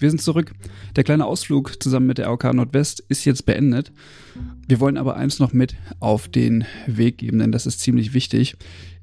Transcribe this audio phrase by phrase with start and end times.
[0.00, 0.52] Wir sind zurück.
[0.96, 3.92] Der kleine Ausflug zusammen mit der AOK Nordwest ist jetzt beendet.
[4.66, 8.56] Wir wollen aber eins noch mit auf den Weg geben, denn das ist ziemlich wichtig.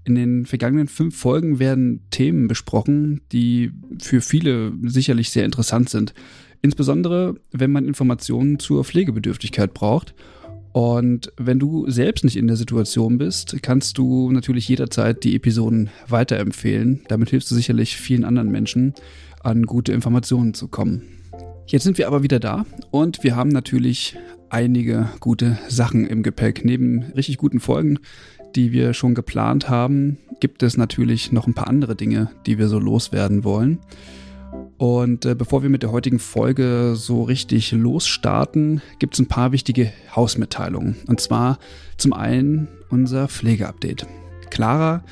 [0.05, 6.15] In den vergangenen fünf Folgen werden Themen besprochen, die für viele sicherlich sehr interessant sind.
[6.63, 10.15] Insbesondere, wenn man Informationen zur Pflegebedürftigkeit braucht.
[10.71, 15.89] Und wenn du selbst nicht in der Situation bist, kannst du natürlich jederzeit die Episoden
[16.07, 17.01] weiterempfehlen.
[17.07, 18.93] Damit hilfst du sicherlich vielen anderen Menschen,
[19.47, 21.03] an gute Informationen zu kommen.
[21.67, 24.17] Jetzt sind wir aber wieder da und wir haben natürlich
[24.49, 26.65] einige gute Sachen im Gepäck.
[26.65, 27.99] Neben richtig guten Folgen,
[28.55, 32.67] die wir schon geplant haben, gibt es natürlich noch ein paar andere Dinge, die wir
[32.67, 33.79] so loswerden wollen.
[34.77, 39.53] Und äh, bevor wir mit der heutigen Folge so richtig losstarten, gibt es ein paar
[39.53, 40.97] wichtige Hausmitteilungen.
[41.07, 41.57] Und zwar
[41.95, 44.07] zum einen unser Pflegeupdate.
[44.49, 45.03] Clara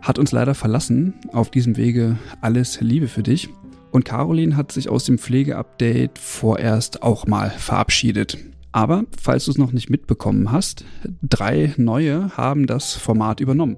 [0.00, 1.14] hat uns leider verlassen.
[1.32, 3.50] Auf diesem Wege alles Liebe für dich.
[3.92, 8.38] Und Caroline hat sich aus dem Pflegeupdate vorerst auch mal verabschiedet.
[8.72, 10.86] Aber falls du es noch nicht mitbekommen hast,
[11.22, 13.76] drei neue haben das Format übernommen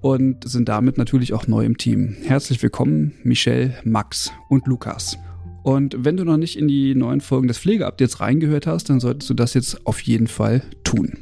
[0.00, 2.14] und sind damit natürlich auch neu im Team.
[2.22, 5.18] Herzlich willkommen, Michelle, Max und Lukas.
[5.64, 9.28] Und wenn du noch nicht in die neuen Folgen des Pflegeupdates reingehört hast, dann solltest
[9.28, 11.14] du das jetzt auf jeden Fall tun.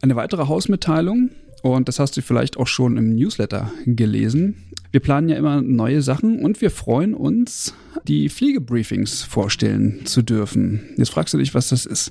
[0.00, 4.56] Eine weitere Hausmitteilung, und das hast du vielleicht auch schon im Newsletter gelesen.
[4.90, 7.74] Wir planen ja immer neue Sachen und wir freuen uns,
[8.06, 10.80] die Pflegebriefings vorstellen zu dürfen.
[10.96, 12.10] Jetzt fragst du dich, was das ist.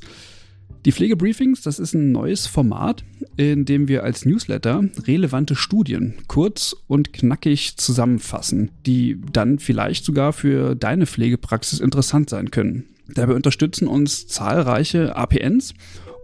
[0.85, 3.03] Die Pflegebriefings, das ist ein neues Format,
[3.35, 10.31] in dem wir als Newsletter relevante Studien kurz und knackig zusammenfassen, die dann vielleicht sogar
[10.31, 12.85] für deine Pflegepraxis interessant sein können.
[13.13, 15.73] Dabei unterstützen uns zahlreiche APNs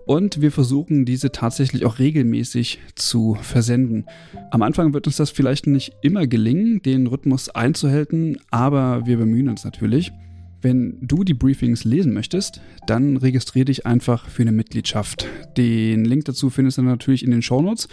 [0.06, 4.06] und wir versuchen diese tatsächlich auch regelmäßig zu versenden.
[4.52, 9.50] Am Anfang wird uns das vielleicht nicht immer gelingen, den Rhythmus einzuhalten, aber wir bemühen
[9.50, 10.12] uns natürlich.
[10.62, 15.28] Wenn du die Briefings lesen möchtest, dann registriere dich einfach für eine Mitgliedschaft.
[15.58, 17.90] Den Link dazu findest du natürlich in den Shownotes.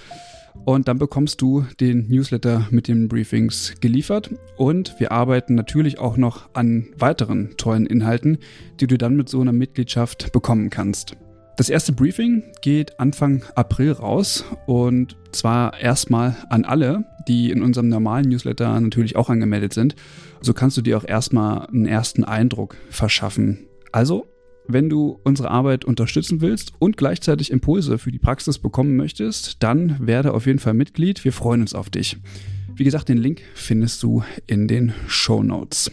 [0.64, 4.30] Und dann bekommst du den Newsletter mit den Briefings geliefert.
[4.56, 8.38] Und wir arbeiten natürlich auch noch an weiteren tollen Inhalten,
[8.80, 11.16] die du dann mit so einer Mitgliedschaft bekommen kannst.
[11.56, 17.88] Das erste Briefing geht Anfang April raus und zwar erstmal an alle, die in unserem
[17.88, 19.94] normalen Newsletter natürlich auch angemeldet sind.
[20.40, 23.66] So kannst du dir auch erstmal einen ersten Eindruck verschaffen.
[23.92, 24.26] Also,
[24.66, 29.96] wenn du unsere Arbeit unterstützen willst und gleichzeitig Impulse für die Praxis bekommen möchtest, dann
[30.00, 31.24] werde auf jeden Fall Mitglied.
[31.24, 32.16] Wir freuen uns auf dich.
[32.74, 35.90] Wie gesagt, den Link findest du in den Show Notes.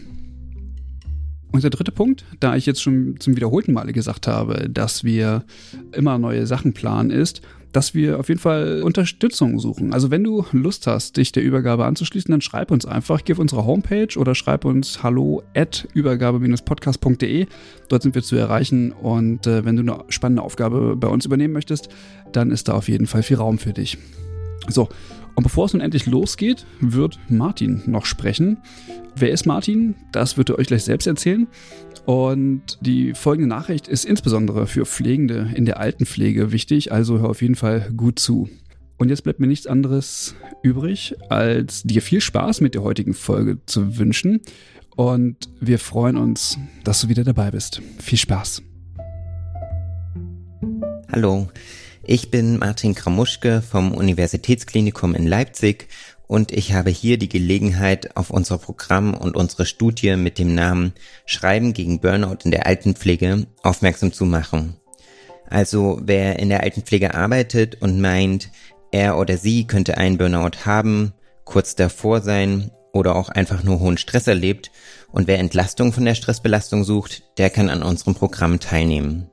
[1.57, 5.43] Und der dritte Punkt, da ich jetzt schon zum wiederholten Male gesagt habe, dass wir
[5.91, 7.41] immer neue Sachen planen, ist,
[7.71, 9.91] dass wir auf jeden Fall Unterstützung suchen.
[9.91, 13.65] Also wenn du Lust hast, dich der Übergabe anzuschließen, dann schreib uns einfach, auf unsere
[13.65, 17.47] Homepage oder schreib uns hallo at übergabe-podcast.de.
[17.89, 21.55] Dort sind wir zu erreichen und äh, wenn du eine spannende Aufgabe bei uns übernehmen
[21.55, 21.89] möchtest,
[22.33, 23.97] dann ist da auf jeden Fall viel Raum für dich.
[24.69, 24.89] So,
[25.37, 28.57] und bevor es nun endlich losgeht, wird Martin noch sprechen.
[29.15, 29.93] Wer ist Martin?
[30.11, 31.45] Das wird er euch gleich selbst erzählen.
[32.07, 37.43] Und die folgende Nachricht ist insbesondere für Pflegende in der Altenpflege wichtig, also hör auf
[37.43, 38.49] jeden Fall gut zu.
[38.97, 43.59] Und jetzt bleibt mir nichts anderes übrig, als dir viel Spaß mit der heutigen Folge
[43.67, 44.41] zu wünschen.
[44.95, 47.83] Und wir freuen uns, dass du wieder dabei bist.
[47.99, 48.63] Viel Spaß.
[51.11, 51.47] Hallo.
[52.09, 55.89] Ich bin Martin Kramuschke vom Universitätsklinikum in Leipzig
[56.25, 60.93] und ich habe hier die Gelegenheit, auf unser Programm und unsere Studie mit dem Namen
[61.25, 64.77] Schreiben gegen Burnout in der Altenpflege aufmerksam zu machen.
[65.49, 68.51] Also wer in der Altenpflege arbeitet und meint,
[68.93, 71.11] er oder sie könnte einen Burnout haben,
[71.43, 74.71] kurz davor sein oder auch einfach nur hohen Stress erlebt
[75.11, 79.29] und wer Entlastung von der Stressbelastung sucht, der kann an unserem Programm teilnehmen.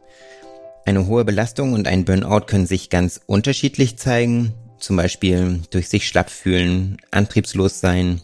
[0.87, 4.55] Eine hohe Belastung und ein Burnout können sich ganz unterschiedlich zeigen.
[4.79, 8.21] zum Beispiel durch sich schlapp fühlen, antriebslos sein,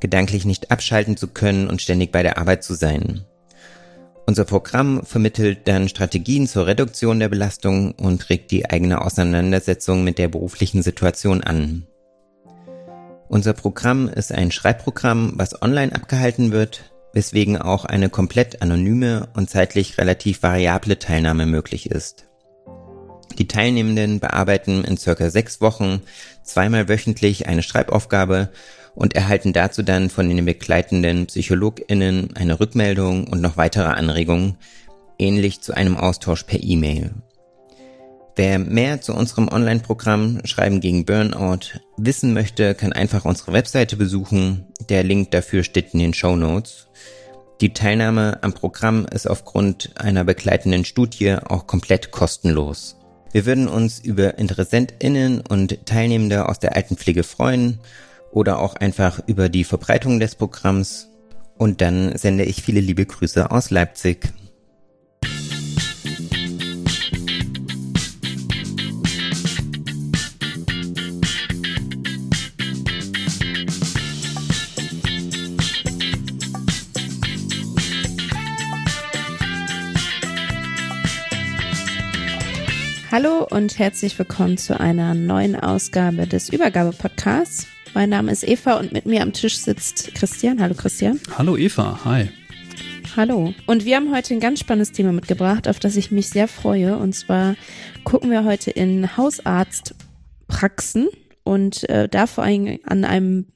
[0.00, 3.24] gedanklich nicht abschalten zu können und ständig bei der Arbeit zu sein.
[4.26, 10.18] Unser Programm vermittelt dann Strategien zur Reduktion der Belastung und regt die eigene Auseinandersetzung mit
[10.18, 11.86] der beruflichen Situation an.
[13.28, 19.50] Unser Programm ist ein Schreibprogramm, was online abgehalten wird, weswegen auch eine komplett anonyme und
[19.50, 22.26] zeitlich relativ variable Teilnahme möglich ist.
[23.38, 26.02] Die Teilnehmenden bearbeiten in circa sechs Wochen
[26.42, 28.50] zweimal wöchentlich eine Schreibaufgabe
[28.94, 34.58] und erhalten dazu dann von den begleitenden PsychologInnen eine Rückmeldung und noch weitere Anregungen,
[35.18, 37.12] ähnlich zu einem Austausch per E-Mail.
[38.34, 44.66] Wer mehr zu unserem Online-Programm Schreiben gegen Burnout wissen möchte, kann einfach unsere Webseite besuchen.
[44.88, 46.88] Der Link dafür steht in den Show Notes.
[47.60, 52.96] Die Teilnahme am Programm ist aufgrund einer begleitenden Studie auch komplett kostenlos.
[53.32, 57.80] Wir würden uns über InteressentInnen und Teilnehmende aus der Altenpflege freuen
[58.30, 61.08] oder auch einfach über die Verbreitung des Programms.
[61.58, 64.32] Und dann sende ich viele liebe Grüße aus Leipzig.
[83.12, 87.66] Hallo und herzlich willkommen zu einer neuen Ausgabe des Übergabe-Podcasts.
[87.92, 90.62] Mein Name ist Eva und mit mir am Tisch sitzt Christian.
[90.62, 91.20] Hallo Christian.
[91.36, 92.30] Hallo Eva, hi.
[93.14, 93.52] Hallo.
[93.66, 96.96] Und wir haben heute ein ganz spannendes Thema mitgebracht, auf das ich mich sehr freue.
[96.96, 97.54] Und zwar
[98.02, 101.10] gucken wir heute in Hausarztpraxen
[101.44, 103.48] und äh, da vor allem an einem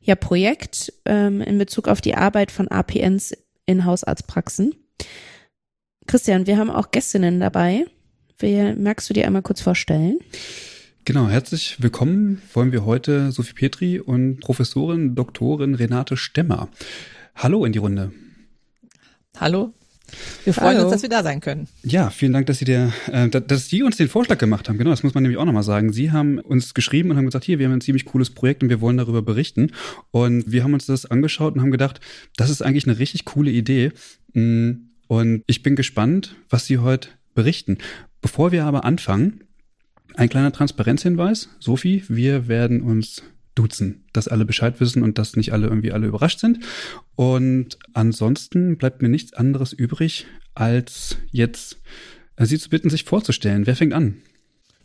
[0.00, 3.36] ja, Projekt ähm, in Bezug auf die Arbeit von APNs
[3.66, 4.74] in Hausarztpraxen.
[6.08, 7.86] Christian, wir haben auch Gästinnen dabei.
[8.38, 10.18] Wer, magst du dir einmal kurz vorstellen?
[11.06, 16.68] Genau, herzlich willkommen wollen wir heute Sophie Petri und Professorin Doktorin Renate Stemmer.
[17.34, 18.12] Hallo in die Runde.
[19.40, 19.72] Hallo.
[20.44, 20.82] Wir freuen Hallo.
[20.82, 21.66] uns, dass wir da sein können.
[21.82, 24.76] Ja, vielen Dank, dass Sie, der, äh, dass Sie uns den Vorschlag gemacht haben.
[24.76, 25.94] Genau, das muss man nämlich auch nochmal sagen.
[25.94, 28.68] Sie haben uns geschrieben und haben gesagt, hier, wir haben ein ziemlich cooles Projekt und
[28.68, 29.72] wir wollen darüber berichten.
[30.10, 32.00] Und wir haben uns das angeschaut und haben gedacht,
[32.36, 33.92] das ist eigentlich eine richtig coole Idee.
[34.34, 34.72] Mm,
[35.08, 37.78] und ich bin gespannt, was Sie heute berichten.
[38.26, 39.44] Bevor wir aber anfangen,
[40.16, 41.48] ein kleiner Transparenzhinweis.
[41.60, 43.22] Sophie, wir werden uns
[43.54, 46.58] duzen, dass alle Bescheid wissen und dass nicht alle irgendwie alle überrascht sind.
[47.14, 50.26] Und ansonsten bleibt mir nichts anderes übrig,
[50.56, 51.78] als jetzt
[52.34, 53.64] äh, Sie zu bitten, sich vorzustellen.
[53.64, 54.16] Wer fängt an?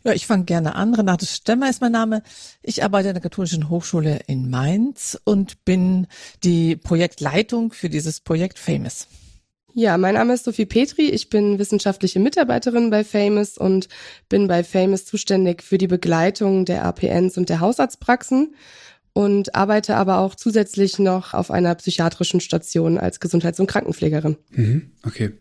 [0.04, 0.94] Ja, ich fange gerne an.
[0.94, 2.22] Renate Stemmer ist mein Name.
[2.62, 6.06] Ich arbeite an der Katholischen Hochschule in Mainz und bin
[6.44, 9.08] die Projektleitung für dieses Projekt Famous.
[9.74, 11.08] Ja, mein Name ist Sophie Petri.
[11.08, 13.88] Ich bin wissenschaftliche Mitarbeiterin bei Famous und
[14.28, 18.54] bin bei Famous zuständig für die Begleitung der APNs und der Hausarztpraxen
[19.14, 24.36] und arbeite aber auch zusätzlich noch auf einer psychiatrischen Station als Gesundheits- und Krankenpflegerin.
[24.50, 25.32] Mhm, okay.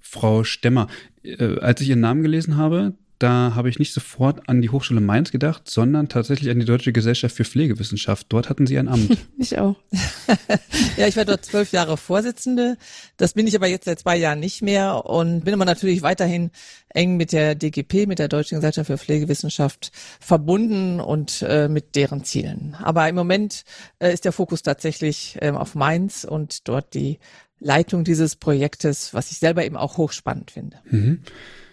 [0.00, 0.86] Frau Stemmer,
[1.24, 5.00] äh, als ich Ihren Namen gelesen habe, da habe ich nicht sofort an die Hochschule
[5.00, 8.26] Mainz gedacht, sondern tatsächlich an die Deutsche Gesellschaft für Pflegewissenschaft.
[8.30, 9.16] Dort hatten Sie ein Amt.
[9.38, 9.76] ich auch.
[10.96, 12.76] ja, ich war dort zwölf Jahre Vorsitzende.
[13.16, 16.50] Das bin ich aber jetzt seit zwei Jahren nicht mehr und bin aber natürlich weiterhin
[16.88, 22.24] eng mit der DGP, mit der Deutschen Gesellschaft für Pflegewissenschaft verbunden und äh, mit deren
[22.24, 22.76] Zielen.
[22.82, 23.64] Aber im Moment
[24.00, 27.18] äh, ist der Fokus tatsächlich äh, auf Mainz und dort die
[27.60, 30.78] Leitung dieses Projektes, was ich selber eben auch hochspannend finde.
[30.90, 31.20] Mhm.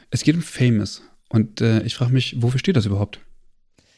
[0.10, 1.02] Es geht um Famous.
[1.32, 3.22] Und äh, ich frage mich, wofür steht das überhaupt?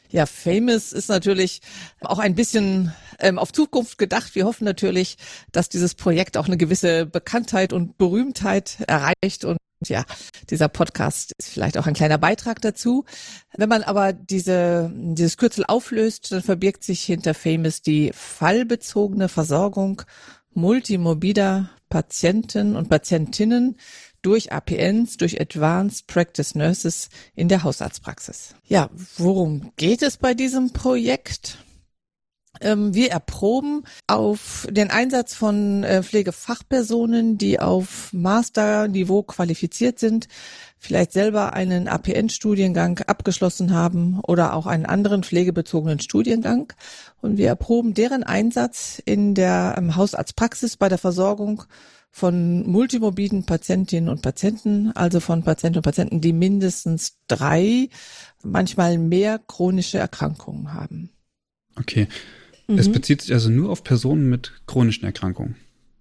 [0.10, 1.62] Ja, Famous ist natürlich
[2.02, 4.36] auch ein bisschen ähm, auf Zukunft gedacht.
[4.36, 5.18] Wir hoffen natürlich,
[5.52, 10.06] dass dieses Projekt auch eine gewisse Bekanntheit und Berühmtheit erreicht und ja,
[10.50, 13.06] dieser Podcast ist vielleicht auch ein kleiner Beitrag dazu.
[13.58, 20.04] Wenn man aber diese, dieses Kürzel auflöst, dann verbirgt sich hinter Famous die fallbezogene Versorgung
[20.54, 23.78] multimorbider Patienten und Patientinnen
[24.24, 28.56] durch APNs, durch Advanced Practice Nurses in der Hausarztpraxis.
[28.66, 31.60] Ja, worum geht es bei diesem Projekt?
[32.62, 40.28] Ähm, wir erproben auf den Einsatz von äh, Pflegefachpersonen, die auf Masterniveau qualifiziert sind,
[40.78, 46.72] vielleicht selber einen APN-Studiengang abgeschlossen haben oder auch einen anderen pflegebezogenen Studiengang.
[47.22, 51.64] Und wir erproben deren Einsatz in der ähm, Hausarztpraxis bei der Versorgung
[52.16, 57.90] von multimorbiden Patientinnen und Patienten, also von Patienten und Patienten, die mindestens drei,
[58.44, 61.10] manchmal mehr chronische Erkrankungen haben.
[61.76, 62.08] Okay.
[62.68, 62.78] Mhm.
[62.78, 65.56] Es bezieht sich also nur auf Personen mit chronischen Erkrankungen.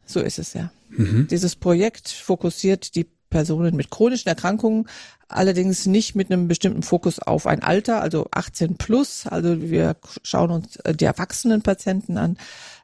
[0.04, 0.70] So ist es ja.
[0.90, 1.28] Mhm.
[1.30, 4.86] Dieses Projekt fokussiert die Personen mit chronischen Erkrankungen,
[5.26, 9.26] allerdings nicht mit einem bestimmten Fokus auf ein Alter, also 18 plus.
[9.26, 12.36] Also wir schauen uns äh, die erwachsenen Patienten an,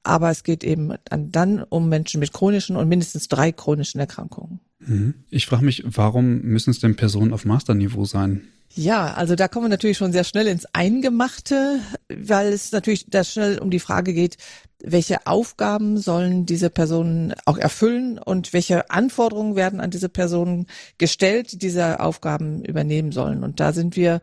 [0.02, 4.58] aber es geht eben dann um Menschen mit chronischen und mindestens drei chronischen Erkrankungen.
[4.80, 5.14] Mhm.
[5.30, 8.42] Ich frage mich, warum müssen es denn Personen auf Masterniveau sein?
[8.74, 13.24] Ja, also da kommen wir natürlich schon sehr schnell ins Eingemachte, weil es natürlich da
[13.24, 14.36] schnell um die Frage geht,
[14.82, 20.66] welche Aufgaben sollen diese Personen auch erfüllen und welche Anforderungen werden an diese Personen
[20.98, 23.42] gestellt, die diese Aufgaben übernehmen sollen.
[23.42, 24.20] Und da sind wir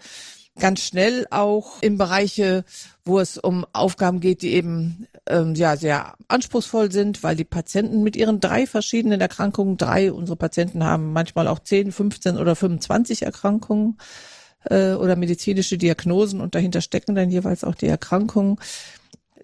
[0.57, 2.63] ganz schnell auch im Bereiche,
[3.03, 8.03] wo es um Aufgaben geht, die eben ähm, ja sehr anspruchsvoll sind, weil die Patienten
[8.03, 13.23] mit ihren drei verschiedenen Erkrankungen, drei unsere Patienten haben manchmal auch 10, 15 oder 25
[13.23, 13.97] Erkrankungen
[14.69, 18.57] äh, oder medizinische Diagnosen und dahinter stecken dann jeweils auch die Erkrankungen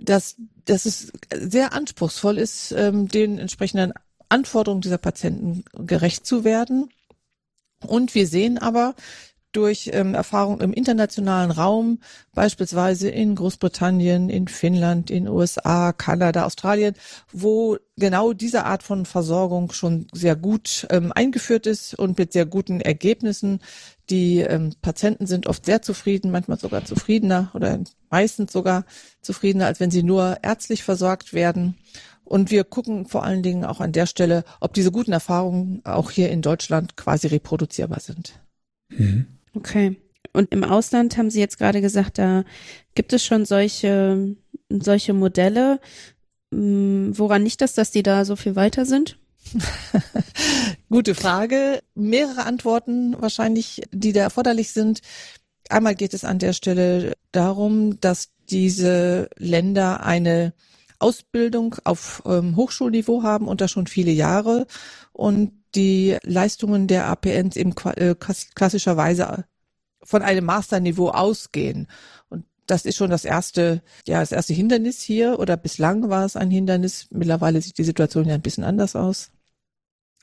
[0.01, 0.35] dass,
[0.65, 3.93] dass es sehr anspruchsvoll ist, ähm, den entsprechenden
[4.29, 6.89] Anforderungen dieser Patienten gerecht zu werden.
[7.85, 8.95] Und wir sehen aber
[9.51, 11.99] durch ähm, Erfahrung im internationalen Raum,
[12.33, 16.95] beispielsweise in Großbritannien, in Finnland, in USA, Kanada, Australien,
[17.31, 22.45] wo genau diese Art von Versorgung schon sehr gut ähm, eingeführt ist und mit sehr
[22.45, 23.59] guten Ergebnissen,
[24.09, 27.79] die ähm, Patienten sind oft sehr zufrieden, manchmal sogar zufriedener oder
[28.09, 28.85] meistens sogar
[29.21, 31.75] zufriedener, als wenn sie nur ärztlich versorgt werden.
[32.23, 36.11] Und wir gucken vor allen Dingen auch an der Stelle, ob diese guten Erfahrungen auch
[36.11, 38.39] hier in Deutschland quasi reproduzierbar sind.
[38.89, 39.27] Mhm.
[39.55, 39.97] Okay.
[40.33, 42.43] Und im Ausland haben Sie jetzt gerade gesagt, da
[42.95, 44.35] gibt es schon solche,
[44.69, 45.79] solche Modelle.
[46.53, 49.17] Hm, woran nicht das, dass die da so viel weiter sind?
[50.89, 51.81] Gute Frage.
[51.95, 55.01] Mehrere Antworten wahrscheinlich, die da erforderlich sind.
[55.69, 60.53] Einmal geht es an der Stelle darum, dass diese Länder eine
[60.99, 64.67] Ausbildung auf ähm, Hochschulniveau haben und das schon viele Jahre
[65.13, 69.45] und die Leistungen der APNs eben äh, klassischerweise
[70.03, 71.87] von einem Masterniveau ausgehen.
[72.29, 76.35] Und das ist schon das erste, ja, das erste Hindernis hier oder bislang war es
[76.35, 77.07] ein Hindernis.
[77.11, 79.31] Mittlerweile sieht die Situation ja ein bisschen anders aus.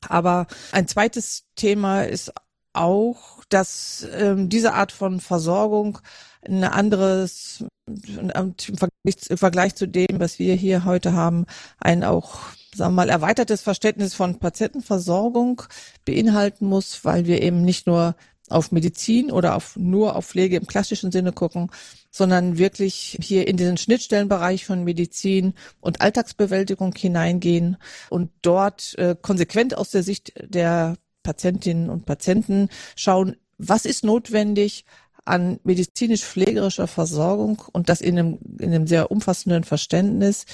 [0.06, 2.32] Aber ein zweites Thema ist
[2.72, 5.98] auch, dass ähm, diese Art von Versorgung
[6.46, 11.46] ein anderes im Vergleich, im Vergleich zu dem, was wir hier heute haben,
[11.78, 12.40] ein auch
[12.74, 15.62] sagen wir mal, erweitertes Verständnis von Patientenversorgung
[16.04, 18.14] beinhalten muss, weil wir eben nicht nur
[18.48, 21.70] auf Medizin oder auf nur auf Pflege im klassischen Sinne gucken,
[22.10, 27.76] sondern wirklich hier in diesen Schnittstellenbereich von Medizin und Alltagsbewältigung hineingehen
[28.10, 34.84] und dort äh, konsequent aus der Sicht der Patientinnen und Patienten schauen, was ist notwendig
[35.28, 40.46] an medizinisch-pflegerischer Versorgung und das in einem, in einem sehr umfassenden Verständnis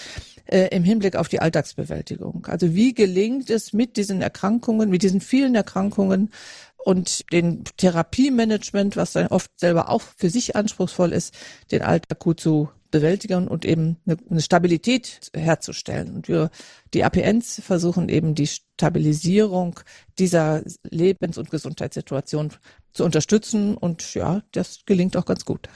[0.46, 2.46] äh, im Hinblick auf die Alltagsbewältigung.
[2.46, 6.30] Also wie gelingt es mit diesen Erkrankungen, mit diesen vielen Erkrankungen
[6.76, 11.34] und den Therapiemanagement, was dann oft selber auch für sich anspruchsvoll ist,
[11.70, 16.14] den Alltag gut zu bewältigen und eben eine, Stabilität herzustellen.
[16.14, 16.50] Und wir,
[16.94, 19.80] die APNs versuchen eben die Stabilisierung
[20.20, 22.52] dieser Lebens- und Gesundheitssituation
[22.92, 25.68] zu unterstützen und ja, das gelingt auch ganz gut.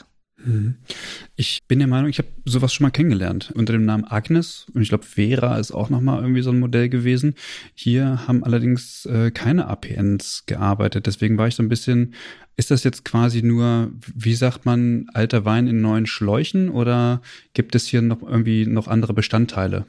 [1.37, 4.83] Ich bin der Meinung, ich habe sowas schon mal kennengelernt unter dem Namen Agnes und
[4.83, 7.35] ich glaube Vera ist auch noch mal irgendwie so ein Modell gewesen.
[7.75, 12.15] Hier haben allerdings äh, keine APNs gearbeitet, deswegen war ich so ein bisschen.
[12.57, 17.23] Ist das jetzt quasi nur, wie sagt man, alter Wein in neuen Schläuchen oder
[17.55, 19.87] gibt es hier noch irgendwie noch andere Bestandteile?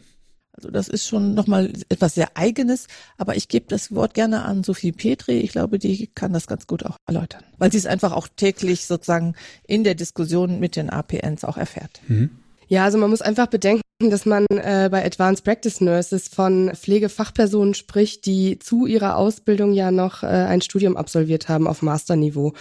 [0.60, 2.88] Also das ist schon nochmal etwas sehr Eigenes,
[3.18, 5.40] aber ich gebe das Wort gerne an Sophie Petri.
[5.40, 8.86] Ich glaube, die kann das ganz gut auch erläutern, weil sie es einfach auch täglich
[8.86, 9.36] sozusagen
[9.66, 12.02] in der Diskussion mit den APNs auch erfährt.
[12.10, 12.32] Mhm.
[12.70, 17.74] Ja, also man muss einfach bedenken, dass man äh, bei Advanced Practice Nurses von Pflegefachpersonen
[17.74, 22.54] spricht, die zu ihrer Ausbildung ja noch äh, ein Studium absolviert haben auf Masterniveau.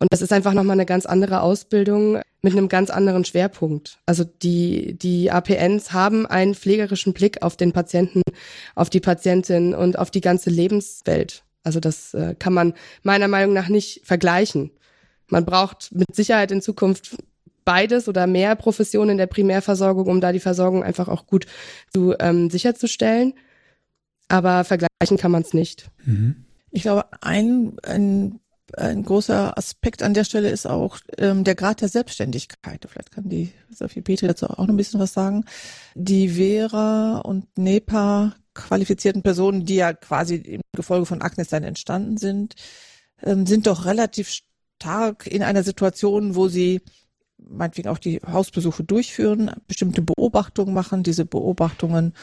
[0.00, 3.98] Und das ist einfach nochmal eine ganz andere Ausbildung mit einem ganz anderen Schwerpunkt.
[4.06, 8.22] Also die, die APNs haben einen pflegerischen Blick auf den Patienten,
[8.74, 11.44] auf die Patientin und auf die ganze Lebenswelt.
[11.62, 14.72] Also das äh, kann man meiner Meinung nach nicht vergleichen.
[15.28, 17.16] Man braucht mit Sicherheit in Zukunft
[17.64, 21.46] beides oder mehr Professionen in der Primärversorgung, um da die Versorgung einfach auch gut
[21.92, 23.34] zu ähm, sicherzustellen.
[24.28, 25.90] Aber vergleichen kann man es nicht.
[26.04, 26.44] Mhm.
[26.70, 28.40] Ich glaube, ein, ein,
[28.76, 32.86] ein großer Aspekt an der Stelle ist auch ähm, der Grad der Selbstständigkeit.
[32.88, 35.44] Vielleicht kann die Sophie Petri dazu auch noch ein bisschen was sagen.
[35.94, 42.16] Die Vera und NEPA qualifizierten Personen, die ja quasi im Gefolge von Agnes dann entstanden
[42.16, 42.54] sind,
[43.22, 44.30] ähm, sind doch relativ
[44.80, 46.82] stark in einer Situation, wo sie
[47.38, 52.14] meinetwegen auch die Hausbesuche durchführen, bestimmte Beobachtungen machen, diese Beobachtungen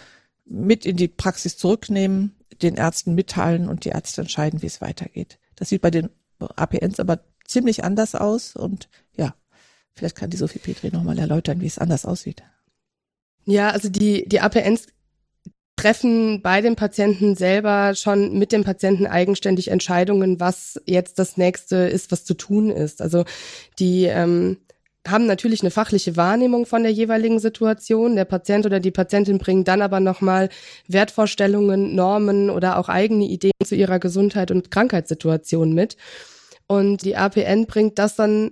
[0.46, 5.40] mit in die Praxis zurücknehmen, den Ärzten mitteilen und die Ärzte entscheiden, wie es weitergeht.
[5.56, 9.36] Das sieht bei den APNs aber ziemlich anders aus und ja,
[9.94, 12.44] vielleicht kann die Sophie Petri nochmal erläutern, wie es anders aussieht.
[13.46, 14.88] Ja, also die, die APNs
[15.76, 21.76] treffen bei dem Patienten selber schon mit dem Patienten eigenständig Entscheidungen, was jetzt das nächste
[21.76, 23.02] ist, was zu tun ist.
[23.02, 23.26] Also
[23.80, 24.58] die ähm,
[25.08, 28.16] haben natürlich eine fachliche Wahrnehmung von der jeweiligen Situation.
[28.16, 30.50] Der Patient oder die Patientin bringen dann aber nochmal
[30.88, 35.98] Wertvorstellungen, Normen oder auch eigene Ideen zu ihrer Gesundheit und Krankheitssituation mit.
[36.68, 38.52] Und die APN bringt das dann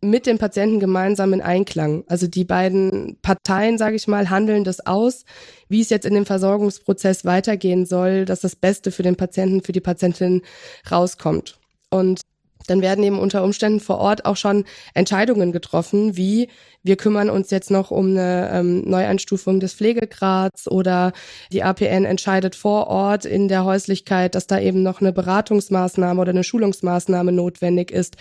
[0.00, 2.04] mit dem Patienten gemeinsam in Einklang.
[2.08, 5.24] Also die beiden Parteien, sage ich mal, handeln das aus,
[5.68, 9.72] wie es jetzt in dem Versorgungsprozess weitergehen soll, dass das Beste für den Patienten, für
[9.72, 10.42] die Patientin
[10.90, 11.58] rauskommt.
[11.90, 12.20] Und
[12.66, 16.48] dann werden eben unter Umständen vor Ort auch schon Entscheidungen getroffen, wie
[16.82, 21.12] wir kümmern uns jetzt noch um eine ähm, Neueinstufung des Pflegegrads oder
[21.50, 26.30] die APN entscheidet vor Ort in der Häuslichkeit, dass da eben noch eine Beratungsmaßnahme oder
[26.30, 28.16] eine Schulungsmaßnahme notwendig ist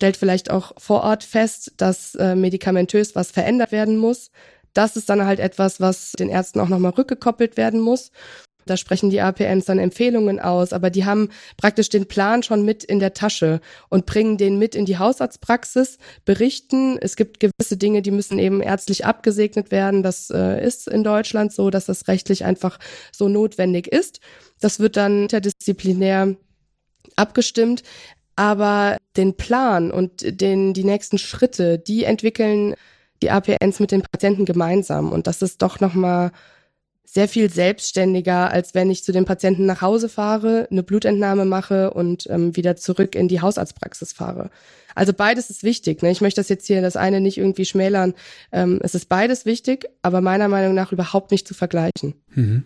[0.00, 4.30] stellt vielleicht auch vor Ort fest, dass äh, medikamentös was verändert werden muss.
[4.72, 8.10] Das ist dann halt etwas, was den Ärzten auch nochmal rückgekoppelt werden muss.
[8.70, 12.84] Da sprechen die APNs dann Empfehlungen aus, aber die haben praktisch den Plan schon mit
[12.84, 16.96] in der Tasche und bringen den mit in die Hausarztpraxis, berichten.
[17.00, 20.04] Es gibt gewisse Dinge, die müssen eben ärztlich abgesegnet werden.
[20.04, 22.78] Das äh, ist in Deutschland so, dass das rechtlich einfach
[23.10, 24.20] so notwendig ist.
[24.60, 26.36] Das wird dann interdisziplinär
[27.16, 27.82] abgestimmt.
[28.36, 32.74] Aber den Plan und den, die nächsten Schritte, die entwickeln
[33.22, 35.12] die APNs mit den Patienten gemeinsam.
[35.12, 36.30] Und das ist doch nochmal
[37.12, 41.90] sehr viel selbstständiger, als wenn ich zu den Patienten nach Hause fahre, eine Blutentnahme mache
[41.90, 44.50] und ähm, wieder zurück in die Hausarztpraxis fahre.
[44.94, 46.02] Also beides ist wichtig.
[46.02, 46.12] Ne?
[46.12, 48.14] Ich möchte das jetzt hier das eine nicht irgendwie schmälern.
[48.52, 52.14] Ähm, es ist beides wichtig, aber meiner Meinung nach überhaupt nicht zu vergleichen.
[52.34, 52.62] Mhm.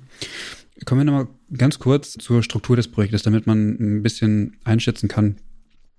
[0.84, 5.36] Kommen wir nochmal ganz kurz zur Struktur des Projektes, damit man ein bisschen einschätzen kann,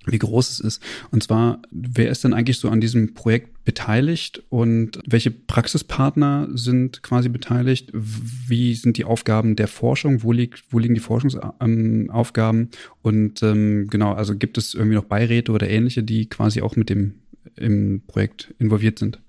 [0.05, 0.83] wie groß es ist.
[1.11, 7.01] Und zwar, wer ist denn eigentlich so an diesem Projekt beteiligt und welche Praxispartner sind
[7.01, 7.91] quasi beteiligt?
[7.93, 10.23] Wie sind die Aufgaben der Forschung?
[10.23, 12.69] Wo, liegt, wo liegen die Forschungsaufgaben?
[13.01, 16.89] Und ähm, genau, also gibt es irgendwie noch Beiräte oder ähnliche, die quasi auch mit
[16.89, 17.15] dem
[17.55, 19.19] im Projekt involviert sind?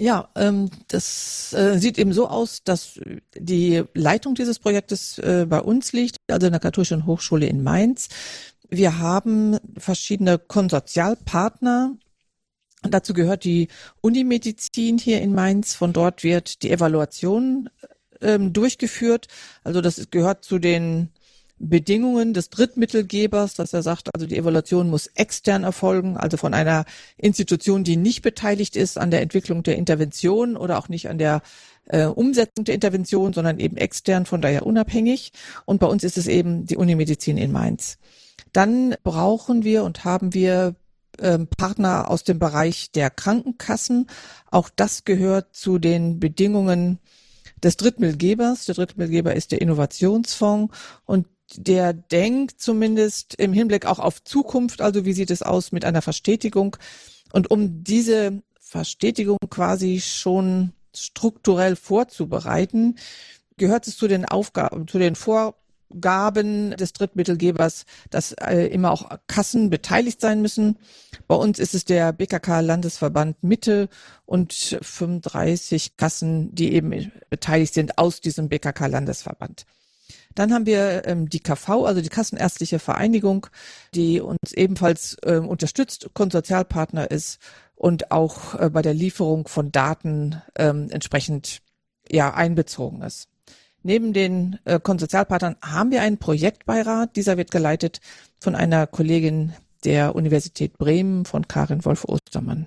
[0.00, 2.98] Ja, ähm, das äh, sieht eben so aus, dass
[3.36, 8.08] die Leitung dieses Projektes äh, bei uns liegt, also in der Katholischen Hochschule in Mainz.
[8.70, 11.96] Wir haben verschiedene Konsortialpartner.
[12.82, 13.68] Dazu gehört die
[14.00, 15.74] Unimedizin hier in Mainz.
[15.74, 17.68] Von dort wird die Evaluation
[18.20, 19.26] ähm, durchgeführt.
[19.64, 21.10] Also das gehört zu den
[21.58, 26.86] Bedingungen des Drittmittelgebers, dass er sagt, also die Evaluation muss extern erfolgen, also von einer
[27.18, 31.42] Institution, die nicht beteiligt ist an der Entwicklung der Intervention oder auch nicht an der
[31.86, 35.32] äh, Umsetzung der Intervention, sondern eben extern, von daher unabhängig.
[35.66, 37.98] Und bei uns ist es eben die Unimedizin in Mainz.
[38.52, 40.74] Dann brauchen wir und haben wir
[41.18, 44.06] ähm, Partner aus dem Bereich der Krankenkassen.
[44.50, 46.98] Auch das gehört zu den Bedingungen
[47.62, 48.64] des Drittmittelgebers.
[48.64, 55.04] Der Drittmittelgeber ist der Innovationsfonds und der denkt zumindest im Hinblick auch auf Zukunft, also
[55.04, 56.76] wie sieht es aus mit einer Verstetigung.
[57.32, 62.96] Und um diese Verstetigung quasi schon strukturell vorzubereiten,
[63.56, 65.56] gehört es zu den Aufgaben, zu den Vor
[65.98, 70.78] Gaben des Drittmittelgebers, dass äh, immer auch Kassen beteiligt sein müssen.
[71.26, 73.88] Bei uns ist es der BKK Landesverband Mitte
[74.26, 79.66] und 35 Kassen, die eben beteiligt sind aus diesem BKK Landesverband.
[80.34, 83.48] Dann haben wir ähm, die KV, also die Kassenärztliche Vereinigung,
[83.94, 87.38] die uns ebenfalls ähm, unterstützt, Konsortialpartner ist
[87.74, 91.62] und auch äh, bei der Lieferung von Daten ähm, entsprechend
[92.08, 93.29] ja einbezogen ist.
[93.82, 97.16] Neben den äh, Konsortialpartnern haben wir einen Projektbeirat.
[97.16, 98.00] Dieser wird geleitet
[98.38, 102.66] von einer Kollegin der Universität Bremen, von Karin Wolf-Ostermann.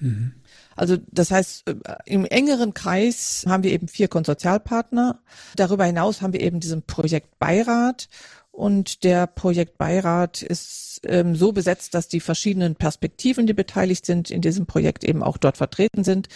[0.00, 0.34] Mhm.
[0.74, 1.74] Also das heißt, äh,
[2.06, 5.20] im engeren Kreis haben wir eben vier Konsortialpartner.
[5.56, 8.08] Darüber hinaus haben wir eben diesen Projektbeirat.
[8.50, 14.42] Und der Projektbeirat ist ähm, so besetzt, dass die verschiedenen Perspektiven, die beteiligt sind, in
[14.42, 16.28] diesem Projekt eben auch dort vertreten sind.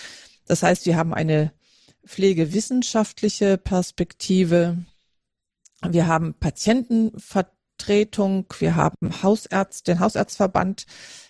[0.47, 1.53] Das heißt, wir haben eine
[2.07, 4.79] pflegewissenschaftliche Perspektive.
[5.87, 10.87] Wir haben Patientenvertretung, wir haben Hausärzt, den Hausärztverband,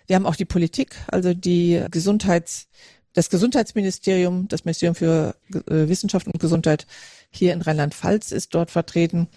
[0.06, 2.68] wir haben auch die Politik, also die Gesundheits
[3.14, 6.86] das Gesundheitsministerium, das Ministerium für äh, Wissenschaft und Gesundheit
[7.36, 9.28] hier in Rheinland-Pfalz ist dort vertreten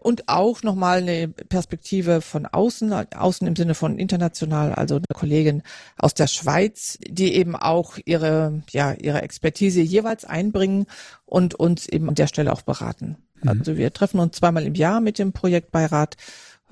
[0.00, 5.62] und auch nochmal eine Perspektive von außen, außen im Sinne von international, also eine Kollegin
[5.98, 10.86] aus der Schweiz, die eben auch ihre, ja, ihre Expertise jeweils einbringen
[11.26, 13.18] und uns eben an der Stelle auch beraten.
[13.42, 13.48] Mhm.
[13.48, 16.16] Also wir treffen uns zweimal im Jahr mit dem Projektbeirat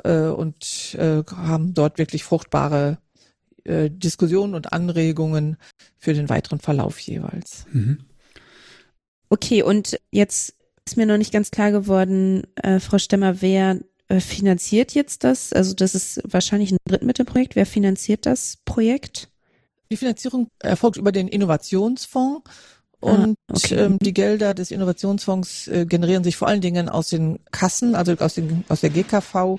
[0.05, 2.99] äh, und äh, haben dort wirklich fruchtbare
[3.65, 5.59] äh, Diskussionen und Anregungen
[5.99, 7.67] für den weiteren Verlauf jeweils.
[7.73, 7.99] Mhm.
[9.29, 10.55] Okay, und jetzt
[10.89, 15.53] ist mir noch nicht ganz klar geworden, äh, Frau Stemmer, wer äh, finanziert jetzt das?
[15.53, 17.57] Also das ist wahrscheinlich ein Drittmittelprojekt.
[17.57, 19.29] Wer finanziert das Projekt?
[19.91, 22.51] Die Finanzierung erfolgt über den Innovationsfonds
[23.03, 23.75] ah, und ah, okay.
[23.75, 28.15] ähm, die Gelder des Innovationsfonds äh, generieren sich vor allen Dingen aus den Kassen, also
[28.15, 29.59] aus, den, aus der GKV,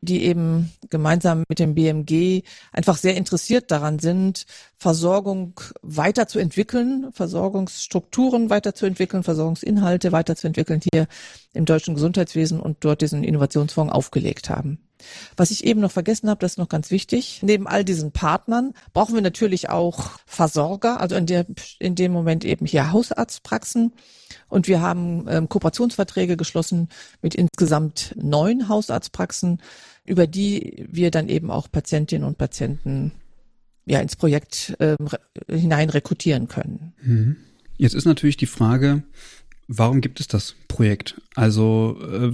[0.00, 9.22] die eben gemeinsam mit dem BMG einfach sehr interessiert daran sind, Versorgung weiterzuentwickeln, Versorgungsstrukturen weiterzuentwickeln,
[9.22, 11.06] Versorgungsinhalte weiterzuentwickeln hier
[11.52, 14.78] im deutschen Gesundheitswesen und dort diesen Innovationsfonds aufgelegt haben.
[15.36, 17.40] Was ich eben noch vergessen habe, das ist noch ganz wichtig.
[17.42, 21.46] Neben all diesen Partnern brauchen wir natürlich auch Versorger, also in, der,
[21.78, 23.92] in dem Moment eben hier Hausarztpraxen.
[24.48, 26.88] Und wir haben ähm, Kooperationsverträge geschlossen
[27.22, 29.60] mit insgesamt neun Hausarztpraxen,
[30.04, 33.12] über die wir dann eben auch Patientinnen und Patienten
[33.86, 35.08] ja ins Projekt ähm,
[35.48, 36.92] hinein rekrutieren können.
[37.02, 37.36] Mhm.
[37.76, 39.02] Jetzt ist natürlich die Frage,
[39.68, 41.20] warum gibt es das Projekt?
[41.34, 42.32] Also äh,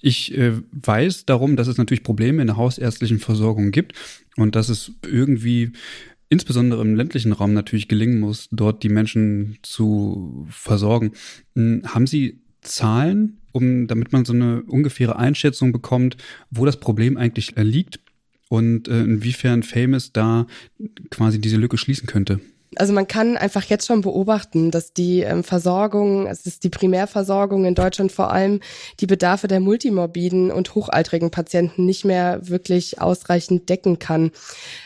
[0.00, 3.94] ich äh, weiß darum, dass es natürlich Probleme in der hausärztlichen Versorgung gibt
[4.36, 5.72] und dass es irgendwie
[6.28, 11.12] insbesondere im ländlichen Raum natürlich gelingen muss, dort die Menschen zu versorgen.
[11.54, 16.16] Hm, haben Sie Zahlen, um, damit man so eine ungefähre Einschätzung bekommt,
[16.50, 18.00] wo das Problem eigentlich liegt
[18.48, 20.46] und äh, inwiefern Famous da
[21.10, 22.40] quasi diese Lücke schließen könnte?
[22.76, 27.64] Also man kann einfach jetzt schon beobachten, dass die ähm, Versorgung, es ist die Primärversorgung
[27.64, 28.60] in Deutschland vor allem
[29.00, 34.30] die Bedarfe der multimorbiden und hochaltrigen Patienten nicht mehr wirklich ausreichend decken kann.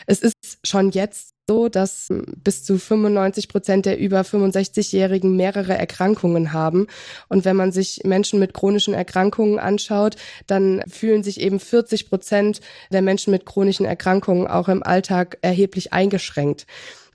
[0.05, 5.77] Es ist schon jetzt so, dass ähm, bis zu 95 Prozent der über 65-Jährigen mehrere
[5.77, 6.87] Erkrankungen haben.
[7.29, 10.15] Und wenn man sich Menschen mit chronischen Erkrankungen anschaut,
[10.47, 15.93] dann fühlen sich eben 40 Prozent der Menschen mit chronischen Erkrankungen auch im Alltag erheblich
[15.93, 16.65] eingeschränkt.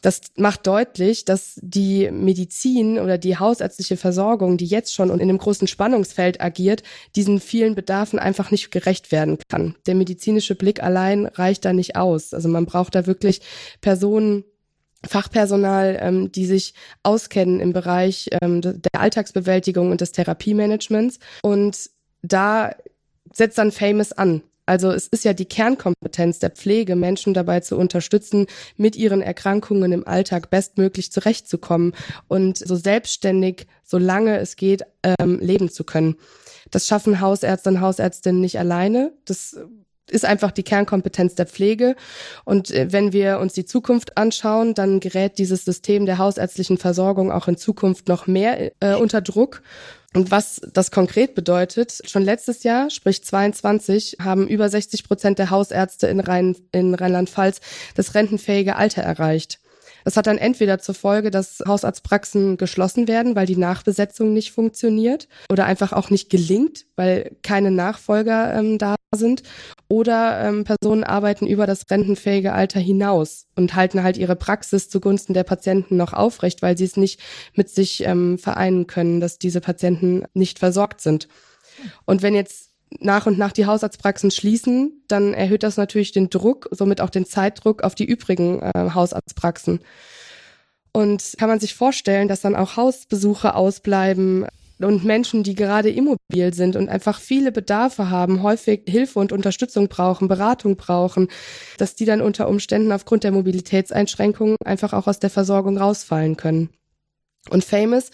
[0.06, 5.28] Das macht deutlich, dass die Medizin oder die hausärztliche Versorgung, die jetzt schon und in
[5.28, 6.84] einem großen Spannungsfeld agiert,
[7.16, 9.74] diesen vielen Bedarfen einfach nicht gerecht werden kann.
[9.88, 12.34] Der medizinische Blick allein reicht da nicht aus.
[12.34, 13.40] Also man braucht da wirklich
[13.80, 14.44] Personen,
[15.04, 21.18] Fachpersonal, ähm, die sich auskennen im Bereich ähm, der Alltagsbewältigung und des Therapiemanagements.
[21.42, 21.90] Und
[22.22, 22.76] da
[23.32, 24.44] setzt dann Famous an.
[24.66, 29.92] Also es ist ja die Kernkompetenz der Pflege, Menschen dabei zu unterstützen, mit ihren Erkrankungen
[29.92, 31.94] im Alltag bestmöglich zurechtzukommen
[32.28, 36.16] und so selbstständig, solange es geht, ähm, leben zu können.
[36.70, 39.12] Das schaffen Hausärzte und Hausärztinnen nicht alleine.
[39.24, 39.56] Das
[40.10, 41.96] ist einfach die Kernkompetenz der Pflege.
[42.44, 47.32] Und äh, wenn wir uns die Zukunft anschauen, dann gerät dieses System der hausärztlichen Versorgung
[47.32, 49.62] auch in Zukunft noch mehr äh, unter Druck.
[50.16, 55.50] Und was das konkret bedeutet, schon letztes Jahr, sprich 22, haben über 60 Prozent der
[55.50, 57.60] Hausärzte in, Rhein, in Rheinland-Pfalz
[57.96, 59.60] das rentenfähige Alter erreicht.
[60.04, 65.28] Das hat dann entweder zur Folge, dass Hausarztpraxen geschlossen werden, weil die Nachbesetzung nicht funktioniert
[65.50, 69.42] oder einfach auch nicht gelingt, weil keine Nachfolger ähm, da sind.
[69.88, 75.32] Oder ähm, Personen arbeiten über das rentenfähige Alter hinaus und halten halt ihre Praxis zugunsten
[75.32, 77.20] der Patienten noch aufrecht, weil sie es nicht
[77.54, 81.28] mit sich ähm, vereinen können, dass diese Patienten nicht versorgt sind.
[82.04, 86.68] Und wenn jetzt nach und nach die Hausarztpraxen schließen, dann erhöht das natürlich den Druck,
[86.70, 89.80] somit auch den Zeitdruck auf die übrigen äh, Hausarztpraxen.
[90.92, 94.46] Und kann man sich vorstellen, dass dann auch Hausbesuche ausbleiben
[94.78, 99.88] und Menschen, die gerade immobil sind und einfach viele Bedarfe haben, häufig Hilfe und Unterstützung
[99.88, 101.28] brauchen, Beratung brauchen,
[101.78, 106.70] dass die dann unter Umständen aufgrund der Mobilitätseinschränkungen einfach auch aus der Versorgung rausfallen können.
[107.48, 108.10] Und Famous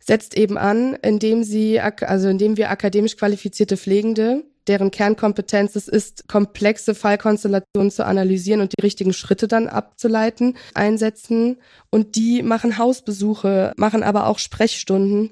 [0.00, 6.28] setzt eben an, indem sie, also indem wir akademisch qualifizierte Pflegende, deren Kernkompetenz es ist,
[6.28, 11.58] komplexe Fallkonstellationen zu analysieren und die richtigen Schritte dann abzuleiten, einsetzen.
[11.90, 15.30] Und die machen Hausbesuche, machen aber auch Sprechstunden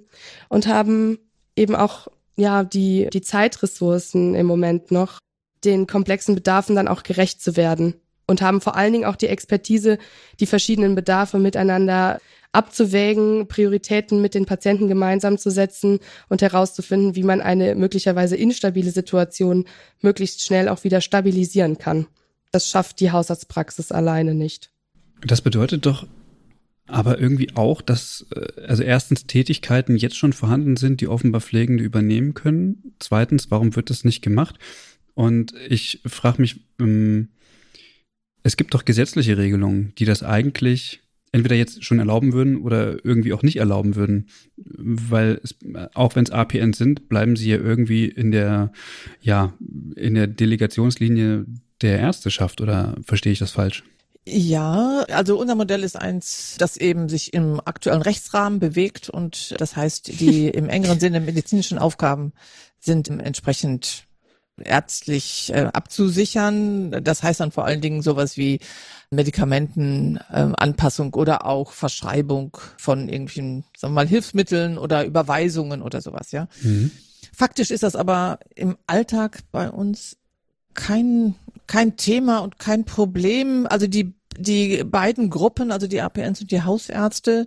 [0.49, 1.19] und haben
[1.57, 5.19] eben auch, ja, die, die Zeitressourcen im Moment noch,
[5.65, 7.95] den komplexen Bedarfen dann auch gerecht zu werden
[8.31, 9.99] und haben vor allen Dingen auch die Expertise,
[10.39, 12.21] die verschiedenen Bedarfe miteinander
[12.53, 18.91] abzuwägen, Prioritäten mit den Patienten gemeinsam zu setzen und herauszufinden, wie man eine möglicherweise instabile
[18.91, 19.67] Situation
[20.01, 22.07] möglichst schnell auch wieder stabilisieren kann.
[22.53, 24.71] Das schafft die Hausarztpraxis alleine nicht.
[25.27, 26.07] Das bedeutet doch
[26.87, 31.85] aber irgendwie auch, dass äh, also erstens Tätigkeiten jetzt schon vorhanden sind, die offenbar Pflegende
[31.85, 32.95] übernehmen können.
[32.99, 34.57] Zweitens, warum wird das nicht gemacht?
[35.15, 37.29] Und ich frage mich, ähm,
[38.43, 41.01] es gibt doch gesetzliche Regelungen, die das eigentlich
[41.33, 45.55] entweder jetzt schon erlauben würden oder irgendwie auch nicht erlauben würden, weil es,
[45.95, 48.73] auch wenn es APN sind, bleiben sie ja irgendwie in der
[49.21, 49.55] ja
[49.95, 51.47] in der Delegationslinie
[51.83, 53.85] der Ärzteschaft oder verstehe ich das falsch?
[54.27, 59.77] Ja, also unser Modell ist eins, das eben sich im aktuellen Rechtsrahmen bewegt und das
[59.77, 62.33] heißt, die im engeren Sinne medizinischen Aufgaben
[62.81, 64.05] sind entsprechend
[64.65, 66.91] ärztlich äh, abzusichern.
[67.03, 68.61] Das heißt dann vor allen Dingen sowas wie
[69.11, 76.33] Medikamentenanpassung äh, oder auch Verschreibung von irgendwelchen, sagen wir mal, Hilfsmitteln oder Überweisungen oder sowas,
[76.33, 76.49] ja.
[76.63, 76.91] Mhm.
[77.33, 80.17] Faktisch ist das aber im Alltag bei uns
[80.75, 81.35] kein,
[81.67, 83.67] kein Thema und kein Problem.
[83.69, 87.47] Also die, die beiden Gruppen, also die APNs und die Hausärzte,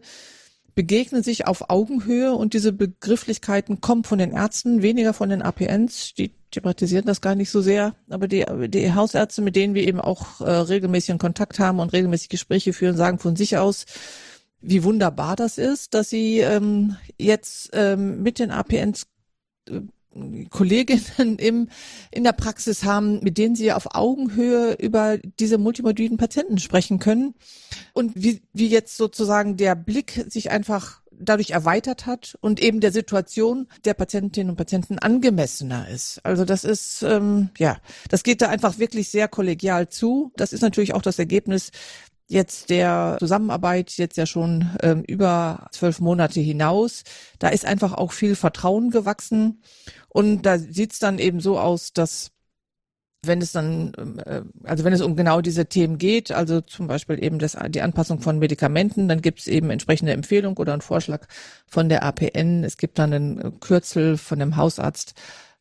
[0.75, 6.13] begegnen sich auf Augenhöhe und diese Begrifflichkeiten kommen von den Ärzten, weniger von den APNs.
[6.15, 9.99] Die thematisieren das gar nicht so sehr, aber die, die Hausärzte, mit denen wir eben
[9.99, 13.85] auch äh, regelmäßig in Kontakt haben und regelmäßig Gespräche führen, sagen von sich aus,
[14.61, 19.07] wie wunderbar das ist, dass sie ähm, jetzt ähm, mit den APNs
[19.69, 19.81] äh,
[20.49, 21.69] Kolleginnen im,
[22.11, 27.33] in der Praxis haben, mit denen sie auf Augenhöhe über diese multimorbiden Patienten sprechen können.
[27.93, 32.91] Und wie, wie jetzt sozusagen der Blick sich einfach dadurch erweitert hat und eben der
[32.91, 36.19] Situation der Patientinnen und Patienten angemessener ist.
[36.23, 37.77] Also das ist, ähm, ja,
[38.09, 40.31] das geht da einfach wirklich sehr kollegial zu.
[40.35, 41.71] Das ist natürlich auch das Ergebnis
[42.27, 47.03] jetzt der Zusammenarbeit jetzt ja schon ähm, über zwölf Monate hinaus.
[47.39, 49.61] Da ist einfach auch viel Vertrauen gewachsen
[50.09, 52.32] und da sieht's dann eben so aus, dass
[53.25, 53.93] wenn es dann,
[54.25, 57.81] äh, also wenn es um genau diese Themen geht, also zum Beispiel eben das, die
[57.81, 61.25] Anpassung von Medikamenten, dann gibt es eben entsprechende Empfehlung oder einen Vorschlag
[61.65, 62.63] von der APN.
[62.63, 65.13] Es gibt dann einen Kürzel von dem Hausarzt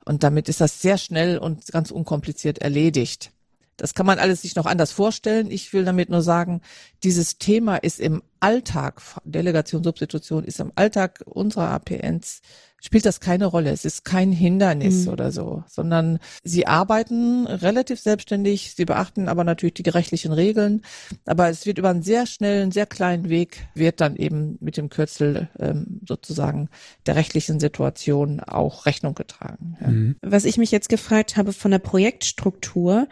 [0.05, 3.31] und damit ist das sehr schnell und ganz unkompliziert erledigt.
[3.77, 5.51] Das kann man alles sich noch anders vorstellen.
[5.51, 6.61] Ich will damit nur sagen,
[7.03, 12.43] dieses Thema ist im Alltag, Delegation, Substitution ist im Alltag unserer APNs
[12.83, 13.71] spielt das keine Rolle.
[13.71, 15.13] Es ist kein Hindernis mhm.
[15.13, 18.75] oder so, sondern sie arbeiten relativ selbstständig.
[18.75, 20.83] Sie beachten aber natürlich die gerechtlichen Regeln.
[21.25, 24.91] Aber es wird über einen sehr schnellen, sehr kleinen Weg wird dann eben mit dem
[24.91, 26.69] Kürzel ähm, sozusagen
[27.07, 29.77] der rechtlichen Situation auch Rechnung getragen.
[29.81, 29.89] Ja.
[29.89, 30.17] Mhm.
[30.21, 33.07] Was ich mich jetzt gefragt habe von der Projektstruktur,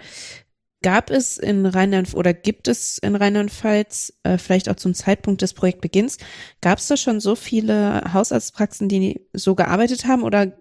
[0.83, 5.53] Gab es in Rheinland oder gibt es in Rheinland-Pfalz, äh, vielleicht auch zum Zeitpunkt des
[5.53, 6.17] Projektbeginns,
[6.63, 10.53] gab es da schon so viele Hausarztpraxen, die so gearbeitet haben oder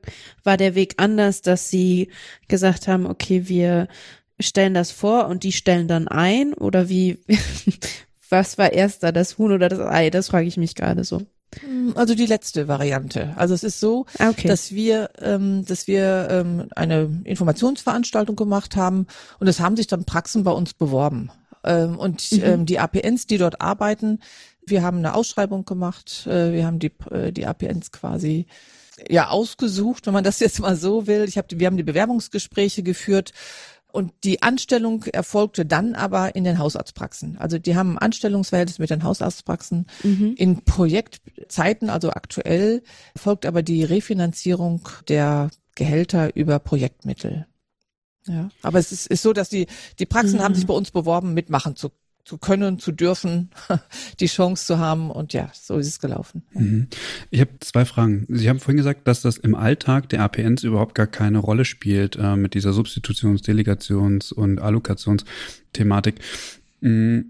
[0.43, 2.11] war der Weg anders, dass sie
[2.49, 3.87] gesagt haben, okay, wir
[4.39, 7.19] stellen das vor und die stellen dann ein oder wie,
[8.29, 10.09] was war erst da, das Huhn oder das Ei?
[10.09, 11.21] Das frage ich mich gerade so.
[11.61, 13.33] Hm, also die letzte Variante.
[13.35, 14.47] Also es ist so, ah, okay.
[14.47, 19.07] dass wir, ähm, dass wir ähm, eine Informationsveranstaltung gemacht haben
[19.39, 21.31] und es haben sich dann Praxen bei uns beworben.
[21.63, 22.43] Ähm, und mhm.
[22.43, 24.19] ähm, die APNs, die dort arbeiten,
[24.65, 28.45] wir haben eine Ausschreibung gemacht, äh, wir haben die, äh, die APNs quasi
[29.07, 31.25] ja ausgesucht, wenn man das jetzt mal so will.
[31.27, 33.31] Ich habe, wir haben die Bewerbungsgespräche geführt
[33.91, 37.37] und die Anstellung erfolgte dann aber in den Hausarztpraxen.
[37.37, 39.87] Also die haben ein Anstellungsverhältnis mit den Hausarztpraxen.
[40.03, 40.35] Mhm.
[40.37, 42.83] In Projektzeiten, also aktuell,
[43.15, 47.47] folgt aber die Refinanzierung der Gehälter über Projektmittel.
[48.27, 49.65] Ja, aber es ist, ist so, dass die,
[49.97, 50.43] die Praxen mhm.
[50.43, 51.89] haben sich bei uns beworben, mitmachen zu
[52.29, 53.49] zu können, zu dürfen,
[54.19, 55.09] die Chance zu haben.
[55.09, 56.43] Und ja, so ist es gelaufen.
[56.53, 56.87] Mhm.
[57.31, 58.27] Ich habe zwei Fragen.
[58.29, 62.17] Sie haben vorhin gesagt, dass das im Alltag der APNs überhaupt gar keine Rolle spielt
[62.17, 66.19] äh, mit dieser Substitutions-, Delegations- und Allokationsthematik.
[66.81, 67.25] Mhm.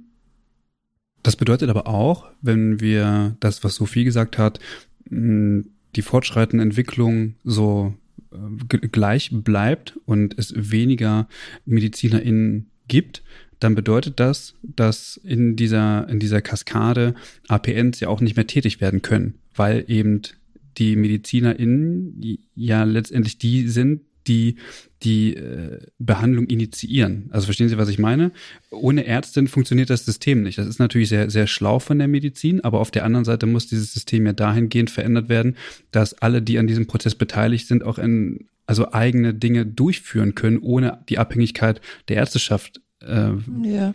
[1.23, 4.59] Das bedeutet aber auch, wenn wir das, was Sophie gesagt hat,
[5.09, 5.63] mh,
[5.95, 7.93] die fortschreitende Entwicklung so
[8.33, 11.29] äh, gleich bleibt und es weniger
[11.65, 13.23] MedizinerInnen gibt,
[13.59, 17.15] dann bedeutet das, dass in dieser, in dieser Kaskade
[17.47, 20.21] APNs ja auch nicht mehr tätig werden können, weil eben
[20.77, 24.55] die MedizinerInnen ja letztendlich die sind, die
[25.03, 27.29] die äh, Behandlung initiieren.
[27.31, 28.31] Also verstehen Sie, was ich meine?
[28.69, 30.57] Ohne Ärztin funktioniert das System nicht.
[30.57, 33.67] Das ist natürlich sehr, sehr schlau von der Medizin, aber auf der anderen Seite muss
[33.67, 35.55] dieses System ja dahingehend verändert werden,
[35.91, 40.59] dass alle, die an diesem Prozess beteiligt sind, auch in, also eigene Dinge durchführen können,
[40.59, 43.31] ohne die Abhängigkeit der Ärzteschaft äh,
[43.63, 43.93] ja.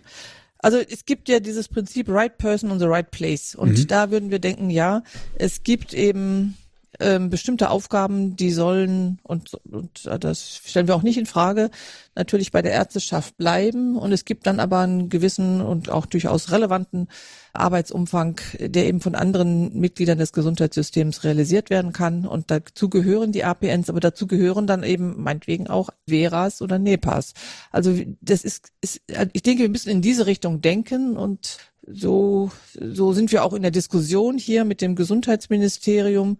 [0.59, 3.55] Also es gibt ja dieses Prinzip right person on the right place.
[3.55, 3.87] Und mhm.
[3.87, 5.03] da würden wir denken, ja,
[5.35, 6.57] es gibt eben
[7.01, 11.71] ähm, bestimmte Aufgaben, die sollen, und, und das stellen wir auch nicht in Frage,
[12.15, 13.97] natürlich bei der Ärzteschaft bleiben.
[13.97, 17.09] Und es gibt dann aber einen gewissen und auch durchaus relevanten
[17.55, 22.27] Arbeitsumfang, der eben von anderen Mitgliedern des Gesundheitssystems realisiert werden kann.
[22.27, 27.35] Und dazu gehören die APNs, aber dazu gehören dann eben meinetwegen auch Veras oder NEPAs.
[27.71, 29.01] Also das ist, ist
[29.33, 33.63] ich denke, wir müssen in diese Richtung denken und so, so sind wir auch in
[33.63, 36.39] der Diskussion hier mit dem Gesundheitsministerium,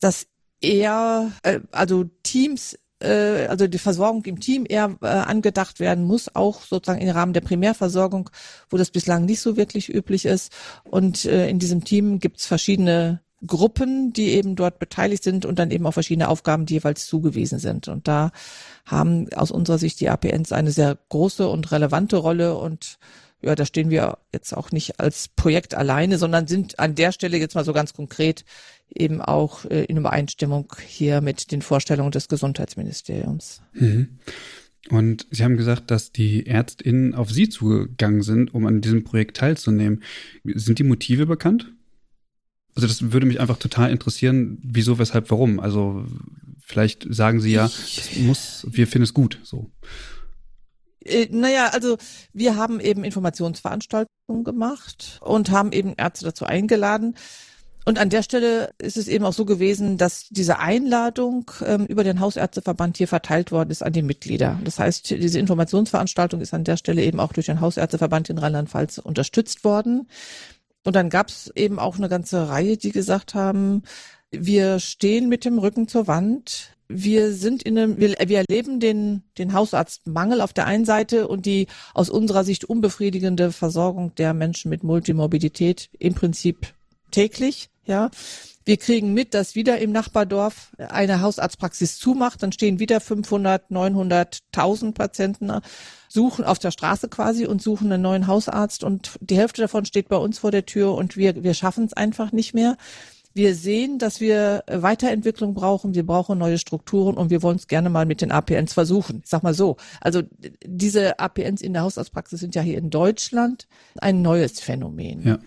[0.00, 0.26] dass
[0.60, 6.34] eher, äh, also Teams äh, also die Versorgung im Team eher äh, angedacht werden muss,
[6.34, 8.30] auch sozusagen im Rahmen der Primärversorgung,
[8.70, 10.52] wo das bislang nicht so wirklich üblich ist.
[10.84, 15.58] Und äh, in diesem Team gibt es verschiedene Gruppen, die eben dort beteiligt sind und
[15.58, 17.88] dann eben auch verschiedene Aufgaben, die jeweils zugewiesen sind.
[17.88, 18.30] Und da
[18.86, 22.98] haben aus unserer Sicht die APNs eine sehr große und relevante Rolle und
[23.42, 27.36] ja, da stehen wir jetzt auch nicht als Projekt alleine, sondern sind an der Stelle
[27.36, 28.44] jetzt mal so ganz konkret
[28.94, 33.62] eben auch äh, in Übereinstimmung hier mit den Vorstellungen des Gesundheitsministeriums.
[33.74, 34.18] Mhm.
[34.88, 39.36] Und Sie haben gesagt, dass die ÄrztInnen auf Sie zugegangen sind, um an diesem Projekt
[39.36, 40.02] teilzunehmen.
[40.44, 41.72] Sind die Motive bekannt?
[42.74, 45.58] Also das würde mich einfach total interessieren, wieso, weshalb, warum.
[45.60, 46.04] Also
[46.60, 49.72] vielleicht sagen Sie ja, das muss, wir finden es gut, so.
[51.06, 51.96] Äh, naja, also
[52.32, 57.14] wir haben eben Informationsveranstaltungen gemacht und haben eben Ärzte dazu eingeladen.
[57.88, 62.02] Und an der Stelle ist es eben auch so gewesen, dass diese Einladung ähm, über
[62.02, 64.58] den Hausärzteverband hier verteilt worden ist an die Mitglieder.
[64.64, 68.98] Das heißt, diese Informationsveranstaltung ist an der Stelle eben auch durch den Hausärzteverband in Rheinland-Pfalz
[68.98, 70.08] unterstützt worden.
[70.84, 73.84] Und dann gab es eben auch eine ganze Reihe, die gesagt haben,
[74.32, 79.22] wir stehen mit dem Rücken zur Wand wir sind in einem, wir, wir erleben den,
[79.38, 84.68] den Hausarztmangel auf der einen Seite und die aus unserer Sicht unbefriedigende Versorgung der Menschen
[84.68, 86.74] mit Multimorbidität im Prinzip
[87.10, 88.10] täglich, ja.
[88.64, 94.40] Wir kriegen mit, dass wieder im Nachbardorf eine Hausarztpraxis zumacht, dann stehen wieder 500, 900,
[94.52, 95.52] 1000 Patienten
[96.08, 100.08] suchen auf der Straße quasi und suchen einen neuen Hausarzt und die Hälfte davon steht
[100.08, 102.76] bei uns vor der Tür und wir, wir schaffen es einfach nicht mehr.
[103.36, 107.90] Wir sehen, dass wir Weiterentwicklung brauchen, wir brauchen neue Strukturen und wir wollen es gerne
[107.90, 109.20] mal mit den APNs versuchen.
[109.22, 109.76] Ich sag mal so.
[110.00, 110.22] Also
[110.64, 113.68] diese APNs in der Hausarztpraxis sind ja hier in Deutschland
[113.98, 115.22] ein neues Phänomen.
[115.22, 115.38] Ja.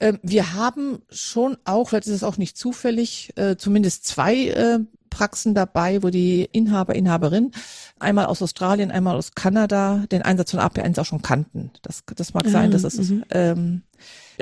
[0.00, 4.78] Ähm, wir haben schon auch, vielleicht ist es auch nicht zufällig, äh, zumindest zwei äh,
[5.10, 7.52] Praxen dabei, wo die Inhaber, Inhaberin
[7.98, 11.70] einmal aus Australien, einmal aus Kanada den Einsatz von APNs auch schon kannten.
[11.82, 13.24] Das, das mag sein, dass es mhm.
[13.28, 13.82] ähm,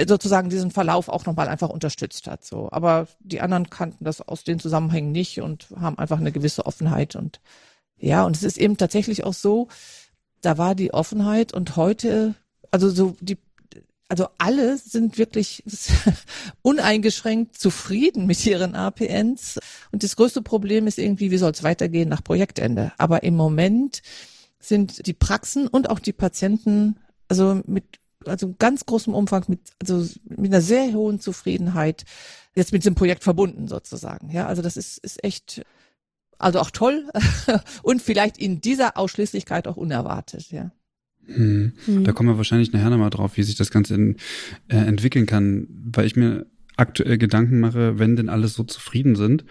[0.07, 2.45] sozusagen diesen Verlauf auch nochmal einfach unterstützt hat.
[2.45, 6.67] So, aber die anderen kannten das aus den Zusammenhängen nicht und haben einfach eine gewisse
[6.67, 7.41] Offenheit und
[7.99, 9.69] ja, und es ist eben tatsächlich auch so,
[10.43, 12.35] da war die Offenheit und heute,
[12.71, 13.39] also so die
[14.09, 15.65] also alle sind wirklich
[16.63, 19.59] uneingeschränkt zufrieden mit ihren APNs.
[19.91, 22.93] Und das größte Problem ist irgendwie, wie soll es weitergehen nach Projektende?
[22.99, 24.03] Aber im Moment
[24.61, 26.97] sind die Praxen und auch die Patienten
[27.29, 27.85] also mit
[28.29, 32.05] also ganz großem Umfang mit, also mit einer sehr hohen Zufriedenheit
[32.55, 34.31] jetzt mit diesem Projekt verbunden sozusagen.
[34.31, 35.62] Ja, also das ist, ist echt,
[36.39, 37.09] also auch toll
[37.83, 40.73] und vielleicht in dieser Ausschließlichkeit auch unerwartet, ja.
[41.27, 41.73] Hm.
[41.85, 42.05] Hm.
[42.05, 44.17] Da kommen wir wahrscheinlich nachher nochmal drauf, wie sich das Ganze in,
[44.69, 49.45] äh, entwickeln kann, weil ich mir aktuell Gedanken mache, wenn denn alle so zufrieden sind,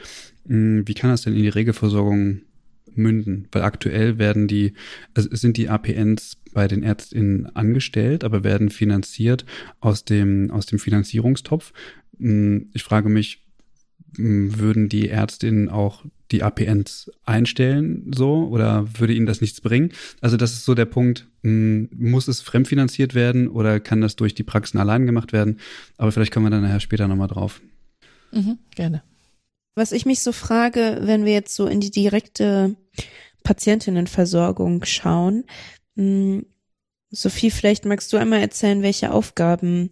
[0.46, 2.42] mh, hm, wie kann das denn in die Regelversorgung
[2.98, 3.48] münden?
[3.52, 4.74] Weil aktuell werden die,
[5.14, 9.46] also sind die APNs bei den ÄrztInnen angestellt, aber werden finanziert
[9.80, 11.74] aus dem, aus dem Finanzierungstopf.
[12.18, 13.46] Hm, ich frage mich,
[14.16, 19.92] hm, würden die Ärztinnen auch die APNs einstellen so oder würde ihnen das nichts bringen?
[20.22, 24.34] Also das ist so der Punkt, hm, muss es fremdfinanziert werden oder kann das durch
[24.34, 25.60] die Praxen allein gemacht werden?
[25.98, 27.62] Aber vielleicht kommen wir dann nachher später nochmal drauf.
[28.32, 29.04] Mhm, gerne.
[29.76, 32.76] Was ich mich so frage, wenn wir jetzt so in die direkte
[33.44, 35.44] Patientinnenversorgung schauen,
[35.96, 36.46] hm,
[37.12, 39.90] Sophie, vielleicht magst du einmal erzählen, welche Aufgaben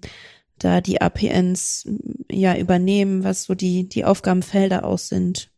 [0.58, 1.88] da die APNs
[2.30, 5.50] ja übernehmen, was so die, die Aufgabenfelder aus sind.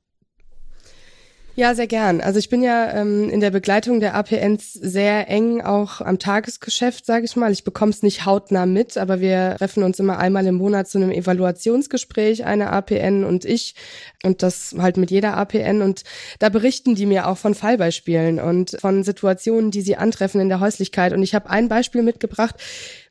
[1.58, 2.20] Ja, sehr gern.
[2.20, 7.06] Also ich bin ja ähm, in der Begleitung der APNs sehr eng auch am Tagesgeschäft,
[7.06, 7.54] sage ich mal.
[7.54, 10.98] Ich bekomme es nicht hautnah mit, aber wir treffen uns immer einmal im Monat zu
[10.98, 13.76] einem Evaluationsgespräch, eine APN und ich
[14.24, 16.04] und das halt mit jeder APN und
[16.39, 20.60] da berichten die mir auch von Fallbeispielen und von Situationen, die sie antreffen in der
[20.60, 22.56] Häuslichkeit und ich habe ein Beispiel mitgebracht,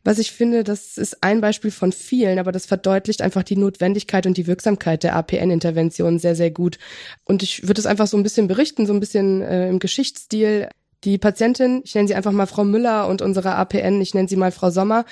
[0.04, 4.26] was ich finde, das ist ein Beispiel von vielen, aber das verdeutlicht einfach die Notwendigkeit
[4.26, 6.78] und die Wirksamkeit der APN-Intervention sehr, sehr gut.
[7.24, 10.68] Und ich würde es einfach so ein bisschen berichten, so ein bisschen äh, im Geschichtsstil.
[11.04, 14.36] Die Patientin, ich nenne sie einfach mal Frau Müller und unsere APN, ich nenne sie
[14.36, 15.05] mal Frau Sommer,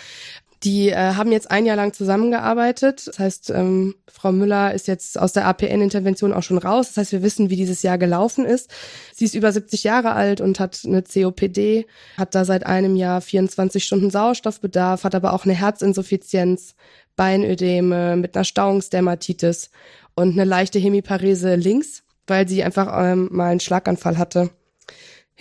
[0.65, 3.09] Die äh, haben jetzt ein Jahr lang zusammengearbeitet.
[3.09, 6.89] Das heißt, ähm, Frau Müller ist jetzt aus der APN-Intervention auch schon raus.
[6.89, 8.71] Das heißt, wir wissen, wie dieses Jahr gelaufen ist.
[9.13, 11.87] Sie ist über 70 Jahre alt und hat eine COPD,
[12.17, 16.77] hat da seit einem Jahr 24 Stunden Sauerstoffbedarf, hat aber auch eine Herzinsuffizienz,
[17.17, 19.71] Beinödeme mit einer Stauungsdermatitis
[20.15, 24.51] und eine leichte Hemiparese links, weil sie einfach ähm, mal einen Schlaganfall hatte.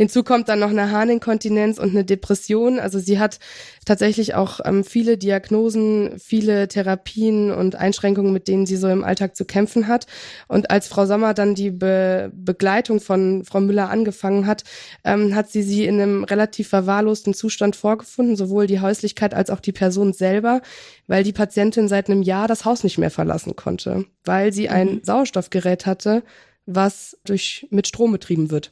[0.02, 2.80] Hinzu kommt dann noch eine Harninkontinenz und eine Depression.
[2.80, 3.38] Also sie hat
[3.86, 9.36] tatsächlich auch ähm, viele Diagnosen, viele Therapien und Einschränkungen, mit denen sie so im Alltag
[9.36, 10.08] zu kämpfen hat.
[10.47, 14.64] Und als Frau Sommer dann die Be Begleitung von Frau Müller angefangen hat,
[15.04, 19.60] ähm, hat sie sie in einem relativ verwahrlosten Zustand vorgefunden, sowohl die Häuslichkeit als auch
[19.60, 20.64] die Person selber,
[21.06, 24.93] weil die Patientin seit einem Jahr das Haus nicht mehr verlassen konnte, weil sie ein
[24.95, 25.02] mhm.
[25.04, 26.24] Sauerstoffgerät hatte,
[26.66, 28.72] was durch mit Strom betrieben wird.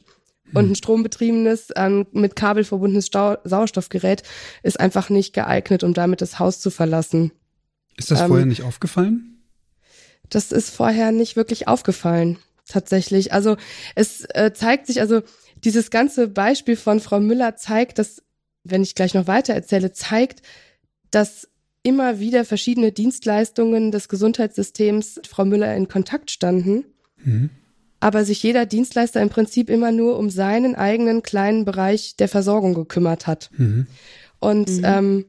[0.54, 4.22] Und ein strombetriebenes, ähm, mit Kabel verbundenes Stau Sauerstoffgerät
[4.62, 7.32] ist einfach nicht geeignet, um damit das Haus zu verlassen.
[7.96, 9.42] Ist das ähm, vorher nicht aufgefallen?
[10.28, 13.32] Das ist vorher nicht wirklich aufgefallen, tatsächlich.
[13.32, 13.56] Also
[13.94, 15.22] es äh, zeigt sich, also
[15.56, 18.22] dieses ganze Beispiel von Frau Müller zeigt, dass,
[18.64, 20.42] wenn ich gleich noch weiter erzähle, zeigt,
[21.10, 21.48] dass
[21.82, 26.84] immer wieder verschiedene Dienstleistungen des Gesundheitssystems Frau Müller in Kontakt standen.
[27.16, 27.50] Mhm
[28.00, 32.74] aber sich jeder Dienstleister im Prinzip immer nur um seinen eigenen kleinen Bereich der Versorgung
[32.74, 33.50] gekümmert hat.
[33.56, 33.86] Mhm.
[34.38, 34.84] Und mhm.
[34.84, 35.24] Ähm,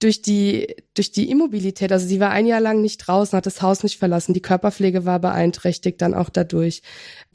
[0.00, 3.62] durch die durch die Immobilität, also sie war ein Jahr lang nicht draußen, hat das
[3.62, 6.82] Haus nicht verlassen, die Körperpflege war beeinträchtigt, dann auch dadurch.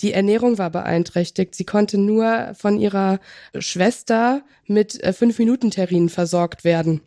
[0.01, 1.55] Die Ernährung war beeinträchtigt.
[1.55, 3.19] Sie konnte nur von ihrer
[3.57, 7.01] Schwester mit äh, fünf Minuten Terrinen versorgt werden.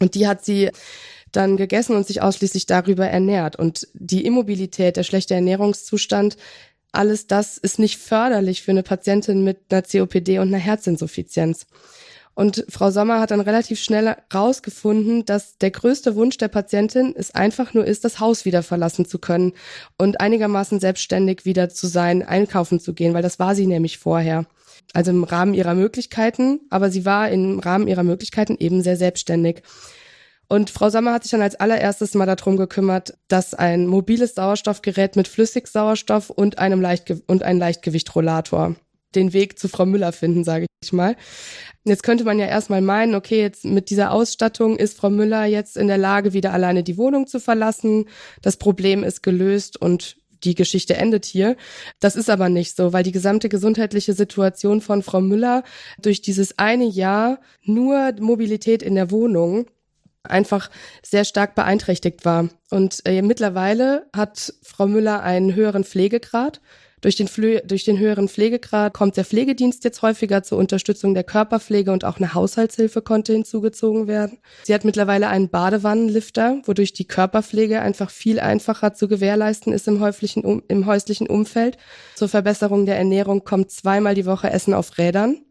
[0.00, 0.70] Und die hat sie
[1.32, 3.56] dann gegessen und sich ausschließlich darüber ernährt.
[3.56, 6.36] Und die Immobilität, der schlechte Ernährungszustand,
[6.92, 11.66] alles das ist nicht förderlich für eine Patientin mit einer COPD und einer Herzinsuffizienz.
[12.34, 17.34] Und Frau Sommer hat dann relativ schnell rausgefunden, dass der größte Wunsch der Patientin es
[17.34, 19.52] einfach nur ist, das Haus wieder verlassen zu können
[19.98, 24.46] und einigermaßen selbstständig wieder zu sein, einkaufen zu gehen, weil das war sie nämlich vorher.
[24.94, 29.62] Also im Rahmen ihrer Möglichkeiten, aber sie war im Rahmen ihrer Möglichkeiten eben sehr selbstständig.
[30.52, 35.16] Und Frau Sommer hat sich dann als allererstes mal darum gekümmert, dass ein mobiles Sauerstoffgerät
[35.16, 38.76] mit Flüssigsauerstoff und einem Leichtge und ein Leichtgewichtrollator
[39.14, 41.16] den Weg zu Frau Müller finden, sage ich mal.
[41.84, 45.78] Jetzt könnte man ja erstmal meinen, okay, jetzt mit dieser Ausstattung ist Frau Müller jetzt
[45.78, 48.04] in der Lage, wieder alleine die Wohnung zu verlassen.
[48.42, 51.56] Das Problem ist gelöst und die Geschichte endet hier.
[51.98, 55.62] Das ist aber nicht so, weil die gesamte gesundheitliche Situation von Frau Müller
[55.98, 59.64] durch dieses eine Jahr nur Mobilität in der Wohnung
[60.24, 60.70] einfach
[61.02, 62.48] sehr stark beeinträchtigt war.
[62.70, 66.60] Und äh, mittlerweile hat Frau Müller einen höheren Pflegegrad.
[67.02, 67.28] Durch den,
[67.64, 72.18] durch den höheren Pflegegrad kommt der Pflegedienst jetzt häufiger zur Unterstützung der Körperpflege und auch
[72.18, 74.38] eine Haushaltshilfe konnte hinzugezogen werden.
[74.62, 79.98] Sie hat mittlerweile einen Badewannenlifter, wodurch die Körperpflege einfach viel einfacher zu gewährleisten ist im
[79.98, 81.76] häuslichen, um im häuslichen Umfeld.
[82.14, 85.44] Zur Verbesserung der Ernährung kommt zweimal die Woche Essen auf Rädern.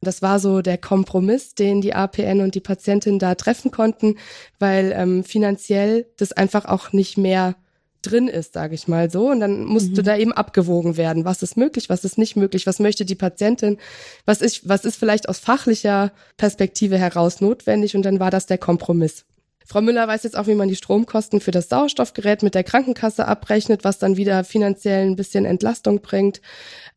[0.00, 4.16] Das war so der Kompromiss, den die APN und die Patientin da treffen konnten,
[4.58, 7.56] weil ähm, finanziell das einfach auch nicht mehr
[8.02, 9.30] drin ist, sage ich mal so.
[9.30, 10.04] Und dann musste mhm.
[10.04, 13.78] da eben abgewogen werden, was ist möglich, was ist nicht möglich, was möchte die Patientin,
[14.24, 17.96] was ist, was ist vielleicht aus fachlicher Perspektive heraus notwendig.
[17.96, 19.24] Und dann war das der Kompromiss.
[19.70, 23.28] Frau Müller weiß jetzt auch, wie man die Stromkosten für das Sauerstoffgerät mit der Krankenkasse
[23.28, 26.40] abrechnet, was dann wieder finanziell ein bisschen Entlastung bringt.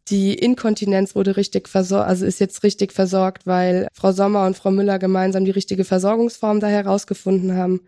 [0.07, 4.72] Die Inkontinenz wurde richtig versorgt, also ist jetzt richtig versorgt, weil Frau Sommer und Frau
[4.72, 7.82] Müller gemeinsam die richtige Versorgungsform da herausgefunden haben.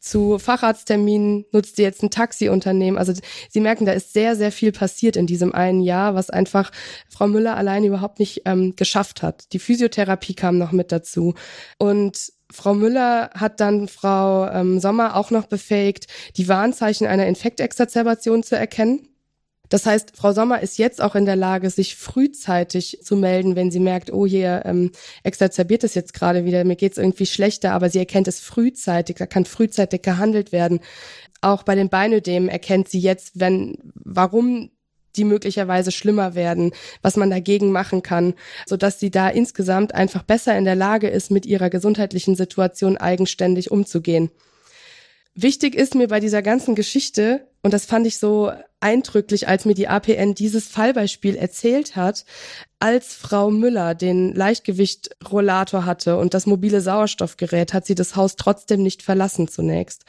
[0.00, 2.98] Zu Facharztterminen nutzt sie jetzt ein Taxiunternehmen.
[2.98, 3.12] Also
[3.50, 6.72] Sie merken, da ist sehr, sehr viel passiert in diesem einen Jahr, was einfach
[7.08, 9.52] Frau Müller allein überhaupt nicht ähm, geschafft hat.
[9.52, 11.34] Die Physiotherapie kam noch mit dazu.
[11.78, 18.42] Und Frau Müller hat dann Frau ähm, Sommer auch noch befähigt, die Warnzeichen einer Infektexazerbation
[18.42, 19.08] zu erkennen.
[19.70, 23.70] Das heißt, Frau Sommer ist jetzt auch in der Lage, sich frühzeitig zu melden, wenn
[23.70, 24.92] sie merkt, oh hier ähm,
[25.22, 29.26] exacerbiert es jetzt gerade wieder, mir geht's irgendwie schlechter, aber sie erkennt es frühzeitig, da
[29.26, 30.80] kann frühzeitig gehandelt werden.
[31.40, 34.70] Auch bei den Beinödemen erkennt sie jetzt, wenn, warum
[35.16, 38.34] die möglicherweise schlimmer werden, was man dagegen machen kann,
[38.66, 42.96] so dass sie da insgesamt einfach besser in der Lage ist, mit ihrer gesundheitlichen Situation
[42.96, 44.30] eigenständig umzugehen.
[45.36, 49.74] Wichtig ist mir bei dieser ganzen Geschichte, und das fand ich so eindrücklich, als mir
[49.74, 52.24] die APN dieses Fallbeispiel erzählt hat,
[52.78, 58.82] als Frau Müller den Leichtgewichtrollator hatte und das mobile Sauerstoffgerät, hat sie das Haus trotzdem
[58.82, 60.04] nicht verlassen zunächst.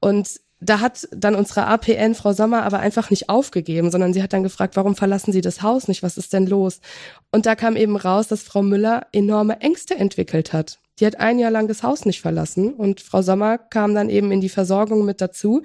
[0.00, 4.32] Und da hat dann unsere APN Frau Sommer aber einfach nicht aufgegeben, sondern sie hat
[4.32, 6.02] dann gefragt, warum verlassen Sie das Haus nicht?
[6.02, 6.80] Was ist denn los?
[7.30, 11.38] Und da kam eben raus, dass Frau Müller enorme Ängste entwickelt hat Die hat ein
[11.38, 15.04] Jahr lang das Haus nicht verlassen und Frau Sommer kam dann eben in die Versorgung
[15.04, 15.62] mit dazu.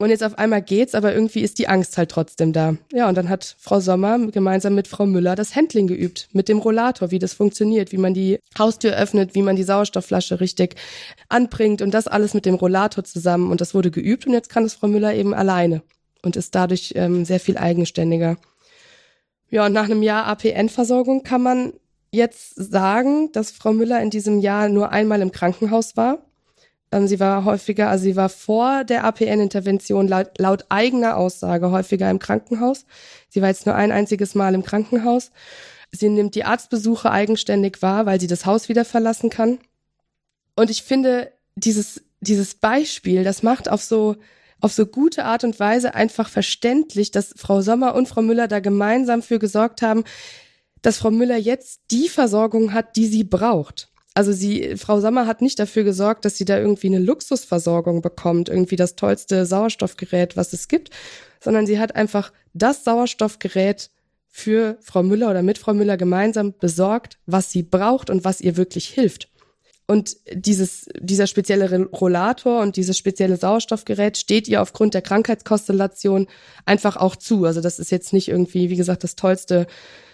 [0.00, 2.76] Und jetzt auf einmal geht's, aber irgendwie ist die Angst halt trotzdem da.
[2.92, 6.58] Ja, und dann hat Frau Sommer gemeinsam mit Frau Müller das Handling geübt mit dem
[6.58, 10.76] Rollator, wie das funktioniert, wie man die Haustür öffnet, wie man die Sauerstoffflasche richtig
[11.28, 13.50] anbringt und das alles mit dem Rollator zusammen.
[13.50, 15.82] Und das wurde geübt und jetzt kann es Frau Müller eben alleine
[16.22, 18.36] und ist dadurch ähm, sehr viel eigenständiger.
[19.50, 21.72] Ja, und nach einem Jahr APN-Versorgung kann man
[22.12, 26.18] jetzt sagen, dass Frau Müller in diesem Jahr nur einmal im Krankenhaus war.
[26.90, 32.10] Ähm, sie war häufiger, also sie war vor der APN-Intervention laut, laut eigener Aussage häufiger
[32.10, 32.86] im Krankenhaus.
[33.28, 35.30] Sie war jetzt nur ein einziges Mal im Krankenhaus.
[35.90, 39.58] Sie nimmt die Arztbesuche eigenständig wahr, weil sie das Haus wieder verlassen kann.
[40.54, 44.16] Und ich finde, dieses, dieses Beispiel, das macht auf so,
[44.60, 48.60] auf so gute Art und Weise einfach verständlich, dass Frau Sommer und Frau Müller da
[48.60, 50.04] gemeinsam für gesorgt haben,
[50.82, 53.90] dass Frau Müller jetzt die Versorgung hat, die sie braucht.
[54.18, 58.48] Also sie, Frau Sommer hat nicht dafür gesorgt, dass sie da irgendwie eine Luxusversorgung bekommt,
[58.48, 60.90] irgendwie das tollste Sauerstoffgerät, was es gibt,
[61.38, 63.90] sondern sie hat einfach das Sauerstoffgerät
[64.26, 68.56] für Frau Müller oder mit Frau Müller gemeinsam besorgt, was sie braucht und was ihr
[68.56, 69.28] wirklich hilft.
[69.86, 76.26] Und dieses, dieser spezielle Rollator und dieses spezielle Sauerstoffgerät steht ihr aufgrund der Krankheitskonstellation
[76.66, 77.44] einfach auch zu.
[77.44, 79.68] Also das ist jetzt nicht irgendwie, wie gesagt, das tollste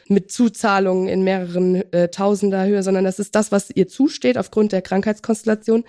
[0.08, 4.72] mit Zuzahlungen in mehreren äh, Tausender Höhe, sondern das ist das, was ihr zusteht aufgrund
[4.72, 5.84] der Krankheitskonstellation.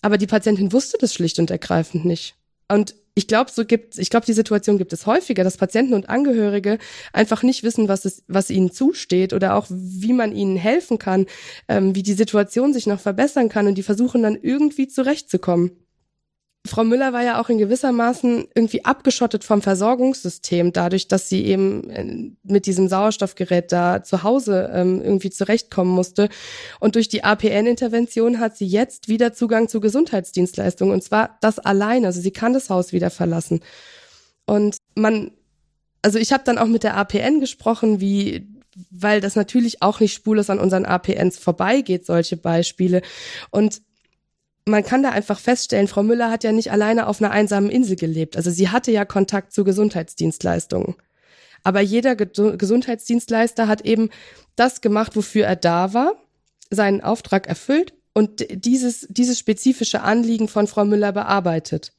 [0.00, 2.34] Aber die Patientin wusste das schlicht und ergreifend nicht.
[2.68, 6.08] Und ich glaube, so gibt, ich glaube, die Situation gibt es häufiger, dass Patienten und
[6.08, 6.78] Angehörige
[7.12, 11.26] einfach nicht wissen, was es, was ihnen zusteht oder auch wie man ihnen helfen kann,
[11.68, 15.72] ähm, wie die Situation sich noch verbessern kann und die versuchen dann irgendwie zurechtzukommen.
[16.64, 21.90] Frau Müller war ja auch in gewissermaßen irgendwie abgeschottet vom Versorgungssystem, dadurch, dass sie eben
[21.90, 26.28] äh, mit diesem Sauerstoffgerät da zu Hause ähm, irgendwie zurechtkommen musste.
[26.78, 30.94] Und durch die APN-Intervention hat sie jetzt wieder Zugang zu Gesundheitsdienstleistungen.
[30.94, 32.06] Und zwar das alleine.
[32.06, 33.60] Also sie kann das Haus wieder verlassen.
[34.46, 35.32] Und man,
[36.02, 38.46] also ich habe dann auch mit der APN gesprochen, wie
[38.90, 43.02] weil das natürlich auch nicht spurlos an unseren APNs vorbeigeht, solche Beispiele.
[43.50, 43.82] Und
[44.64, 47.96] man kann da einfach feststellen, Frau Müller hat ja nicht alleine auf einer einsamen Insel
[47.96, 48.36] gelebt.
[48.36, 50.94] Also sie hatte ja Kontakt zu Gesundheitsdienstleistungen.
[51.64, 54.10] Aber jeder Ge Gesundheitsdienstleister hat eben
[54.56, 56.14] das gemacht, wofür er da war,
[56.70, 61.92] seinen Auftrag erfüllt und dieses, dieses spezifische Anliegen von Frau Müller bearbeitet.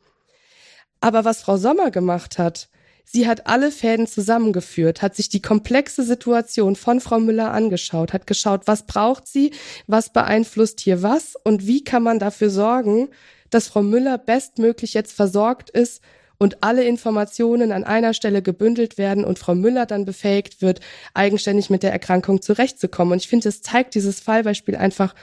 [1.01, 2.70] Aber was Frau Sommer gemacht hat,
[3.06, 8.28] Sie hat alle Fäden zusammengeführt, hat sich die komplexe Situation von Frau Müller angeschaut, hat
[8.28, 9.51] geschaut, was braucht sie,
[9.88, 13.10] was beeinflusst hier was und wie kann man dafür sorgen,
[13.49, 16.01] dass Frau Müller bestmöglich jetzt versorgt ist
[16.38, 20.80] und alle Informationen an einer Stelle gebündelt werden und Frau Müller dann befähigt wird,
[21.14, 23.14] eigenständig mit der Erkrankung zurechtzukommen.
[23.14, 25.14] Und ich finde, es zeigt dieses Fallbeispiel einfach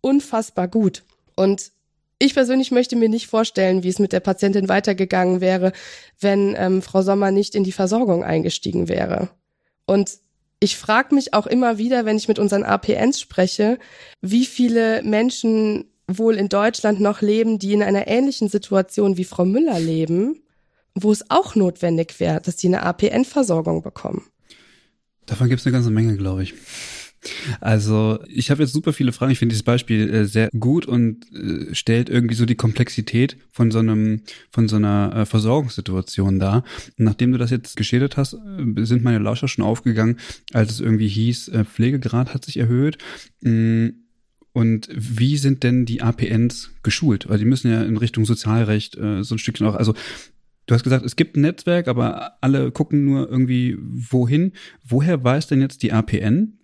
[0.00, 1.02] unfassbar gut.
[1.36, 1.72] Und
[2.20, 5.72] ich persönlich möchte mir nicht vorstellen, wie es mit der Patientin weitergegangen wäre,
[6.20, 9.30] wenn ähm, Frau Sommer nicht in die Versorgung eingestiegen wäre.
[9.86, 10.18] Und
[10.60, 13.78] ich frage mich auch immer wieder, wenn ich mit unseren APNs spreche,
[14.20, 19.46] wie viele Menschen wohl in Deutschland noch leben, die in einer ähnlichen Situation wie Frau
[19.46, 20.42] Müller leben,
[20.94, 24.26] wo es auch notwendig wäre, dass die eine APN-Versorgung bekommen.
[25.24, 26.54] Davon gibt es eine ganze Menge, glaube ich.
[27.60, 29.32] Also ich habe jetzt super viele Fragen.
[29.32, 33.70] Ich finde dieses Beispiel äh, sehr gut und äh, stellt irgendwie so die Komplexität von
[33.70, 36.64] so einem von so einer äh, Versorgungssituation dar.
[36.98, 40.18] Und nachdem du das jetzt geschildert hast, äh, sind meine Lauscher schon aufgegangen,
[40.52, 42.98] als es irgendwie hieß, äh, Pflegegrad hat sich erhöht.
[43.42, 43.88] Mm,
[44.52, 47.28] und wie sind denn die APNs geschult?
[47.28, 49.94] Weil die müssen ja in Richtung Sozialrecht äh, so ein Stückchen auch, also
[50.66, 54.52] Du hast gesagt, es gibt ein Netzwerk, aber alle gucken nur irgendwie wohin.
[54.84, 56.59] Woher weiß denn jetzt die APN,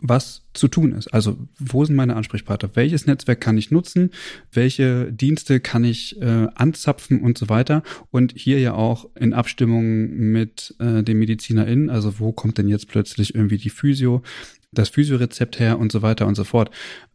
[0.00, 1.08] was zu tun ist.
[1.08, 2.70] Also wo sind meine Ansprechpartner?
[2.74, 4.10] Welches Netzwerk kann ich nutzen?
[4.52, 7.82] Welche Dienste kann ich äh, anzapfen und so weiter?
[8.10, 12.88] Und hier ja auch in Abstimmung mit äh, den MedizinerInnen, also wo kommt denn jetzt
[12.88, 14.22] plötzlich irgendwie die Physio,
[14.72, 16.70] das Physiorezept her und so weiter und so fort.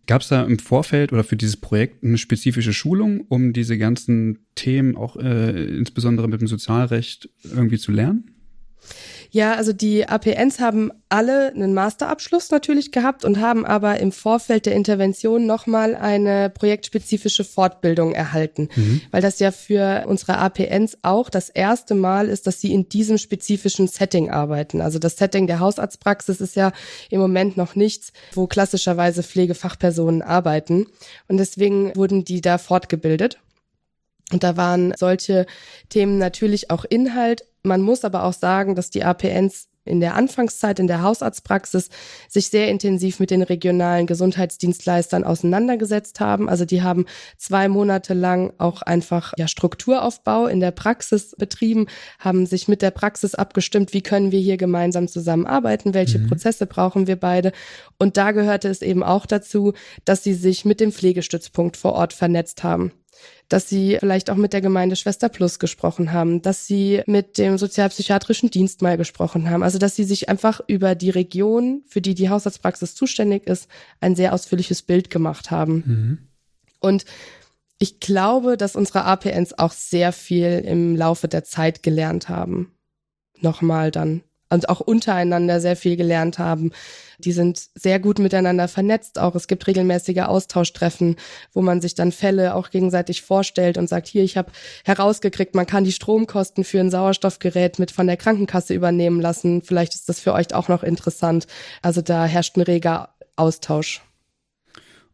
[0.06, 4.40] Gab es da im Vorfeld oder für dieses Projekt eine spezifische Schulung, um diese ganzen
[4.56, 8.32] Themen auch äh, insbesondere mit dem Sozialrecht irgendwie zu lernen?
[9.32, 14.66] Ja, also die APNs haben alle einen Masterabschluss natürlich gehabt und haben aber im Vorfeld
[14.66, 19.02] der Intervention nochmal eine projektspezifische Fortbildung erhalten, mhm.
[19.12, 23.18] weil das ja für unsere APNs auch das erste Mal ist, dass sie in diesem
[23.18, 24.82] spezifischen Setting arbeiten.
[24.82, 26.72] Also das Setting der Hausarztpraxis ist ja
[27.10, 30.88] im Moment noch nichts, wo klassischerweise Pflegefachpersonen arbeiten.
[31.28, 33.40] Und deswegen wurden die da fortgebildet.
[34.32, 35.46] Und da waren solche
[35.90, 37.46] Themen natürlich auch Inhalt.
[37.64, 41.90] Man muss aber auch sagen, dass die APNs in der Anfangszeit in der Hausarztpraxis
[42.28, 46.50] sich sehr intensiv mit den regionalen Gesundheitsdienstleistern auseinandergesetzt haben.
[46.50, 47.06] Also die haben
[47.38, 51.88] zwei Monate lang auch einfach ja, Strukturaufbau in der Praxis betrieben,
[52.20, 56.28] haben sich mit der Praxis abgestimmt, wie können wir hier gemeinsam zusammenarbeiten, welche mhm.
[56.28, 57.52] Prozesse brauchen wir beide.
[57.98, 59.74] Und da gehörte es eben auch dazu,
[60.06, 62.92] dass sie sich mit dem Pflegestützpunkt vor Ort vernetzt haben
[63.50, 67.58] dass sie vielleicht auch mit der Gemeinde Schwester Plus gesprochen haben, dass sie mit dem
[67.58, 69.64] sozialpsychiatrischen Dienst mal gesprochen haben.
[69.64, 73.68] Also dass sie sich einfach über die Region, für die die Hausarztpraxis zuständig ist,
[74.02, 75.84] ein sehr ausführliches Bild gemacht haben.
[75.86, 76.18] Mhm.
[76.80, 77.06] Und
[77.80, 82.72] ich glaube, dass unsere APNs auch sehr viel im Laufe der Zeit gelernt haben.
[83.40, 86.72] Nochmal dann und auch untereinander sehr viel gelernt haben.
[87.20, 89.36] Die sind sehr gut miteinander vernetzt auch.
[89.36, 91.16] Es gibt regelmäßige Austauschtreffen,
[91.52, 94.52] wo man sich dann Fälle auch gegenseitig vorstellt und sagt, hier, ich habe
[94.86, 99.62] herausgekriegt, man kann die Stromkosten für ein Sauerstoffgerät mit von der Krankenkasse übernehmen lassen.
[99.64, 101.48] Vielleicht ist das für euch auch noch interessant.
[101.82, 104.02] Also da herrscht ein reger Austausch.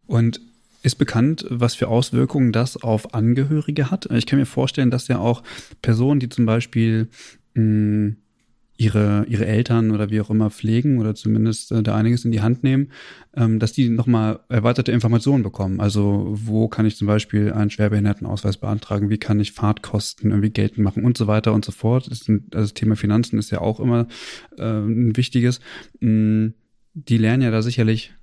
[0.05, 0.41] Und
[0.83, 4.07] ist bekannt, was für Auswirkungen das auf Angehörige hat?
[4.11, 5.41] Ich kann mir vorstellen, dass ja auch
[5.81, 7.07] Personen, die zum Beispiel
[7.53, 8.17] mh, hm,
[8.77, 12.41] ihre, ihre Eltern oder wie auch immer pflegen oder zumindest äh, da einiges in die
[12.41, 12.91] Hand nehmen,
[13.35, 15.79] ähm, dass die nochmal erweiterte Informationen bekommen.
[15.79, 20.79] Also wo kann ich zum Beispiel einen Schwerbehindertenausweis beantragen, wie kann ich Fahrtkosten irgendwie geltend
[20.79, 22.09] machen und so weiter und so fort.
[22.09, 24.07] Das, sind, also das Thema Finanzen ist ja auch immer
[24.57, 25.59] äh, ein wichtiges.
[25.99, 26.47] Mm,
[26.93, 28.13] die lernen ja da sicherlich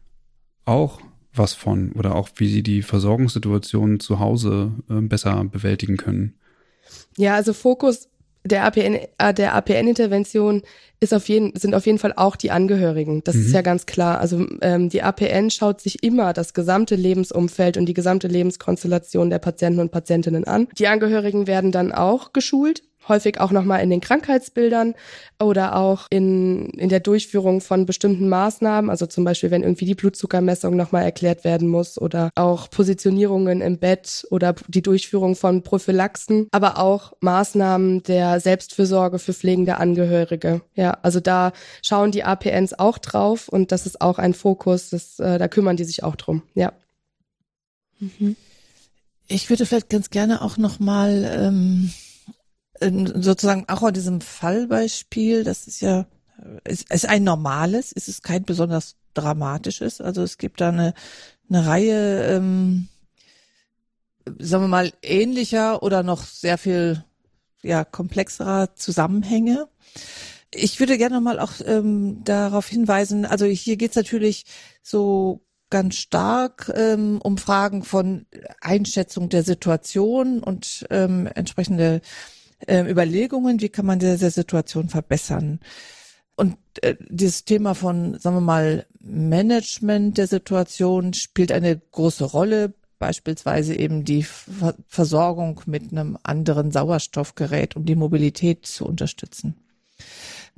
[0.64, 1.00] auch
[1.32, 6.34] was von oder auch wie sie die Versorgungssituation zu Hause äh, besser bewältigen können.
[7.16, 8.08] Ja, also Fokus
[8.44, 10.62] der APN, äh, der APN-Intervention
[11.00, 13.22] ist auf jeden, sind auf jeden Fall auch die Angehörigen.
[13.24, 13.46] Das mhm.
[13.46, 14.18] ist ja ganz klar.
[14.18, 19.38] Also ähm, die APN schaut sich immer das gesamte Lebensumfeld und die gesamte Lebenskonstellation der
[19.38, 20.68] Patienten und Patientinnen an.
[20.78, 24.94] Die Angehörigen werden dann auch geschult häufig auch nochmal in den Krankheitsbildern
[25.38, 29.94] oder auch in, in der Durchführung von bestimmten Maßnahmen, also zum Beispiel, wenn irgendwie die
[29.94, 36.48] Blutzuckermessung nochmal erklärt werden muss oder auch Positionierungen im Bett oder die Durchführung von Prophylaxen,
[36.52, 40.62] aber auch Maßnahmen der Selbstfürsorge für pflegende Angehörige.
[40.74, 41.52] Ja, also da
[41.82, 45.76] schauen die APNs auch drauf und das ist auch ein Fokus, das, äh, da kümmern
[45.76, 46.72] die sich auch drum, ja.
[47.98, 48.36] Mhm.
[49.28, 51.92] Ich würde vielleicht ganz gerne auch nochmal ähm
[52.80, 56.06] sozusagen auch an diesem Fallbeispiel, das ist ja,
[56.64, 60.00] ist, ist ein normales, ist es kein besonders dramatisches.
[60.00, 60.94] Also es gibt da eine,
[61.48, 62.88] eine Reihe, ähm,
[64.38, 67.04] sagen wir mal, ähnlicher oder noch sehr viel
[67.62, 69.68] ja, komplexerer Zusammenhänge.
[70.52, 74.46] Ich würde gerne mal auch ähm, darauf hinweisen, also hier geht's natürlich
[74.82, 78.26] so ganz stark ähm, um Fragen von
[78.60, 82.00] Einschätzung der Situation und ähm, entsprechende
[82.66, 85.60] äh, Überlegungen, wie kann man diese Situation verbessern.
[86.36, 92.74] Und äh, dieses Thema von, sagen wir mal, Management der Situation spielt eine große Rolle,
[92.98, 99.56] beispielsweise eben die Ver Versorgung mit einem anderen Sauerstoffgerät, um die Mobilität zu unterstützen.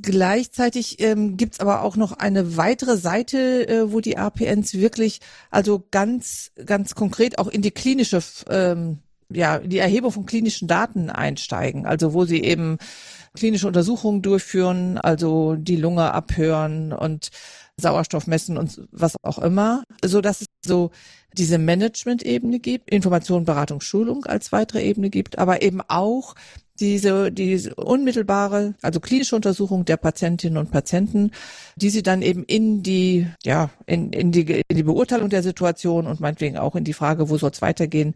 [0.00, 5.86] Gleichzeitig ähm, gibt aber auch noch eine weitere Seite, äh, wo die APNs wirklich also
[5.90, 8.98] ganz, ganz konkret auch in die klinische ähm,
[9.34, 12.78] ja, die Erhebung von klinischen Daten einsteigen, also wo sie eben
[13.34, 17.30] klinische Untersuchungen durchführen, also die Lunge abhören und
[17.76, 20.90] Sauerstoff messen und was auch immer, so dass es so
[21.32, 26.34] diese Management-Ebene gibt, Information, Beratung, Schulung als weitere Ebene gibt, aber eben auch
[26.80, 31.30] diese, diese unmittelbare, also klinische Untersuchung der Patientinnen und Patienten,
[31.76, 36.06] die sie dann eben in die, ja, in, in die, in die Beurteilung der Situation
[36.06, 38.14] und meinetwegen auch in die Frage, wo soll es weitergehen,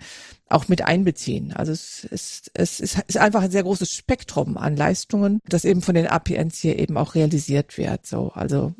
[0.49, 1.53] auch mit einbeziehen.
[1.53, 5.83] Also es ist, es ist, ist einfach ein sehr großes Spektrum an Leistungen, das eben
[5.83, 8.07] von den APNs hier eben auch realisiert wird.
[8.07, 8.75] So, also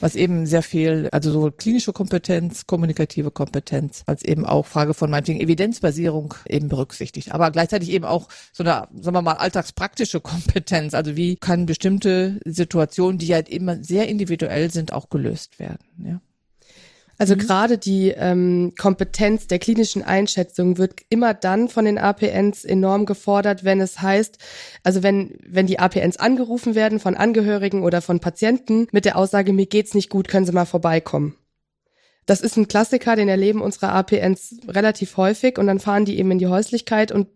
[0.00, 5.10] was eben sehr viel, also sowohl klinische Kompetenz, kommunikative Kompetenz, als eben auch Frage von
[5.10, 7.32] meinetwegen Evidenzbasierung eben berücksichtigt.
[7.32, 10.94] Aber gleichzeitig eben auch so eine, sagen wir mal, alltagspraktische Kompetenz.
[10.94, 15.84] Also wie kann bestimmte Situationen, die halt immer sehr individuell sind, auch gelöst werden.
[16.04, 16.20] Ja.
[17.20, 17.40] Also mhm.
[17.40, 23.62] gerade die ähm, Kompetenz der klinischen Einschätzung wird immer dann von den APNs enorm gefordert,
[23.62, 24.38] wenn es heißt,
[24.84, 29.52] also wenn, wenn die APNs angerufen werden von Angehörigen oder von Patienten mit der Aussage,
[29.52, 31.36] mir geht's nicht gut, können Sie mal vorbeikommen.
[32.26, 36.30] Das ist ein Klassiker, den erleben unsere APNs relativ häufig und dann fahren die eben
[36.30, 37.26] in die Häuslichkeit und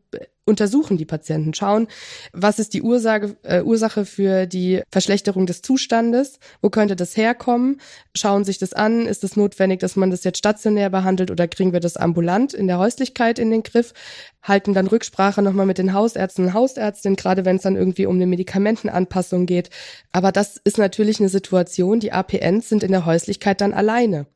[0.45, 1.89] untersuchen die Patienten, schauen,
[2.33, 7.81] was ist die Ursache, äh, Ursache für die Verschlechterung des Zustandes, wo könnte das herkommen,
[8.15, 11.73] schauen sich das an, ist es notwendig, dass man das jetzt stationär behandelt oder kriegen
[11.73, 13.95] wir das ambulant in der Häuslichkeit in den Griff,
[14.43, 18.17] halten dann Rücksprache nochmal mit den Hausärzten und Hausärztinnen, gerade wenn es dann irgendwie um
[18.17, 19.71] eine Medikamentenanpassung geht.
[20.13, 24.27] Aber das ist natürlich eine Situation, die APNs sind in der Häuslichkeit dann alleine.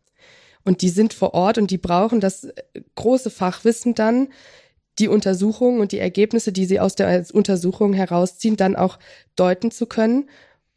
[0.65, 2.53] Und die sind vor Ort und die brauchen das äh,
[2.95, 4.29] große Fachwissen dann,
[4.99, 8.99] die Untersuchungen und die Ergebnisse, die sie aus der Untersuchung herausziehen, dann auch
[9.37, 10.29] deuten zu können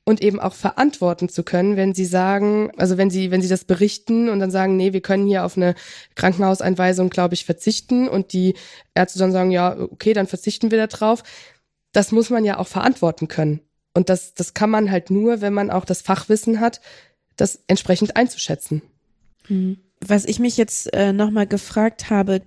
[0.03, 3.65] und eben auch verantworten zu können, wenn sie sagen, also wenn sie, wenn sie das
[3.65, 5.75] berichten und dann sagen, nee, wir können hier auf eine
[6.15, 8.55] Krankenhauseinweisung, glaube ich, verzichten und die
[8.95, 11.23] Ärzte dann sagen, ja, okay, dann verzichten wir da drauf.
[11.91, 13.61] Das muss man ja auch verantworten können.
[13.93, 16.81] Und das, das kann man halt nur, wenn man auch das Fachwissen hat,
[17.35, 18.81] das entsprechend einzuschätzen.
[19.47, 19.77] Hm.
[19.99, 22.41] Was ich mich jetzt äh, nochmal gefragt habe,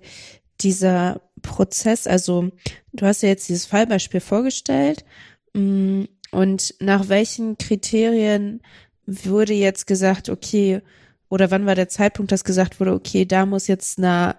[0.61, 2.49] dieser Prozess, also
[2.93, 5.05] du hast ja jetzt dieses Fallbeispiel vorgestellt
[5.53, 8.61] mm, und nach welchen Kriterien
[9.05, 10.81] wurde jetzt gesagt, okay,
[11.29, 14.35] oder wann war der Zeitpunkt, dass gesagt wurde, okay, da muss jetzt eine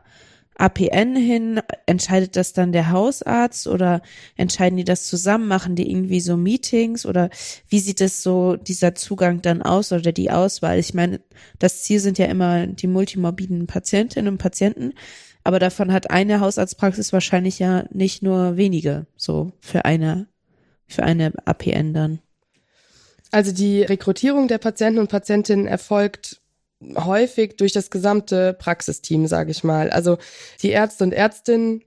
[0.59, 1.61] APN hin?
[1.87, 4.03] Entscheidet das dann der Hausarzt oder
[4.37, 5.49] entscheiden die das zusammen?
[5.49, 7.31] Machen die irgendwie so Meetings oder
[7.69, 10.79] wie sieht es so dieser Zugang dann aus oder die Auswahl?
[10.79, 11.21] Ich meine,
[11.59, 14.93] das Ziel sind ja immer die multimorbiden Patientinnen und Patienten.
[15.45, 20.27] Aber davon hat eine Hausarztpraxis wahrscheinlich ja nicht nur wenige, so für eine,
[20.89, 22.19] für eine APN dann.
[23.31, 26.41] Also die Rekrutierung der Patienten und Patientinnen erfolgt
[26.97, 29.91] häufig durch das gesamte Praxisteam, sage ich mal.
[29.91, 30.19] Also
[30.63, 31.83] die Ärzte und Ärztinnen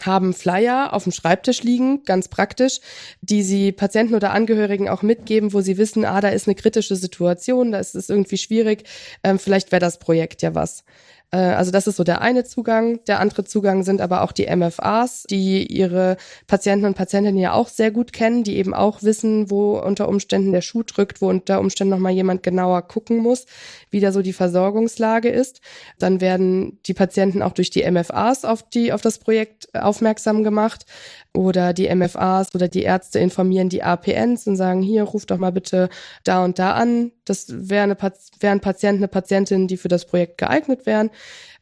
[0.00, 2.80] haben Flyer auf dem Schreibtisch liegen, ganz praktisch,
[3.20, 6.96] die sie Patienten oder Angehörigen auch mitgeben, wo sie wissen, ah, da ist eine kritische
[6.96, 8.84] Situation, da ist es irgendwie schwierig,
[9.22, 10.84] ähm, vielleicht wäre das Projekt ja was.
[11.30, 13.04] Äh, also das ist so der eine Zugang.
[13.06, 16.16] Der andere Zugang sind aber auch die MFAs, die ihre
[16.46, 20.52] Patienten und Patientinnen ja auch sehr gut kennen, die eben auch wissen, wo unter Umständen
[20.52, 23.46] der Schuh drückt, wo unter Umständen nochmal jemand genauer gucken muss,
[23.90, 25.60] wie da so die Versorgungslage ist.
[25.98, 30.86] Dann werden die Patienten auch durch die MFAs auf die, auf das Projekt aufmerksam gemacht
[31.34, 35.52] oder die MFAs oder die Ärzte informieren die APNs und sagen, hier, ruf doch mal
[35.52, 35.88] bitte
[36.24, 37.12] da und da an.
[37.24, 37.96] Das wäre eine,
[38.40, 41.10] wär ein Patient, eine Patientin, die für das Projekt geeignet wären.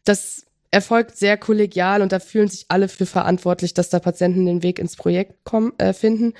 [0.05, 4.63] Das erfolgt sehr kollegial und da fühlen sich alle für verantwortlich, dass da Patienten den
[4.63, 6.35] Weg ins Projekt kommen, äh, finden.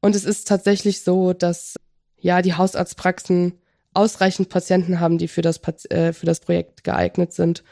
[0.00, 1.76] Und es ist tatsächlich so, dass
[2.18, 3.58] ja die Hausarztpraxen
[3.94, 5.60] ausreichend Patienten haben, die für das,
[5.90, 7.62] äh, für das Projekt geeignet sind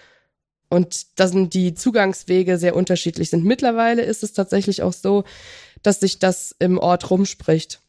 [0.70, 3.44] und dass die Zugangswege sehr unterschiedlich sind.
[3.44, 5.24] Mittlerweile ist es tatsächlich auch so,
[5.82, 7.80] dass sich das im Ort rumspricht.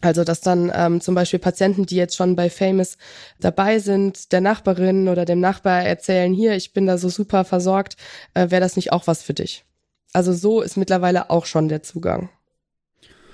[0.00, 2.96] Also, dass dann ähm, zum Beispiel Patienten, die jetzt schon bei Famous
[3.40, 7.96] dabei sind, der Nachbarin oder dem Nachbar erzählen, hier, ich bin da so super versorgt,
[8.34, 9.64] äh, wäre das nicht auch was für dich?
[10.12, 12.30] Also so ist mittlerweile auch schon der Zugang.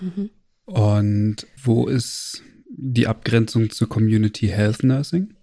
[0.00, 0.30] Mhm.
[0.64, 5.34] Und wo ist die Abgrenzung zu Community Health Nursing?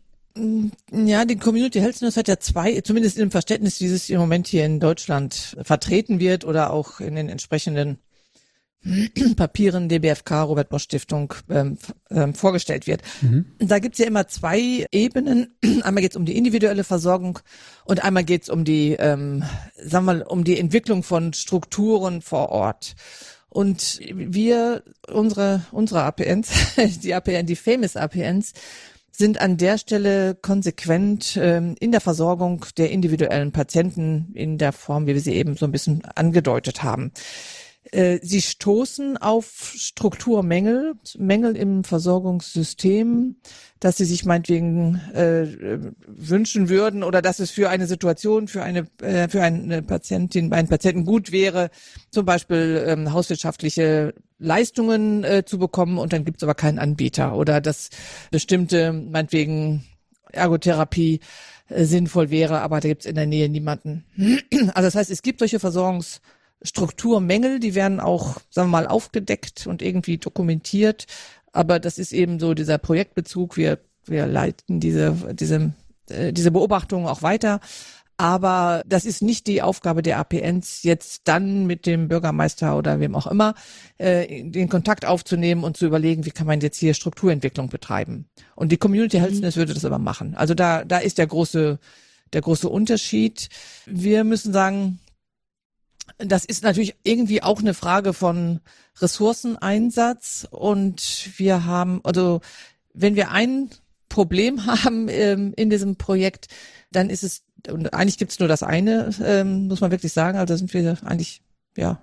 [0.91, 4.79] Ja, die Community Health hat ja zwei, zumindest im Verständnis, dieses im Moment hier in
[4.79, 7.99] Deutschland vertreten wird oder auch in den entsprechenden
[9.35, 11.77] Papieren DBFK, Robert Bosch Stiftung, ähm,
[12.09, 13.01] ähm, vorgestellt wird.
[13.21, 13.45] Mhm.
[13.59, 15.55] Da gibt's ja immer zwei Ebenen.
[15.83, 17.39] Einmal geht's um die individuelle Versorgung
[17.85, 19.43] und einmal geht's um die, ähm,
[19.75, 22.95] sagen wir mal, um die Entwicklung von Strukturen vor Ort.
[23.49, 26.49] Und wir, unsere, unsere APNs,
[27.03, 28.53] die APN, die Famous APNs,
[29.11, 35.05] sind an der Stelle konsequent ähm, in der Versorgung der individuellen Patienten in der Form,
[35.05, 37.11] wie wir sie eben so ein bisschen angedeutet haben.
[37.91, 43.35] Äh, sie stoßen auf Strukturmängel, Mängel im Versorgungssystem,
[43.81, 48.87] dass sie sich meinetwegen äh, wünschen würden oder dass es für eine Situation, für eine,
[49.01, 51.69] äh, für eine Patientin, einen Patienten gut wäre,
[52.11, 57.35] zum Beispiel ähm, hauswirtschaftliche Leistungen äh, zu bekommen und dann gibt es aber keinen Anbieter
[57.35, 57.89] oder dass
[58.31, 59.83] bestimmte, meinetwegen
[60.31, 61.19] Ergotherapie
[61.67, 64.05] äh, sinnvoll wäre, aber da gibt es in der Nähe niemanden.
[64.73, 66.21] Also das heißt, es gibt solche Versorgungs
[66.61, 71.05] Strukturmängel, die werden auch, sagen wir mal, aufgedeckt und irgendwie dokumentiert.
[71.51, 73.57] Aber das ist eben so dieser Projektbezug.
[73.57, 75.73] Wir, wir leiten diese, diese,
[76.09, 77.59] äh, diese Beobachtungen auch weiter.
[78.21, 83.15] Aber das ist nicht die Aufgabe der APNs, jetzt dann mit dem Bürgermeister oder wem
[83.15, 83.55] auch immer
[83.97, 88.27] äh, den Kontakt aufzunehmen und zu überlegen, wie kann man jetzt hier Strukturentwicklung betreiben.
[88.55, 89.55] Und die Community Health mhm.
[89.55, 90.35] würde das aber machen.
[90.35, 91.79] Also da, da ist der große,
[92.31, 93.49] der große Unterschied.
[93.87, 94.99] Wir müssen sagen,
[96.17, 98.59] das ist natürlich irgendwie auch eine Frage von
[98.99, 102.41] Ressourceneinsatz und wir haben, also
[102.93, 103.69] wenn wir ein
[104.09, 106.47] Problem haben ähm, in diesem Projekt,
[106.91, 110.37] dann ist es, und eigentlich gibt es nur das eine, ähm, muss man wirklich sagen,
[110.37, 111.41] also sind wir eigentlich,
[111.77, 112.01] ja,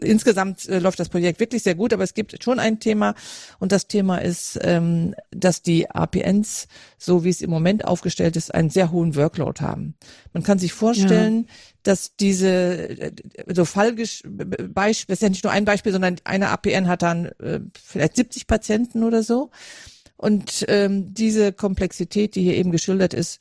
[0.00, 3.14] insgesamt äh, läuft das Projekt wirklich sehr gut, aber es gibt schon ein Thema
[3.58, 6.66] und das Thema ist, ähm, dass die APNs,
[6.98, 9.94] so wie es im Moment aufgestellt ist, einen sehr hohen Workload haben.
[10.32, 11.54] Man kann sich vorstellen, ja.
[11.84, 13.12] dass diese äh,
[13.52, 17.60] so Fallbeispiele, das ist ja nicht nur ein Beispiel, sondern eine APN hat dann äh,
[17.80, 19.50] vielleicht 70 Patienten oder so.
[20.16, 23.38] Und ähm, diese Komplexität, die hier eben geschildert ist,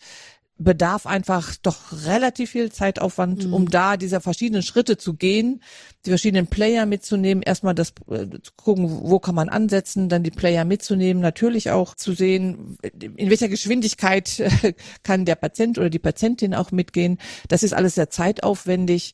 [0.57, 3.53] bedarf einfach doch relativ viel Zeitaufwand, mhm.
[3.53, 5.61] um da diese verschiedenen Schritte zu gehen,
[6.05, 10.31] die verschiedenen Player mitzunehmen, erstmal das äh, zu gucken, wo kann man ansetzen, dann die
[10.31, 15.99] Player mitzunehmen, natürlich auch zu sehen, in welcher Geschwindigkeit äh, kann der Patient oder die
[15.99, 17.17] Patientin auch mitgehen.
[17.49, 19.13] Das ist alles sehr zeitaufwendig.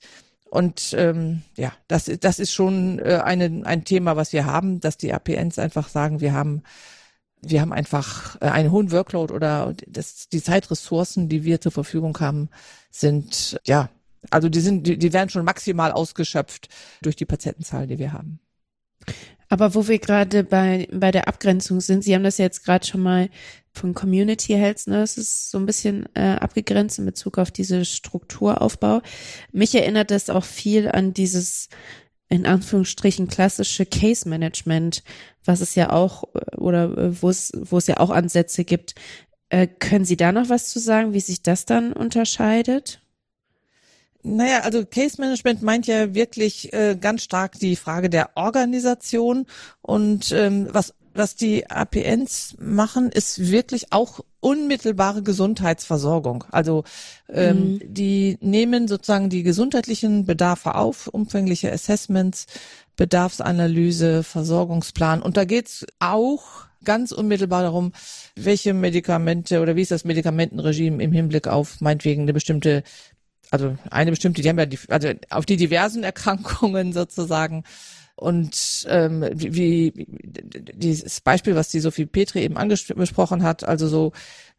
[0.52, 4.98] Und ähm, ja, das, das ist schon äh, eine, ein Thema, was wir haben, dass
[4.98, 6.62] die APNs einfach sagen, wir haben
[7.42, 12.20] wir haben einfach äh, einen hohen Workload oder das, die Zeitressourcen, die wir zur Verfügung
[12.20, 12.50] haben,
[12.92, 13.90] sind, ja,
[14.30, 16.70] also die sind, die, die werden schon maximal ausgeschöpft
[17.02, 18.40] durch die Patientenzahl, die wir haben.
[19.50, 22.86] Aber wo wir gerade bei, bei der Abgrenzung sind, Sie haben das ja jetzt gerade
[22.86, 23.30] schon mal
[23.74, 27.84] von Community Health, ne, es ist so ein bisschen äh, abgegrenzt in Bezug auf diese
[27.84, 29.02] Strukturaufbau.
[29.52, 31.70] Mich erinnert das auch viel an dieses
[32.32, 35.04] in Anführungsstrichen klassische Case Management,
[35.44, 36.24] was es ja auch
[36.58, 38.96] oder äh, wo es wo es ja auch Ansätze gibt.
[39.50, 43.02] Äh, können Sie da noch was zu sagen, wie sich das dann unterscheidet?
[44.24, 49.46] Naja, also Case Management meint ja wirklich äh, ganz stark die Frage der Organisation
[49.82, 56.44] und ähm, was was die APNs machen, ist wirklich auch unmittelbare Gesundheitsversorgung.
[56.52, 56.84] Also
[57.30, 57.82] ähm, mhm.
[57.84, 62.48] die nehmen sozusagen die gesundheitlichen Bedarfe auf, umfängliche Assessments,
[62.96, 65.22] Bedarfsanalyse, Versorgungsplan.
[65.22, 67.94] Und da geht's auch ganz unmittelbar darum,
[68.36, 72.84] welche Medikamente oder wie ist das Medikamentenregime im Hinblick auf meinetwegen eine bestimmte
[73.52, 77.64] also eine bestimmte, die haben ja die, also auf die diversen Erkrankungen sozusagen
[78.22, 80.06] und ähm, wie, wie
[80.76, 84.12] dieses Beispiel, was die Sophie Petri eben angesprochen hat, also so,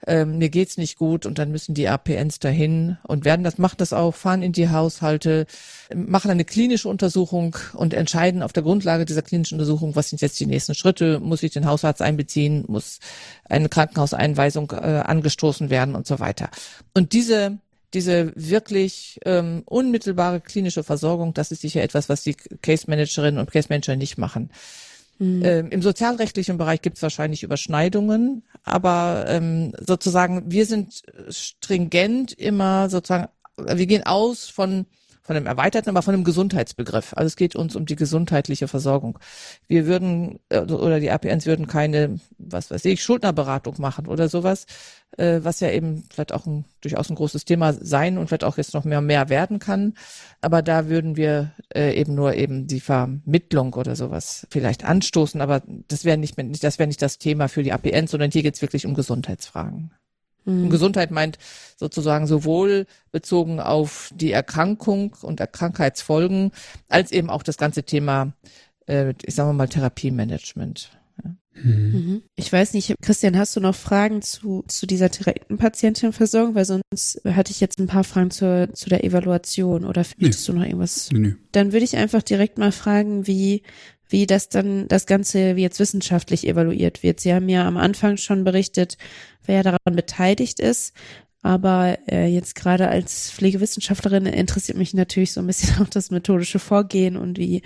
[0.05, 3.77] ähm, mir geht's nicht gut und dann müssen die APNs dahin und werden das, machen
[3.79, 5.47] das auch, fahren in die Haushalte,
[5.95, 10.41] machen eine klinische Untersuchung und entscheiden auf der Grundlage dieser klinischen Untersuchung, was sind jetzt
[10.41, 12.99] die nächsten Schritte, muss ich den Hausarzt einbeziehen, muss
[13.49, 16.51] eine Krankenhauseinweisung äh, angestoßen werden und so weiter.
[16.95, 17.59] Und diese
[17.95, 23.51] diese wirklich ähm, unmittelbare klinische Versorgung, das ist sicher etwas, was die Case Managerinnen und
[23.51, 24.51] Case Manager nicht machen.
[25.19, 25.45] Mhm.
[25.45, 32.89] Ähm, Im sozialrechtlichen Bereich gibt es wahrscheinlich Überschneidungen, aber ähm, sozusagen wir sind stringent immer
[32.91, 34.87] sozusagen, wir gehen aus von
[35.33, 37.15] von einem erweiterten, aber von einem Gesundheitsbegriff.
[37.17, 39.19] Also es geht uns um die gesundheitliche Versorgung.
[39.67, 44.67] Wir würden äh, oder die APNs würden keine, was weiß ich, Schuldnerberatung machen oder sowas,
[45.17, 48.59] äh, was ja eben vielleicht auch ein, durchaus ein großes Thema sein und vielleicht auch
[48.59, 49.95] jetzt noch mehr mehr werden kann.
[50.43, 55.63] Aber da würden wir äh, eben nur eben die Vermittlung oder sowas vielleicht anstoßen, aber
[55.89, 58.63] das wäre nicht, das wäre nicht das Thema für die APNs, sondern hier geht es
[58.63, 59.93] wirklich um Gesundheitsfragen.
[60.45, 60.71] Mhm.
[60.71, 61.39] Gesundheit meint
[61.77, 66.53] sozusagen sowohl bezogen auf die Erkrankung und Krankheitsfolgen,
[66.89, 68.33] als eben auch das ganze Thema,
[68.87, 70.91] äh, ich sage mal, Therapiemanagement.
[71.23, 71.31] Ja.
[71.63, 71.73] Mhm.
[71.93, 72.23] mhm.
[72.37, 76.55] Ich weiß nicht, Christian, hast du noch Fragen zu, zu dieser direkten Patientenversorgung?
[76.55, 80.53] Weil sonst hatte ich jetzt ein paar Fragen zur, zu der Evaluation oder findest nee.
[80.53, 81.11] du noch irgendwas?
[81.13, 81.35] Nee, nee.
[81.53, 83.63] Dann würde ich einfach direkt mal fragen, wie,
[84.09, 87.21] wie das dann, das Ganze jetzt wissenschaftlich evaluiert wird.
[87.21, 88.99] Sie haben ja am Anfang schon berichtet,
[89.45, 90.95] wer daran beteiligt ist.
[91.43, 96.59] Aber äh, jetzt gerade als Pflegewissenschaftlerin interessiert mich natürlich so ein bisschen auch das methodische
[96.61, 97.63] Vorgehen und wie,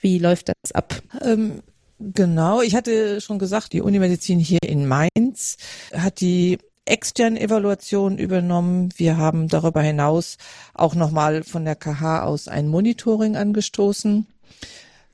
[0.00, 1.02] wie läuft das ab?
[1.20, 1.62] Ähm,
[1.98, 5.58] genau, ich hatte schon gesagt, die Universität hier in Mainz
[5.92, 8.88] hat die externe Evaluation übernommen.
[8.96, 10.38] Wir haben darüber hinaus
[10.72, 14.26] auch nochmal von der KH aus ein Monitoring angestoßen.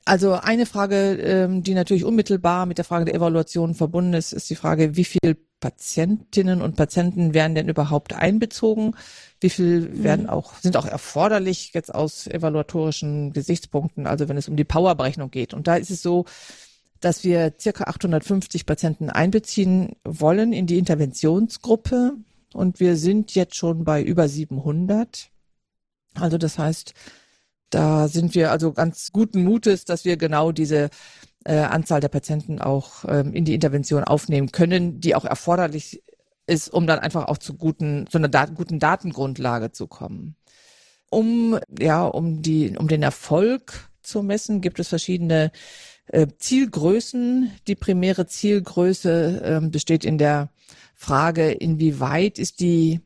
[0.07, 4.49] Also eine Frage, ähm, die natürlich unmittelbar mit der Frage der Evaluation verbunden ist, ist
[4.51, 8.95] die Frage, wie viel Patientinnen und Patienten werden denn überhaupt einbezogen?
[9.39, 10.03] Wie viel mhm.
[10.03, 15.31] werden auch, sind auch erforderlich jetzt aus evaluatorischen Gesichtspunkten, also wenn es um die Powerberechnung
[15.31, 15.55] geht?
[15.55, 16.25] Und da ist es so,
[16.99, 22.13] dass wir circa 850 Patienten einbeziehen wollen in die Interventionsgruppe.
[22.53, 25.31] Und wir sind jetzt schon bei über 700.
[26.13, 26.93] Also das heißt,
[27.69, 30.89] da sind wir also ganz guten Mutes, dass wir genau diese
[31.45, 36.03] äh, Anzahl der Patienten auch ähm, in die Intervention aufnehmen können, die auch erforderlich
[36.47, 40.35] ist, um dann einfach auch zu guten, zu einer Dat guten Datengrundlage zu kommen.
[41.09, 45.51] Um, ja, um die, um den Erfolg zu messen, gibt es verschiedene
[46.07, 47.51] äh, Zielgrößen.
[47.67, 50.49] Die primäre Zielgröße äh, besteht in der
[50.95, 53.01] Frage, inwieweit ist die,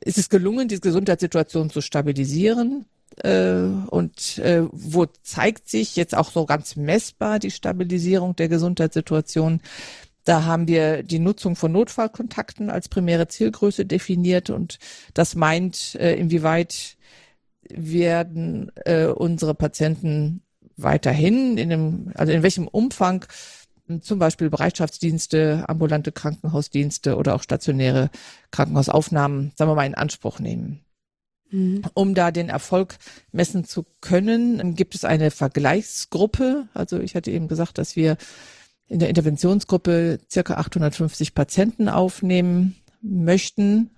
[0.00, 2.86] ist es gelungen, die Gesundheitssituation zu stabilisieren?
[3.18, 9.60] Äh, und äh, wo zeigt sich jetzt auch so ganz messbar die Stabilisierung der Gesundheitssituation?
[10.24, 14.78] Da haben wir die Nutzung von Notfallkontakten als primäre Zielgröße definiert und
[15.12, 16.96] das meint, äh, inwieweit
[17.68, 20.42] werden äh, unsere Patienten
[20.76, 23.26] weiterhin in dem, also in welchem Umfang
[24.00, 28.10] zum Beispiel Bereitschaftsdienste, ambulante Krankenhausdienste oder auch stationäre
[28.50, 30.83] Krankenhausaufnahmen, sagen wir mal, in Anspruch nehmen.
[31.50, 31.82] Mhm.
[31.94, 32.96] Um da den Erfolg
[33.32, 36.68] messen zu können, gibt es eine Vergleichsgruppe.
[36.74, 38.16] Also ich hatte eben gesagt, dass wir
[38.86, 43.90] in der Interventionsgruppe circa 850 Patienten aufnehmen möchten.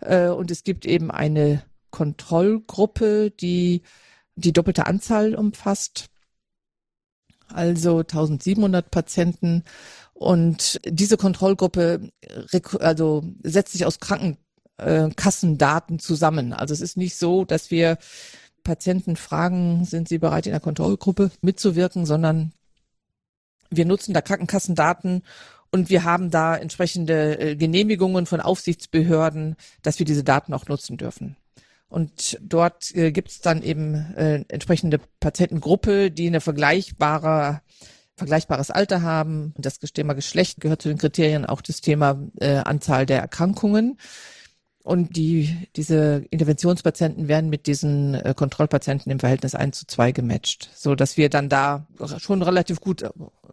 [0.00, 3.82] Äh, und es gibt eben eine Kontrollgruppe, die
[4.36, 6.08] die doppelte Anzahl umfasst,
[7.48, 9.62] also 1700 Patienten.
[10.12, 12.10] Und diese Kontrollgruppe
[12.80, 14.00] also setzt sich aus
[14.76, 16.52] Krankenkassendaten zusammen.
[16.52, 17.98] Also es ist nicht so, dass wir
[18.62, 22.52] Patienten fragen, sind sie bereit in der Kontrollgruppe mitzuwirken, sondern
[23.70, 25.22] wir nutzen da Krankenkassendaten
[25.70, 30.96] und wir haben da entsprechende äh, Genehmigungen von Aufsichtsbehörden, dass wir diese Daten auch nutzen
[30.96, 31.36] dürfen.
[31.88, 37.60] Und dort äh, gibt es dann eben äh, entsprechende Patientengruppe, die eine vergleichbare
[38.16, 39.52] vergleichbares Alter haben.
[39.56, 43.98] Das Thema Geschlecht gehört zu den Kriterien auch das Thema äh, Anzahl der Erkrankungen.
[44.84, 50.68] Und die, diese Interventionspatienten werden mit diesen äh, Kontrollpatienten im Verhältnis 1 zu 2 gematcht,
[50.74, 51.86] so dass wir dann da
[52.18, 53.08] schon relativ gut äh,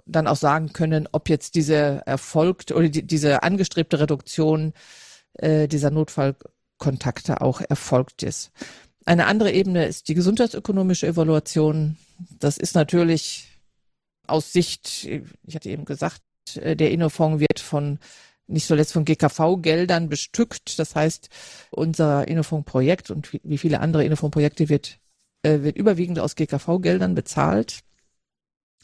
[0.06, 4.74] dann auch sagen können, ob jetzt diese erfolgt oder die, diese angestrebte Reduktion
[5.36, 8.52] äh, dieser Notfallkontakte auch erfolgt ist.
[9.06, 11.96] Eine andere Ebene ist die gesundheitsökonomische Evaluation.
[12.40, 13.48] Das ist natürlich
[14.28, 16.22] aus Sicht, ich hatte eben gesagt,
[16.56, 18.00] äh, der Innofonds wird von
[18.52, 20.80] nicht zuletzt von GKV-Geldern bestückt.
[20.80, 21.30] Das heißt,
[21.72, 25.00] unser Innofond-Projekt und wie viele andere Innofond-Projekte wird,
[25.44, 27.80] äh, wird überwiegend aus GKV-Geldern bezahlt.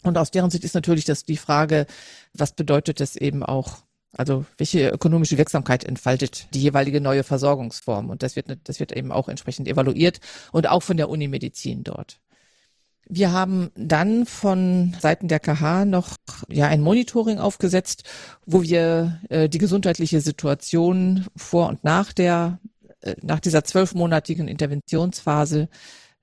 [0.04, 1.86] Und aus deren Sicht ist natürlich das die Frage,
[2.34, 3.82] was bedeutet das eben auch
[4.14, 8.10] also welche ökonomische Wirksamkeit entfaltet die jeweilige neue Versorgungsform?
[8.10, 10.20] Und das wird, das wird eben auch entsprechend evaluiert
[10.52, 12.20] und auch von der Unimedizin dort.
[13.10, 16.16] Wir haben dann von Seiten der KH noch
[16.50, 18.04] ja ein Monitoring aufgesetzt,
[18.46, 22.60] wo wir äh, die gesundheitliche Situation vor und nach der
[23.02, 25.70] äh, nach dieser zwölfmonatigen Interventionsphase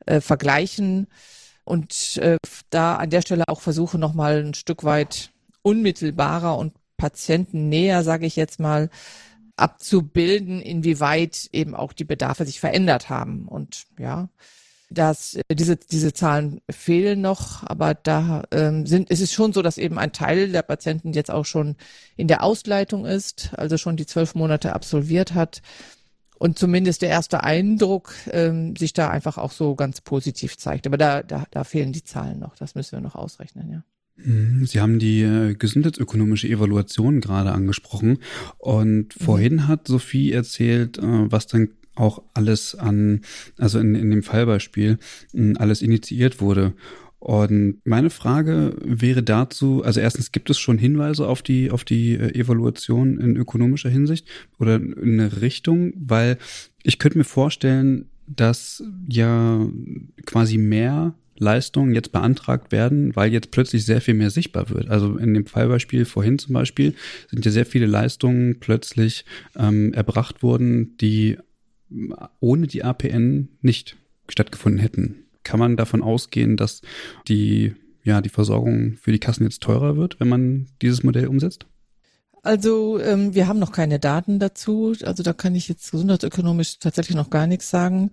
[0.07, 1.07] äh, vergleichen
[1.65, 2.37] und äh,
[2.71, 5.31] da an der Stelle auch versuchen nochmal ein Stück weit
[5.63, 8.91] unmittelbarer und patientennäher, sage ich jetzt mal,
[9.57, 13.49] abzubilden, inwieweit eben auch die Bedarfe sich verändert haben.
[13.49, 14.29] Und ja,
[14.95, 19.63] dass äh, diese, diese Zahlen fehlen noch, aber da ähm, sind, ist es schon so,
[19.63, 21.77] dass eben ein Teil der Patienten jetzt auch schon
[22.17, 25.63] in der Ausleitung ist, also schon die zwölf Monate absolviert hat
[26.39, 30.87] und zumindest der erste Eindruck ähm, sich da einfach auch so ganz positiv zeigt.
[30.87, 33.83] Aber da, da, da fehlen die Zahlen noch, das müssen wir noch ausrechnen, ja.
[34.17, 38.19] Mhm, Sie haben die äh, gesundheitsökonomische Evaluation gerade angesprochen
[38.59, 39.25] und mhm.
[39.25, 43.21] vorhin hat Sophie erzählt, äh, was dann auch alles an,
[43.59, 44.99] also in, in dem Fallbeispiel,
[45.57, 46.75] alles initiiert wurde.
[47.25, 52.17] Und meine Frage wäre dazu, also erstens, gibt es schon Hinweise auf die, auf die
[52.17, 54.29] äh, Evaluation in ökonomischer Hinsicht
[54.59, 55.95] oder in eine Richtung?
[55.97, 56.37] Weil
[56.83, 59.67] ich könnte mir vorstellen, dass ja
[60.27, 64.91] quasi mehr Leistungen jetzt beantragt werden, weil jetzt plötzlich sehr viel mehr sichtbar wird.
[64.91, 66.95] Also in dem Fallbeispiel vorhin zum Beispiel
[67.31, 69.25] sind ja sehr viele Leistungen plötzlich
[69.57, 71.39] ähm, erbracht worden, die
[72.41, 73.97] ohne die APN nicht
[74.29, 75.25] stattgefunden hätten.
[75.43, 76.81] Kann man davon ausgehen, dass
[77.29, 81.67] die, ja, die Versorgung für die Kassen jetzt teurer wird, wenn man dieses Modell umsetzt?
[82.43, 84.95] Also ähm, wir haben noch keine Daten dazu.
[85.03, 88.11] Also da kann ich jetzt gesundheitsökonomisch tatsächlich noch gar nichts sagen.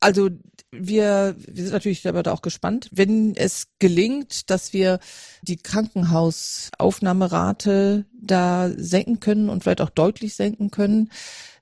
[0.00, 0.30] Also
[0.70, 4.98] wir, wir sind natürlich selber da auch gespannt, wenn es gelingt, dass wir
[5.42, 11.10] die Krankenhausaufnahmerate da senken können und vielleicht auch deutlich senken können,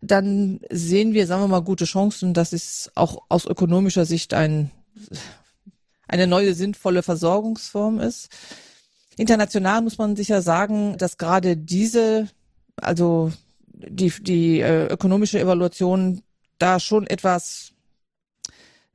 [0.00, 4.70] dann sehen wir, sagen wir mal, gute Chancen, dass es auch aus ökonomischer Sicht ein,
[6.08, 8.28] eine neue sinnvolle Versorgungsform ist.
[9.16, 12.28] International muss man sicher sagen, dass gerade diese,
[12.76, 13.32] also
[13.68, 16.22] die, die äh, ökonomische Evaluation
[16.58, 17.72] da schon etwas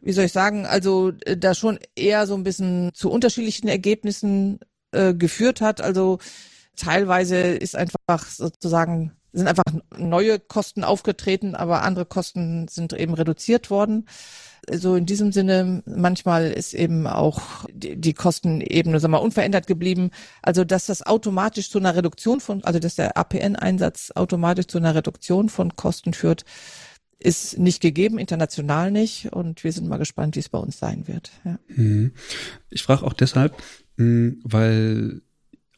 [0.01, 4.59] wie soll ich sagen, also äh, da schon eher so ein bisschen zu unterschiedlichen Ergebnissen
[4.91, 5.81] äh, geführt hat.
[5.81, 6.19] Also
[6.75, 9.63] teilweise ist einfach sozusagen sind einfach
[9.97, 14.07] neue Kosten aufgetreten, aber andere Kosten sind eben reduziert worden.
[14.69, 19.67] So in diesem Sinne, manchmal ist eben auch die, die Kostenebene, sagen wir mal, unverändert
[19.67, 20.11] geblieben.
[20.41, 24.93] Also, dass das automatisch zu einer Reduktion von, also dass der APN-Einsatz automatisch zu einer
[24.93, 26.43] Reduktion von Kosten führt,
[27.24, 29.32] ist nicht gegeben, international nicht.
[29.32, 31.32] Und wir sind mal gespannt, wie es bei uns sein wird.
[31.45, 31.59] Ja.
[31.67, 32.11] Mhm.
[32.69, 33.55] Ich frage auch deshalb,
[33.97, 35.22] weil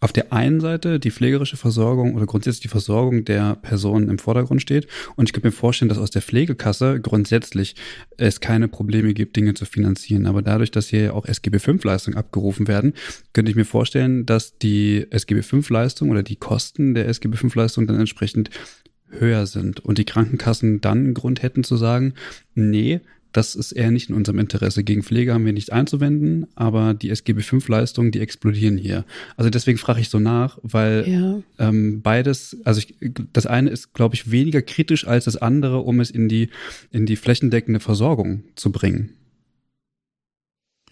[0.03, 4.61] auf der einen Seite die pflegerische Versorgung oder grundsätzlich die Versorgung der Personen im Vordergrund
[4.61, 4.85] steht.
[5.15, 7.75] Und ich kann mir vorstellen, dass aus der Pflegekasse grundsätzlich
[8.17, 10.25] es keine Probleme gibt, Dinge zu finanzieren.
[10.25, 12.93] Aber dadurch, dass hier auch SGB-5-Leistungen abgerufen werden,
[13.31, 18.49] könnte ich mir vorstellen, dass die SGB-5-Leistung oder die Kosten der SGB-5-Leistung dann entsprechend
[19.19, 22.13] höher sind und die Krankenkassen dann einen Grund hätten zu sagen,
[22.55, 23.01] nee,
[23.33, 24.83] das ist eher nicht in unserem Interesse.
[24.83, 29.05] Gegen Pflege haben wir nichts einzuwenden, aber die SGB-5-Leistungen, die explodieren hier.
[29.35, 31.41] Also deswegen frage ich so nach, weil ja.
[31.57, 32.95] ähm, beides, also ich,
[33.33, 36.49] das eine ist, glaube ich, weniger kritisch als das andere, um es in die,
[36.91, 39.09] in die flächendeckende Versorgung zu bringen.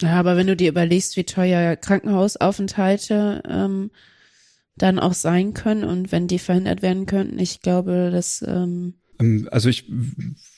[0.01, 3.91] Ja, aber wenn du dir überlegst, wie teuer Krankenhausaufenthalte ähm,
[4.82, 9.47] dann auch sein können und wenn die verhindert werden könnten, ich glaube, dass ähm, ähm
[9.51, 9.86] also ich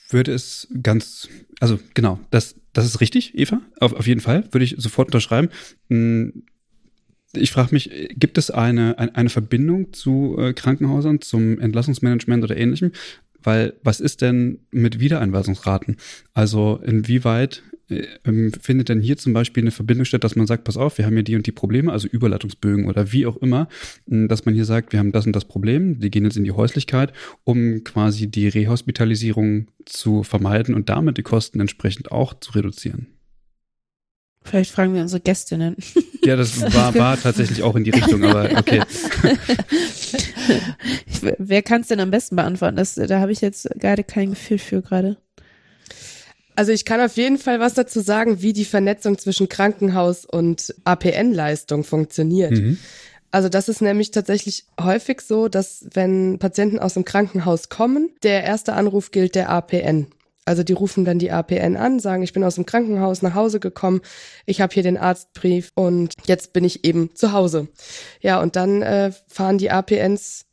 [0.10, 1.28] würde es ganz,
[1.60, 5.50] also genau, das, das ist richtig, Eva, auf, auf jeden Fall, würde ich sofort unterschreiben.
[5.90, 6.44] Hm,
[7.36, 12.92] ich frage mich, gibt es eine, eine Verbindung zu äh, Krankenhäusern, zum Entlassungsmanagement oder ähnlichem?
[13.42, 15.98] Weil was ist denn mit Wiedereinweisungsraten?
[16.34, 20.64] Also inwieweit äh, ähm, findet denn hier zum Beispiel eine Verbindung statt, dass man sagt,
[20.64, 23.68] pass auf, wir haben hier die und die Probleme, also Überleitungsbögen oder wie auch immer,
[24.06, 26.52] dass man hier sagt, wir haben das und das Problem, die gehen jetzt in die
[26.52, 27.14] Häuslichkeit,
[27.44, 33.08] um quasi die Rehospitalisierung zu vermeiden und damit die Kosten entsprechend auch zu reduzieren.
[34.44, 35.78] Vielleicht fragen wir unsere Gästinnen.
[36.24, 38.82] Ja, das war, war tatsächlich auch in die Richtung, aber okay.
[41.38, 42.76] Wer kann es denn am besten beantworten?
[42.76, 45.18] Das, da habe ich jetzt gerade kein Gefühl für gerade.
[46.56, 50.74] Also ich kann auf jeden Fall was dazu sagen, wie die Vernetzung zwischen Krankenhaus und
[50.84, 52.52] APN-Leistung funktioniert.
[52.52, 52.78] Mhm.
[53.32, 58.44] Also das ist nämlich tatsächlich häufig so, dass wenn Patienten aus dem Krankenhaus kommen, der
[58.44, 60.08] erste Anruf gilt der APN.
[60.46, 63.60] Also die rufen dann die APN an, sagen, ich bin aus dem Krankenhaus nach Hause
[63.60, 64.02] gekommen,
[64.46, 67.70] ich habe hier den Arztbrief und jetzt bin ich eben zu Hause.
[68.22, 70.46] Ja, und dann äh, fahren die APNs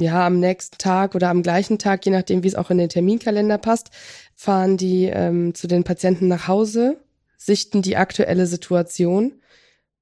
[0.00, 2.88] ja am nächsten Tag oder am gleichen Tag, je nachdem, wie es auch in den
[2.88, 3.90] Terminkalender passt,
[4.38, 6.96] fahren die ähm, zu den Patienten nach Hause,
[7.36, 9.32] sichten die aktuelle Situation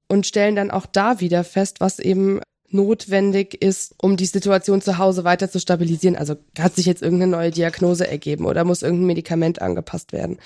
[0.07, 4.99] und stellen dann auch da wieder fest, was eben notwendig ist, um die Situation zu
[4.99, 6.15] Hause weiter zu stabilisieren.
[6.15, 10.37] Also hat sich jetzt irgendeine neue Diagnose ergeben oder muss irgendein Medikament angepasst werden?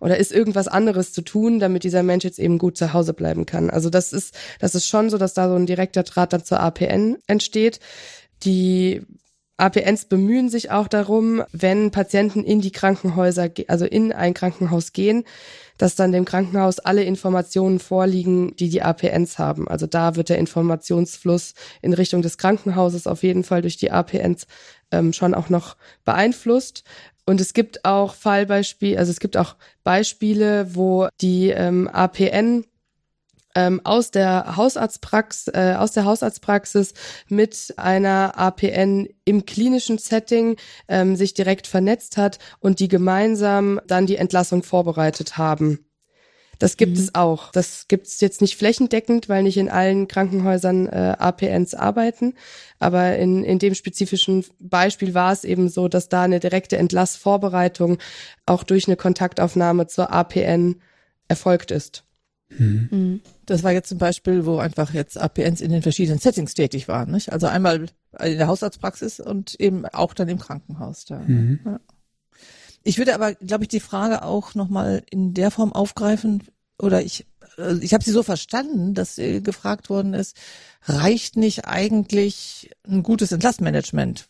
[0.00, 3.46] Oder ist irgendwas anderes zu tun, damit dieser Mensch jetzt eben gut zu Hause bleiben
[3.46, 3.70] kann?
[3.70, 6.60] Also das ist, das ist schon so, dass da so ein direkter Draht dann zur
[6.60, 7.80] APN entsteht.
[8.42, 9.02] Die
[9.60, 15.24] APNs bemühen sich auch darum, wenn Patienten in die Krankenhäuser, also in ein Krankenhaus gehen,
[15.78, 19.68] dass dann dem Krankenhaus alle Informationen vorliegen, die die APNs haben.
[19.68, 24.46] Also da wird der Informationsfluss in Richtung des Krankenhauses auf jeden Fall durch die APNs
[24.90, 26.84] ähm, schon auch noch beeinflusst.
[27.26, 32.64] Und es gibt auch Fallbeispiele, also es gibt auch Beispiele, wo die ähm, APN
[33.54, 36.94] ähm, aus der Hausarztpraxis, äh, aus der Hausarztpraxis
[37.28, 40.56] mit einer APN im klinischen Setting
[40.88, 45.84] ähm, sich direkt vernetzt hat und die gemeinsam dann die Entlassung vorbereitet haben.
[46.60, 47.02] Das gibt mhm.
[47.02, 47.52] es auch.
[47.52, 52.34] Das gibt es jetzt nicht flächendeckend, weil nicht in allen Krankenhäusern äh, APNs arbeiten.
[52.78, 57.96] Aber in, in dem spezifischen Beispiel war es eben so, dass da eine direkte Entlassvorbereitung
[58.44, 60.82] auch durch eine Kontaktaufnahme zur APN
[61.28, 62.04] erfolgt ist.
[62.50, 62.88] Mhm.
[62.90, 63.20] mhm.
[63.50, 67.10] Das war jetzt zum Beispiel, wo einfach jetzt APNs in den verschiedenen Settings tätig waren.
[67.10, 67.32] Nicht?
[67.32, 67.86] Also einmal
[68.22, 71.04] in der Hausarztpraxis und eben auch dann im Krankenhaus.
[71.04, 71.18] Da.
[71.18, 71.58] Mhm.
[71.64, 71.80] Ja.
[72.84, 76.44] Ich würde aber, glaube ich, die Frage auch nochmal in der Form aufgreifen,
[76.78, 77.26] oder ich,
[77.56, 80.36] also ich habe sie so verstanden, dass gefragt worden ist,
[80.84, 84.28] reicht nicht eigentlich ein gutes Entlassmanagement?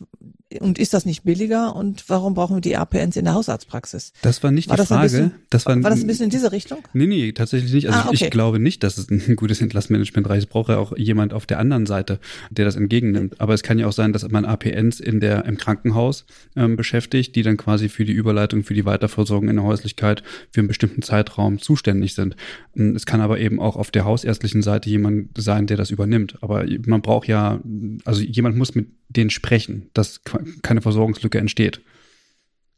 [0.59, 4.13] Und ist das nicht billiger und warum brauchen wir die APNs in der Hausarztpraxis?
[4.23, 5.03] Das war nicht war die Frage.
[5.03, 6.79] Bisschen, das war, war das ein bisschen in diese Richtung?
[6.93, 7.89] Nee, nee, tatsächlich nicht.
[7.89, 8.25] Also ah, okay.
[8.25, 10.47] ich, glaube nicht, dass es ein gutes Entlassmanagement reicht.
[10.47, 12.19] Es braucht ja auch jemand auf der anderen Seite,
[12.51, 13.41] der das entgegennimmt.
[13.41, 16.25] Aber es kann ja auch sein, dass man APNs in der, im Krankenhaus
[16.57, 20.61] ähm, beschäftigt, die dann quasi für die Überleitung, für die Weiterversorgung in der Häuslichkeit für
[20.61, 22.35] einen bestimmten Zeitraum zuständig sind.
[22.77, 26.39] Ähm, es kann aber eben auch auf der hausärztlichen Seite jemand sein, der das übernimmt.
[26.41, 27.61] Aber man braucht ja,
[28.05, 29.91] also jemand muss mit denen sprechen.
[29.93, 30.23] Das
[30.63, 31.81] keine Versorgungslücke entsteht.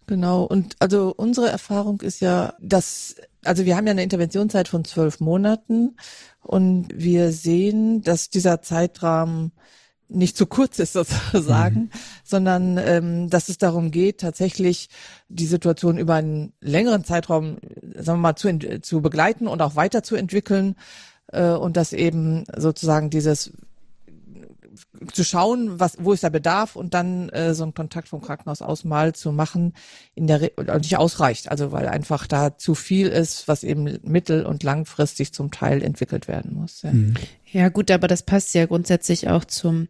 [0.06, 0.44] Genau.
[0.44, 5.20] Und also unsere Erfahrung ist ja, dass, also wir haben ja eine Interventionszeit von zwölf
[5.20, 5.96] Monaten
[6.40, 9.52] und wir sehen, dass dieser Zeitrahmen
[10.08, 10.92] nicht zu kurz ist
[11.32, 11.90] sozusagen, mhm.
[12.24, 14.88] sondern ähm, dass es darum geht, tatsächlich
[15.28, 17.58] die Situation über einen längeren Zeitraum,
[17.94, 20.76] sagen wir mal, zu, zu begleiten und auch weiterzuentwickeln
[21.28, 23.52] äh, und dass eben sozusagen dieses
[25.12, 28.62] zu schauen, was, wo ist der Bedarf und dann äh, so einen Kontakt vom Krankenhaus
[28.62, 29.74] aus mal zu machen,
[30.14, 31.50] in der Re nicht ausreicht.
[31.50, 36.28] Also weil einfach da zu viel ist, was eben mittel- und langfristig zum Teil entwickelt
[36.28, 36.82] werden muss.
[36.82, 36.92] Ja.
[36.92, 37.14] Mhm.
[37.50, 39.88] ja gut, aber das passt ja grundsätzlich auch zum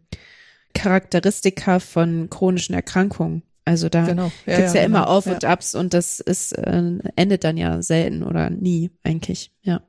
[0.75, 3.43] Charakteristika von chronischen Erkrankungen.
[3.65, 4.33] Also da genau.
[4.47, 5.13] ja, gibt's ja, ja immer genau.
[5.13, 6.83] Auf und Abs und das ist äh,
[7.17, 9.53] endet dann ja selten oder nie eigentlich.
[9.63, 9.83] Ja.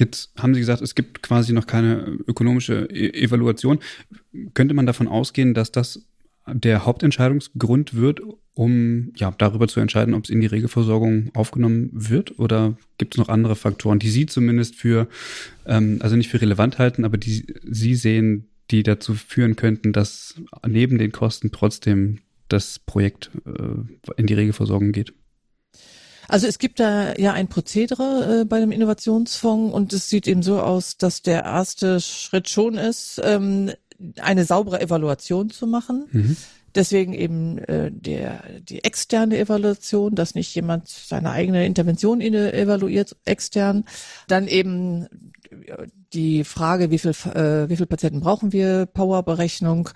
[0.00, 3.80] Jetzt haben Sie gesagt, es gibt quasi noch keine ökonomische e Evaluation.
[4.54, 6.06] Könnte man davon ausgehen, dass das
[6.46, 8.22] der Hauptentscheidungsgrund wird,
[8.54, 12.38] um ja darüber zu entscheiden, ob es in die Regelversorgung aufgenommen wird?
[12.38, 15.06] Oder gibt es noch andere Faktoren, die Sie zumindest für,
[15.66, 20.40] ähm, also nicht für relevant halten, aber die Sie sehen, die dazu führen könnten, dass
[20.66, 25.12] neben den Kosten trotzdem das Projekt äh, in die Regelversorgung geht?
[26.30, 30.42] Also es gibt da ja ein Prozedere äh, bei dem Innovationsfonds und es sieht eben
[30.42, 33.72] so aus, dass der erste Schritt schon ist, ähm,
[34.20, 36.06] eine saubere Evaluation zu machen.
[36.12, 36.36] Mhm.
[36.76, 43.84] Deswegen eben äh, der, die externe Evaluation, dass nicht jemand seine eigene Intervention evaluiert extern.
[44.28, 45.08] Dann eben
[46.12, 49.90] die Frage, wie viel, äh, wie viel Patienten brauchen wir, Powerberechnung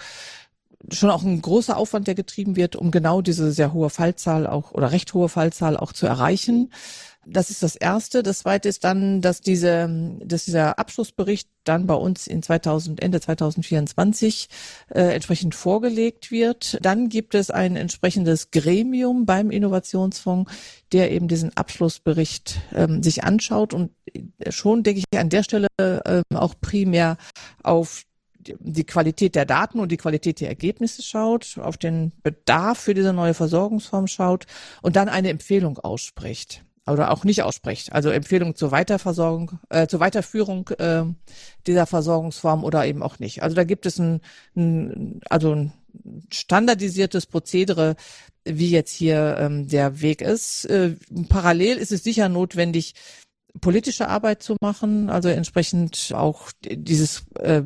[0.93, 4.73] schon auch ein großer Aufwand, der getrieben wird, um genau diese sehr hohe Fallzahl auch
[4.73, 6.71] oder recht hohe Fallzahl auch zu erreichen.
[7.27, 8.23] Das ist das erste.
[8.23, 9.89] Das zweite ist dann, dass diese,
[10.23, 14.49] dass dieser Abschlussbericht dann bei uns in 2000, Ende 2024
[14.91, 16.79] äh, entsprechend vorgelegt wird.
[16.83, 20.53] Dann gibt es ein entsprechendes Gremium beim Innovationsfonds,
[20.93, 23.93] der eben diesen Abschlussbericht ähm, sich anschaut und
[24.51, 27.17] schon, denke ich, an der Stelle äh, auch primär
[27.63, 28.05] auf
[28.59, 33.13] die Qualität der Daten und die Qualität der Ergebnisse schaut, auf den Bedarf für diese
[33.13, 34.47] neue Versorgungsform schaut
[34.83, 37.93] und dann eine Empfehlung ausspricht oder auch nicht ausspricht.
[37.93, 41.05] Also Empfehlung zur Weiterversorgung, äh, zur Weiterführung äh,
[41.67, 43.43] dieser Versorgungsform oder eben auch nicht.
[43.43, 44.21] Also da gibt es ein,
[44.55, 45.73] ein also ein
[46.31, 47.97] standardisiertes Prozedere,
[48.45, 50.67] wie jetzt hier ähm, der Weg ist.
[50.67, 50.97] Äh,
[51.29, 52.95] parallel ist es sicher notwendig,
[53.61, 57.63] politische Arbeit zu machen, also entsprechend auch dieses äh,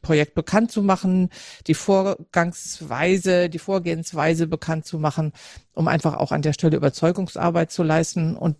[0.00, 1.30] Projekt bekannt zu machen,
[1.66, 5.32] die Vorgangsweise, die Vorgehensweise bekannt zu machen,
[5.74, 8.36] um einfach auch an der Stelle Überzeugungsarbeit zu leisten.
[8.36, 8.56] Und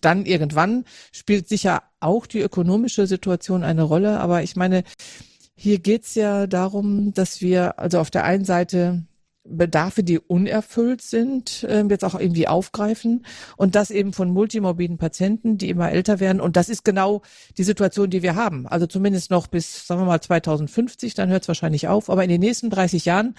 [0.00, 4.84] dann irgendwann spielt sicher auch die ökonomische Situation eine Rolle, aber ich meine,
[5.54, 9.04] hier geht's ja darum, dass wir also auf der einen Seite
[9.48, 13.24] Bedarfe, die unerfüllt sind, äh, jetzt auch irgendwie aufgreifen
[13.56, 16.40] und das eben von multimorbiden Patienten, die immer älter werden.
[16.40, 17.22] Und das ist genau
[17.58, 18.66] die Situation, die wir haben.
[18.66, 22.10] Also zumindest noch bis, sagen wir mal, 2050, dann hört es wahrscheinlich auf.
[22.10, 23.34] Aber in den nächsten 30 Jahren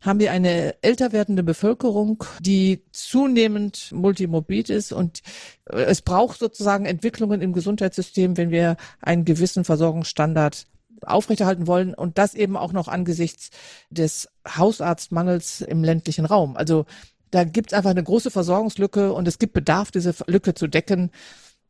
[0.00, 5.22] haben wir eine älter werdende Bevölkerung, die zunehmend multimorbid ist und
[5.70, 10.66] äh, es braucht sozusagen Entwicklungen im Gesundheitssystem, wenn wir einen gewissen Versorgungsstandard
[11.02, 13.50] aufrechterhalten wollen und das eben auch noch angesichts
[13.90, 16.56] des Hausarztmangels im ländlichen Raum.
[16.56, 16.86] Also
[17.30, 21.10] da gibt es einfach eine große Versorgungslücke und es gibt Bedarf, diese Lücke zu decken.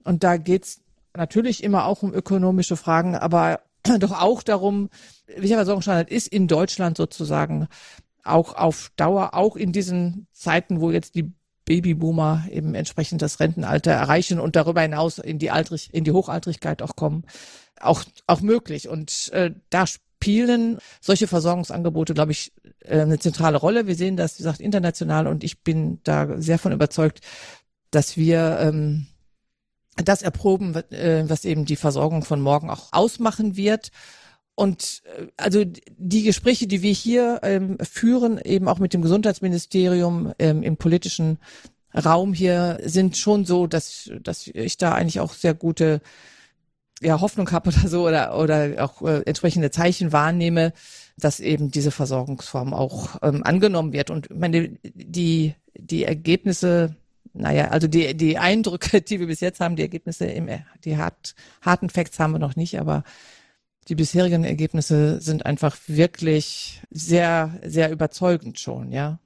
[0.05, 0.81] Und da geht es
[1.17, 3.61] natürlich immer auch um ökonomische Fragen, aber
[3.99, 4.89] doch auch darum,
[5.27, 7.69] welcher Versorgungsstandard ist in Deutschland sozusagen
[8.25, 11.33] auch auf Dauer, auch in diesen Zeiten, wo jetzt die
[11.69, 16.81] Babyboomer eben entsprechend das Rentenalter erreichen und darüber hinaus in die Altrig, in die Hochaltrigkeit
[16.81, 17.25] auch kommen
[17.81, 18.89] auch, auch möglich.
[18.89, 23.87] Und äh, da spielen solche Versorgungsangebote, glaube ich, äh, eine zentrale Rolle.
[23.87, 27.21] Wir sehen das, wie gesagt, international und ich bin da sehr von überzeugt,
[27.91, 29.07] dass wir ähm,
[29.97, 33.91] das erproben, äh, was eben die Versorgung von morgen auch ausmachen wird.
[34.59, 40.33] Und äh, also die Gespräche, die wir hier ähm, führen, eben auch mit dem Gesundheitsministerium
[40.41, 41.39] ähm, im politischen
[41.95, 46.01] Raum hier, sind schon so, dass, dass ich da eigentlich auch sehr gute
[47.01, 50.73] ja, Hoffnung habe oder so oder, oder auch äh, entsprechende Zeichen wahrnehme,
[51.17, 54.11] dass eben diese Versorgungsform auch ähm, angenommen wird.
[54.11, 56.97] Und meine, die, die Ergebnisse,
[57.33, 60.49] naja, also die, die Eindrücke, die wir bis jetzt haben, die Ergebnisse im,
[60.85, 63.05] die hart, harten Facts haben wir noch nicht, aber
[63.89, 69.19] die bisherigen Ergebnisse sind einfach wirklich sehr, sehr überzeugend schon, ja.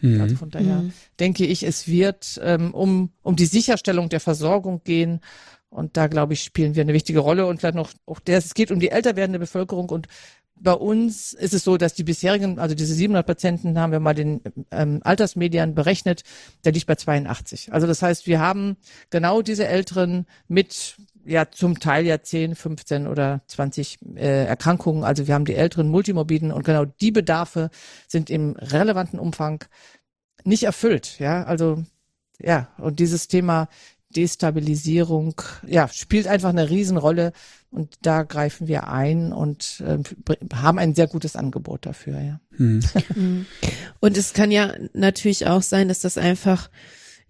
[0.00, 0.20] Mhm.
[0.20, 0.92] Also von daher mhm.
[1.18, 5.20] denke ich, es wird ähm, um, um die Sicherstellung der Versorgung gehen
[5.70, 7.46] und da, glaube ich, spielen wir eine wichtige Rolle.
[7.46, 9.88] Und vielleicht noch auch der, es geht um die älter werdende Bevölkerung.
[9.88, 10.08] Und
[10.56, 14.14] bei uns ist es so, dass die bisherigen, also diese 700 Patienten, haben wir mal
[14.14, 14.42] den
[14.72, 16.24] ähm, Altersmedian berechnet,
[16.64, 17.72] der liegt bei 82.
[17.72, 18.76] Also das heißt, wir haben
[19.10, 25.04] genau diese Älteren mit ja zum Teil ja 10, 15 oder 20 äh, Erkrankungen.
[25.04, 27.70] Also wir haben die älteren Multimorbiden und genau die Bedarfe
[28.06, 29.64] sind im relevanten Umfang
[30.44, 31.18] nicht erfüllt.
[31.18, 31.84] Ja, also
[32.38, 33.68] ja, und dieses Thema
[34.10, 37.32] Destabilisierung, ja, spielt einfach eine Riesenrolle
[37.70, 39.98] und da greifen wir ein und äh,
[40.54, 42.40] haben ein sehr gutes Angebot dafür, ja.
[42.56, 42.80] Hm.
[44.00, 46.70] und es kann ja natürlich auch sein, dass das einfach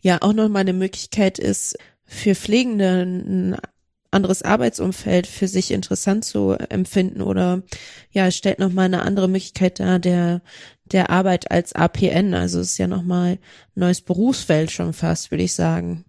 [0.00, 1.76] ja auch nochmal eine Möglichkeit ist,
[2.06, 3.56] für Pflegende ein
[4.10, 7.62] anderes Arbeitsumfeld für sich interessant zu empfinden oder
[8.10, 10.42] ja, stellt nochmal eine andere Möglichkeit dar der,
[10.84, 12.34] der Arbeit als APN.
[12.34, 13.38] Also es ist ja nochmal ein
[13.74, 16.04] neues Berufsfeld schon fast, würde ich sagen.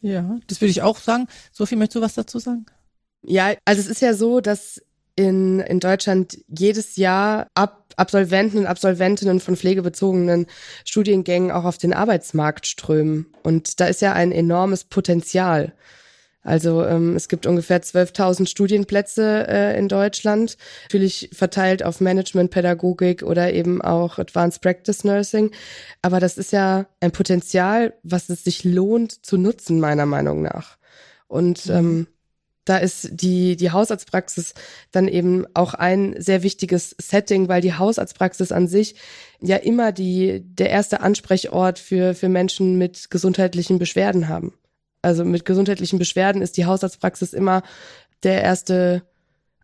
[0.00, 1.26] Ja, das würde ich auch sagen.
[1.52, 2.66] Sophie, möchtest du was dazu sagen?
[3.22, 4.80] Ja, also es ist ja so, dass
[5.16, 10.46] in, in Deutschland jedes Jahr Ab Absolventen und Absolventinnen von pflegebezogenen
[10.84, 13.26] Studiengängen auch auf den Arbeitsmarkt strömen.
[13.42, 15.74] Und da ist ja ein enormes Potenzial.
[16.42, 23.22] Also ähm, es gibt ungefähr 12.000 Studienplätze äh, in Deutschland, natürlich verteilt auf Management, Pädagogik
[23.22, 25.50] oder eben auch Advanced Practice Nursing.
[26.00, 30.78] Aber das ist ja ein Potenzial, was es sich lohnt zu nutzen, meiner Meinung nach.
[31.26, 31.74] Und mhm.
[31.74, 32.06] ähm,
[32.64, 34.54] da ist die, die Hausarztpraxis
[34.92, 38.94] dann eben auch ein sehr wichtiges Setting, weil die Hausarztpraxis an sich
[39.40, 44.52] ja immer die, der erste Ansprechort für, für Menschen mit gesundheitlichen Beschwerden haben
[45.02, 47.62] also mit gesundheitlichen Beschwerden ist die Hausarztpraxis immer
[48.22, 49.02] der erste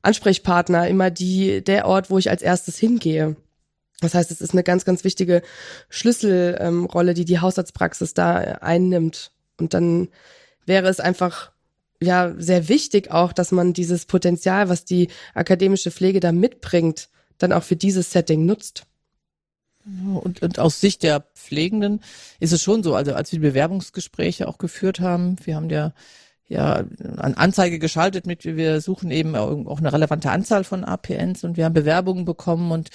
[0.03, 3.37] Ansprechpartner, immer die, der Ort, wo ich als erstes hingehe.
[4.01, 5.43] Das heißt, es ist eine ganz, ganz wichtige
[5.89, 9.33] Schlüsselrolle, ähm, die die Hausarztpraxis da einnimmt.
[9.59, 10.09] Und dann
[10.67, 11.53] wäre es einfach
[12.01, 17.09] ja sehr wichtig auch, dass man dieses Potenzial, was die akademische Pflege da mitbringt,
[17.39, 18.85] dann auch für dieses Setting nutzt.
[19.85, 22.01] Und, und aus Sicht der Pflegenden
[22.41, 25.93] ist es schon so, also als wir Bewerbungsgespräche auch geführt haben, wir haben ja
[26.47, 31.57] ja eine Anzeige geschaltet mit, wir suchen eben auch eine relevante Anzahl von APNs und
[31.57, 32.91] wir haben Bewerbungen bekommen und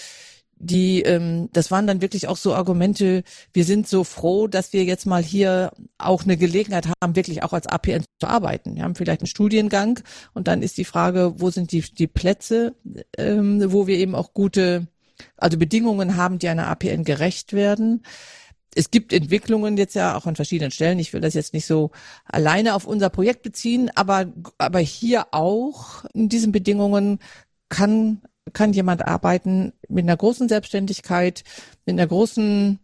[0.61, 4.83] die, ähm, das waren dann wirklich auch so Argumente, wir sind so froh, dass wir
[4.83, 8.75] jetzt mal hier auch eine Gelegenheit haben, wirklich auch als APN zu arbeiten.
[8.75, 10.01] Wir haben vielleicht einen Studiengang
[10.33, 12.75] und dann ist die Frage, wo sind die, die Plätze,
[13.17, 14.87] ähm, wo wir eben auch gute
[15.37, 18.03] also Bedingungen haben, die einer APN gerecht werden.
[18.75, 20.99] Es gibt Entwicklungen jetzt ja auch an verschiedenen Stellen.
[20.99, 21.91] Ich will das jetzt nicht so
[22.25, 24.27] alleine auf unser Projekt beziehen, aber,
[24.57, 27.19] aber hier auch in diesen Bedingungen
[27.69, 28.21] kann,
[28.53, 31.43] kann jemand arbeiten mit einer großen Selbstständigkeit,
[31.85, 32.79] mit einer großen,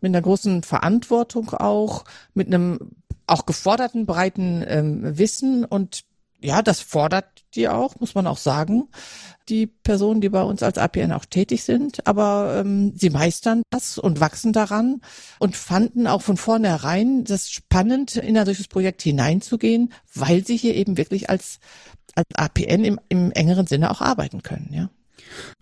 [0.00, 2.96] mit einer großen Verantwortung auch, mit einem
[3.26, 6.04] auch geforderten breiten ähm, Wissen und
[6.46, 8.88] ja, das fordert die auch, muss man auch sagen
[9.48, 13.98] die Personen, die bei uns als APN auch tätig sind, aber ähm, sie meistern das
[13.98, 15.00] und wachsen daran
[15.38, 20.74] und fanden auch von vornherein das spannend, in ein solches Projekt hineinzugehen, weil sie hier
[20.74, 21.60] eben wirklich als,
[22.14, 24.90] als APN im, im engeren Sinne auch arbeiten können, ja.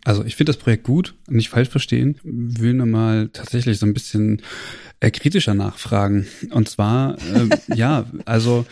[0.04, 3.94] Also ich finde das Projekt gut, nicht falsch verstehen, will nur mal tatsächlich so ein
[3.94, 4.42] bisschen
[5.00, 6.26] äh, kritischer nachfragen.
[6.50, 8.66] Und zwar, äh, ja, also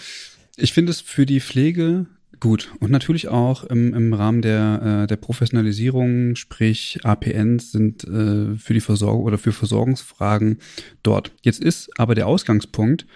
[0.57, 2.07] ich finde es für die Pflege
[2.43, 8.57] Gut, und natürlich auch im, im Rahmen der, äh, der Professionalisierung, sprich APNs sind äh,
[8.57, 10.59] für die Versorgung oder für Versorgungsfragen
[11.05, 11.31] dort.
[11.43, 13.07] Jetzt ist aber der Ausgangspunkt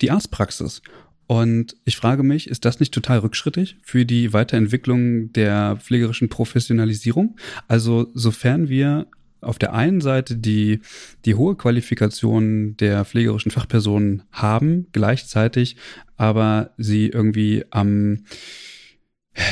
[0.00, 0.80] die Arztpraxis.
[1.26, 7.36] Und ich frage mich, ist das nicht total rückschrittig für die Weiterentwicklung der pflegerischen Professionalisierung?
[7.68, 9.06] Also sofern wir
[9.42, 10.80] auf der einen Seite die,
[11.24, 15.76] die hohe Qualifikation der pflegerischen Fachpersonen haben, gleichzeitig
[16.16, 18.24] aber sie irgendwie am,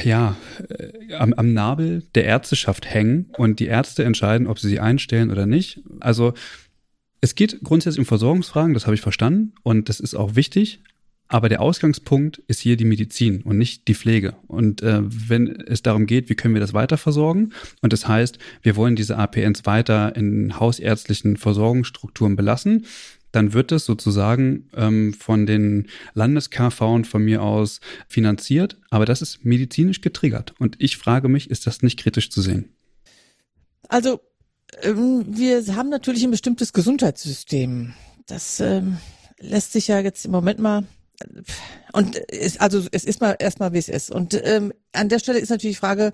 [0.04, 0.36] ja,
[0.68, 5.30] äh, am, am Nabel der Ärzteschaft hängen und die Ärzte entscheiden, ob sie sie einstellen
[5.30, 5.82] oder nicht.
[5.98, 6.34] Also
[7.20, 10.80] es geht grundsätzlich um Versorgungsfragen, das habe ich verstanden und das ist auch wichtig,
[11.30, 14.34] aber der Ausgangspunkt ist hier die Medizin und nicht die Pflege.
[14.48, 17.52] Und äh, wenn es darum geht, wie können wir das weiter versorgen?
[17.80, 22.84] Und das heißt, wir wollen diese APNs weiter in hausärztlichen Versorgungsstrukturen belassen,
[23.30, 27.78] dann wird es sozusagen ähm, von den Landes-KV von mir aus
[28.08, 30.54] finanziert, aber das ist medizinisch getriggert.
[30.58, 32.70] Und ich frage mich, ist das nicht kritisch zu sehen?
[33.88, 34.20] Also,
[34.82, 37.94] ähm, wir haben natürlich ein bestimmtes Gesundheitssystem.
[38.26, 38.96] Das ähm,
[39.38, 40.82] lässt sich ja jetzt im Moment mal
[41.92, 44.10] und es, also es ist mal erstmal wie es ist.
[44.10, 46.12] Und ähm, an der Stelle ist natürlich die Frage,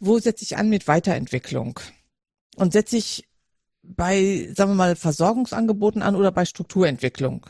[0.00, 1.80] wo setze ich an mit Weiterentwicklung?
[2.56, 3.28] Und setze ich
[3.82, 7.46] bei, sagen wir mal, Versorgungsangeboten an oder bei Strukturentwicklung?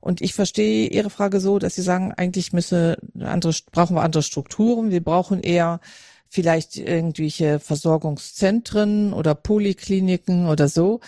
[0.00, 4.22] Und ich verstehe Ihre Frage so, dass Sie sagen, eigentlich müsse andere, brauchen wir andere
[4.22, 4.90] Strukturen.
[4.90, 5.80] Wir brauchen eher
[6.28, 11.00] vielleicht irgendwelche Versorgungszentren oder Polikliniken oder so,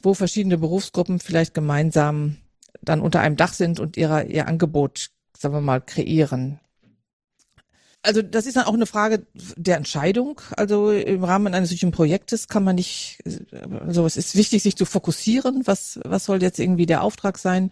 [0.00, 2.36] wo verschiedene Berufsgruppen vielleicht gemeinsam
[2.86, 6.60] dann unter einem Dach sind und ihrer, ihr Angebot, sagen wir mal, kreieren.
[8.02, 10.40] also das ist dann auch eine Frage der Entscheidung.
[10.56, 13.18] Also im Rahmen eines solchen Projektes kann man nicht,
[13.86, 15.66] also es ist wichtig, sich zu fokussieren.
[15.66, 17.70] Was, was soll jetzt irgendwie der Auftrag sein?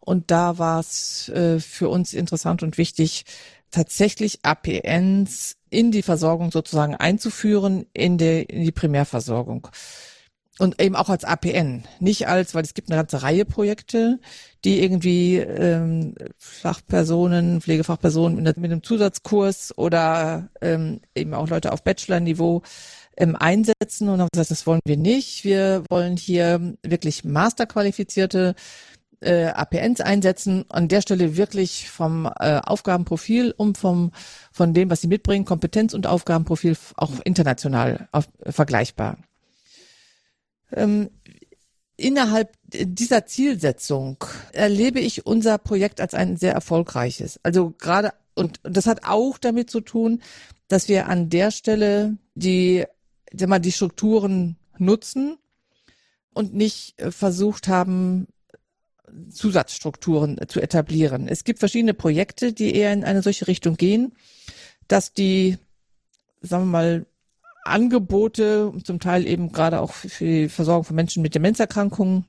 [0.00, 3.24] Und da war es äh, für uns interessant und wichtig,
[3.70, 9.68] tatsächlich APNs in die Versorgung sozusagen einzuführen, in, der, in die Primärversorgung
[10.58, 14.18] und eben auch als APN, nicht als, weil es gibt eine ganze Reihe Projekte,
[14.64, 22.62] die irgendwie ähm, Fachpersonen, Pflegefachpersonen mit, einem Zusatzkurs oder ähm, eben auch Leute auf Bachelor-Niveau
[23.18, 25.44] ähm, einsetzen und haben gesagt, das wollen wir nicht.
[25.44, 28.54] Wir wollen hier wirklich masterqualifizierte
[29.20, 34.12] äh, APNs einsetzen, an der Stelle wirklich vom äh, Aufgabenprofil und vom
[34.52, 39.18] von dem, was sie mitbringen, Kompetenz und Aufgabenprofil auch international auf, vergleichbar.
[40.72, 41.10] Ähm,
[41.96, 44.22] innerhalb dieser Zielsetzung
[44.52, 47.40] erlebe ich unser Projekt als ein sehr erfolgreiches.
[47.42, 50.20] Also gerade, und das hat auch damit zu tun,
[50.68, 52.84] dass wir an der Stelle die,
[53.32, 55.38] sag mal, die Strukturen nutzen
[56.34, 58.26] und nicht äh, versucht haben,
[59.30, 61.28] Zusatzstrukturen zu etablieren.
[61.28, 64.12] Es gibt verschiedene Projekte, die eher in eine solche Richtung gehen,
[64.88, 65.58] dass die,
[66.42, 67.06] sagen wir mal,
[67.66, 72.24] Angebote, zum Teil eben gerade auch für die Versorgung von Menschen mit Demenzerkrankungen,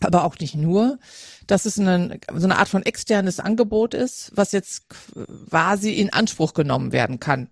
[0.00, 0.98] aber auch nicht nur,
[1.46, 6.54] dass es eine, so eine Art von externes Angebot ist, was jetzt quasi in Anspruch
[6.54, 7.50] genommen werden kann,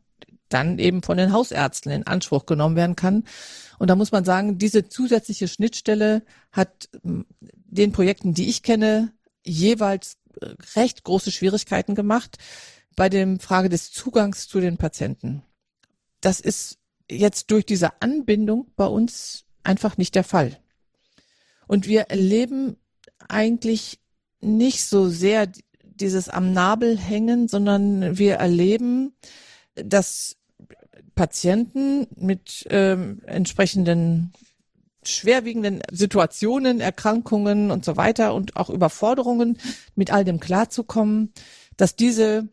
[0.49, 3.25] dann eben von den Hausärzten in Anspruch genommen werden kann.
[3.79, 9.13] Und da muss man sagen, diese zusätzliche Schnittstelle hat den Projekten, die ich kenne,
[9.45, 10.17] jeweils
[10.75, 12.39] recht große Schwierigkeiten gemacht
[12.97, 15.43] bei dem Frage des Zugangs zu den Patienten.
[16.21, 16.79] Das ist
[17.11, 20.59] jetzt durch diese Anbindung bei uns einfach nicht der Fall.
[21.67, 22.77] Und wir erleben
[23.29, 24.01] eigentlich
[24.41, 25.51] nicht so sehr
[25.83, 29.15] dieses am Nabel hängen, sondern wir erleben,
[29.75, 30.37] dass
[31.15, 34.33] Patienten mit ähm, entsprechenden
[35.03, 39.59] schwerwiegenden Situationen, Erkrankungen und so weiter und auch Überforderungen
[39.95, 41.33] mit all dem klarzukommen,
[41.77, 42.49] dass diese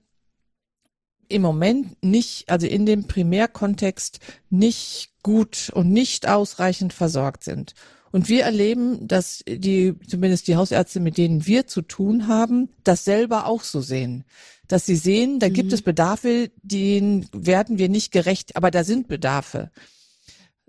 [1.30, 4.19] im Moment nicht, also in dem Primärkontext
[4.49, 7.73] nicht gut und nicht ausreichend versorgt sind.
[8.11, 13.03] Und wir erleben, dass die, zumindest die Hausärzte, mit denen wir zu tun haben, das
[13.03, 14.23] selber auch so sehen.
[14.68, 15.53] Dass sie sehen, da mhm.
[15.53, 19.69] gibt es Bedarfe, denen werden wir nicht gerecht, aber da sind Bedarfe.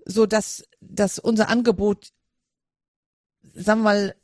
[0.03, 2.09] So dass, dass unser Angebot,
[3.53, 4.15] sagen wir mal,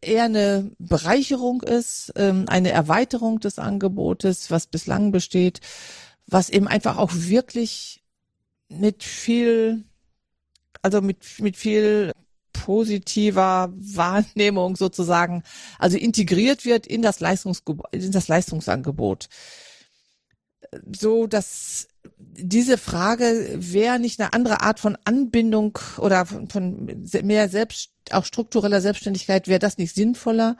[0.00, 5.60] eher eine Bereicherung ist, ähm, eine Erweiterung des Angebotes, was bislang besteht,
[6.26, 8.02] was eben einfach auch wirklich
[8.68, 9.84] mit viel,
[10.82, 12.12] also mit, mit viel
[12.52, 15.42] positiver Wahrnehmung sozusagen,
[15.78, 19.28] also integriert wird in das Leistungs in das Leistungsangebot.
[20.92, 26.86] So, dass diese Frage, wäre nicht eine andere Art von Anbindung oder von, von
[27.22, 30.56] mehr selbst, auch struktureller Selbstständigkeit, wäre das nicht sinnvoller?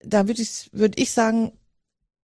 [0.00, 1.52] Da würde ich, würde ich sagen,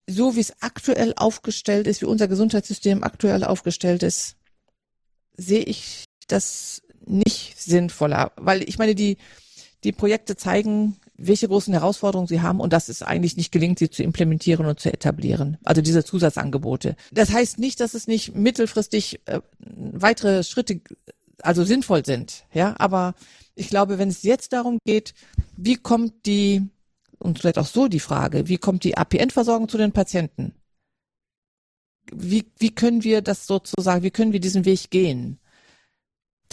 [0.08, 4.36] so wie es aktuell aufgestellt ist, wie unser Gesundheitssystem aktuell aufgestellt ist,
[5.36, 9.18] sehe ich das nicht sinnvoller, weil ich meine, die,
[9.84, 13.90] die Projekte zeigen, welche großen Herausforderungen sie haben und dass es eigentlich nicht gelingt, sie
[13.90, 15.58] zu implementieren und zu etablieren.
[15.64, 16.96] Also diese Zusatzangebote.
[17.12, 20.82] Das heißt nicht, dass es nicht mittelfristig äh, weitere Schritte
[21.42, 23.16] also sinnvoll sind, ja, aber
[23.56, 25.14] ich glaube, wenn es jetzt darum geht,
[25.58, 26.70] wie kommt die
[27.20, 30.54] und vielleicht auch so die Frage, wie kommt die APN-Versorgung zu den Patienten?
[32.12, 35.40] Wie, wie können wir das sozusagen, wie können wir diesen Weg gehen?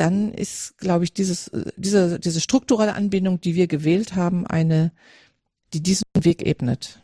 [0.00, 4.92] dann ist, glaube ich, dieses, diese, diese strukturelle Anbindung, die wir gewählt haben, eine,
[5.74, 7.00] die diesen Weg ebnet.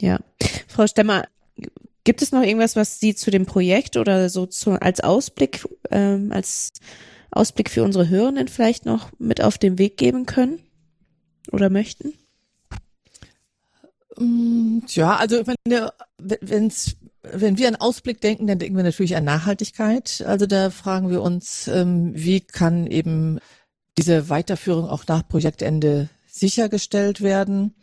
[0.00, 0.18] Ja.
[0.66, 1.28] Frau Stemmer,
[2.04, 6.32] gibt es noch irgendwas, was Sie zu dem Projekt oder so zu, als Ausblick, ähm,
[6.32, 6.72] als
[7.34, 10.60] Ausblick für unsere Hörenden vielleicht noch mit auf den Weg geben können
[11.50, 12.14] oder möchten?
[14.16, 15.42] Mm, ja, also
[16.18, 20.24] wenn's, wenn wir an Ausblick denken, dann denken wir natürlich an Nachhaltigkeit.
[20.26, 23.40] Also da fragen wir uns, ähm, wie kann eben
[23.98, 27.74] diese Weiterführung auch nach Projektende sichergestellt werden.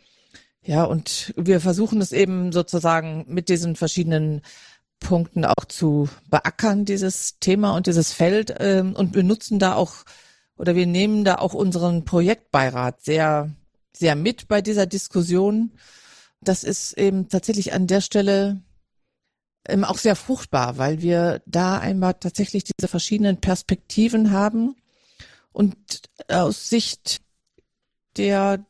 [0.64, 4.42] Ja, und wir versuchen es eben sozusagen mit diesen verschiedenen
[5.02, 10.04] Punkten auch zu beackern, dieses Thema und dieses Feld ähm, und benutzen da auch
[10.56, 13.50] oder wir nehmen da auch unseren Projektbeirat sehr,
[13.92, 15.72] sehr mit bei dieser Diskussion.
[16.40, 18.62] Das ist eben tatsächlich an der Stelle
[19.66, 24.76] ähm, auch sehr fruchtbar, weil wir da einmal tatsächlich diese verschiedenen Perspektiven haben
[25.52, 25.76] und
[26.28, 27.20] aus Sicht
[28.16, 28.64] der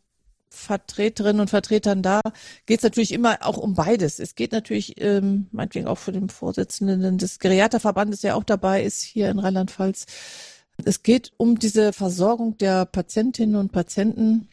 [0.62, 2.20] Vertreterinnen und Vertretern da
[2.66, 4.18] geht es natürlich immer auch um beides.
[4.18, 9.02] Es geht natürlich, ähm, meinetwegen auch für den Vorsitzenden des Geriaterverbandes, der auch dabei ist
[9.02, 10.06] hier in Rheinland-Pfalz.
[10.84, 14.48] Es geht um diese Versorgung der Patientinnen und Patienten,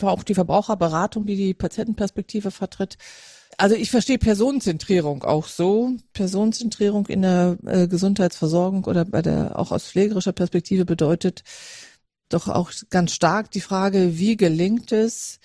[0.00, 2.98] auch die Verbraucherberatung, die die Patientenperspektive vertritt.
[3.58, 5.92] Also ich verstehe Personenzentrierung auch so.
[6.12, 11.42] Personenzentrierung in der äh, Gesundheitsversorgung oder bei der auch aus pflegerischer Perspektive bedeutet
[12.34, 15.38] doch auch ganz stark die Frage, wie gelingt es,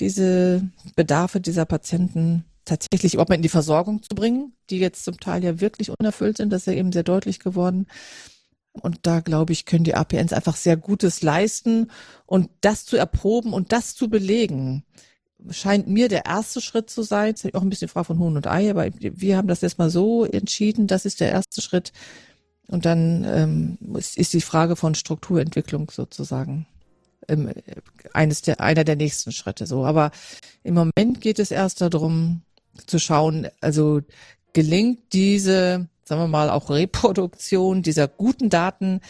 [0.00, 5.20] diese Bedarfe dieser Patienten tatsächlich überhaupt mal in die Versorgung zu bringen, die jetzt zum
[5.20, 6.50] Teil ja wirklich unerfüllt sind.
[6.50, 7.86] Das ist ja eben sehr deutlich geworden.
[8.72, 11.90] Und da glaube ich, können die APNs einfach sehr Gutes leisten
[12.26, 14.84] und das zu erproben und das zu belegen
[15.50, 17.32] scheint mir der erste Schritt zu sein.
[17.32, 19.78] Das ist auch ein bisschen Frage von Huhn und Ei, aber wir haben das jetzt
[19.78, 21.92] mal so entschieden, das ist der erste Schritt.
[22.68, 26.66] Und dann ähm, ist, ist die Frage von Strukturentwicklung sozusagen
[27.28, 27.50] ähm,
[28.12, 29.84] eines der, einer der nächsten Schritte so.
[29.84, 30.10] Aber
[30.62, 32.42] im Moment geht es erst darum
[32.86, 34.00] zu schauen, also
[34.52, 39.00] gelingt diese, sagen wir mal, auch Reproduktion dieser guten Daten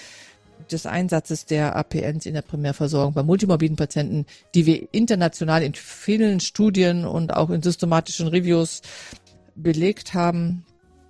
[0.70, 6.40] des Einsatzes der APNs in der Primärversorgung bei multimorbiden Patienten, die wir international in vielen
[6.40, 8.82] Studien und auch in systematischen Reviews
[9.54, 10.64] belegt haben,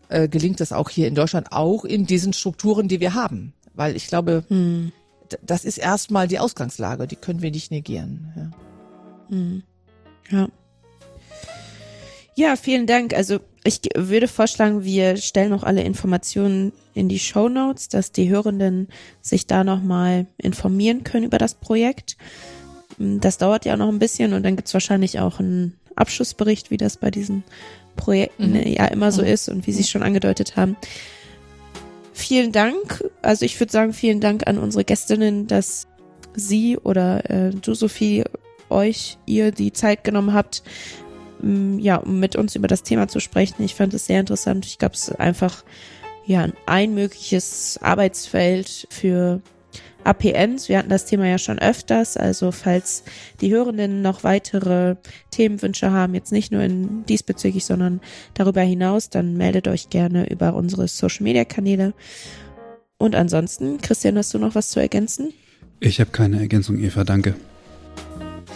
[0.08, 3.54] äh, gelingt das auch hier in Deutschland, auch in diesen Strukturen, die wir haben.
[3.74, 4.92] Weil ich glaube, hm.
[5.42, 8.32] das ist erstmal die Ausgangslage, die können wir nicht negieren.
[8.36, 8.50] Ja.
[9.30, 9.62] Hm.
[10.30, 10.48] ja.
[12.36, 13.14] Ja, vielen Dank.
[13.14, 18.28] Also ich würde vorschlagen, wir stellen noch alle Informationen in die Show Notes, dass die
[18.28, 18.88] Hörenden
[19.22, 22.16] sich da nochmal informieren können über das Projekt.
[22.98, 26.96] Das dauert ja noch ein bisschen und dann gibt's wahrscheinlich auch einen Abschlussbericht, wie das
[26.96, 27.44] bei diesen
[27.96, 28.66] Projekten mhm.
[28.66, 29.28] ja immer so mhm.
[29.28, 30.76] ist und wie Sie schon angedeutet haben.
[32.12, 33.04] Vielen Dank.
[33.22, 35.88] Also ich würde sagen, vielen Dank an unsere Gästinnen, dass
[36.34, 38.24] Sie oder äh, du, Sophie,
[38.70, 40.62] euch, ihr die Zeit genommen habt,
[41.44, 43.62] Mm, ja, um mit uns über das Thema zu sprechen.
[43.62, 44.64] Ich fand es sehr interessant.
[44.64, 45.62] Ich glaube, es ist einfach
[46.24, 49.42] ja ein mögliches Arbeitsfeld für
[50.04, 50.68] APNs.
[50.68, 53.04] Wir hatten das Thema ja schon öfters, also falls
[53.40, 54.96] die Hörenden noch weitere
[55.30, 58.00] Themenwünsche haben, jetzt nicht nur in diesbezüglich, sondern
[58.34, 61.94] darüber hinaus, dann meldet euch gerne über unsere Social Media Kanäle.
[62.98, 65.32] Und ansonsten, Christian, hast du noch was zu ergänzen?
[65.80, 67.34] Ich habe keine Ergänzung, Eva, danke.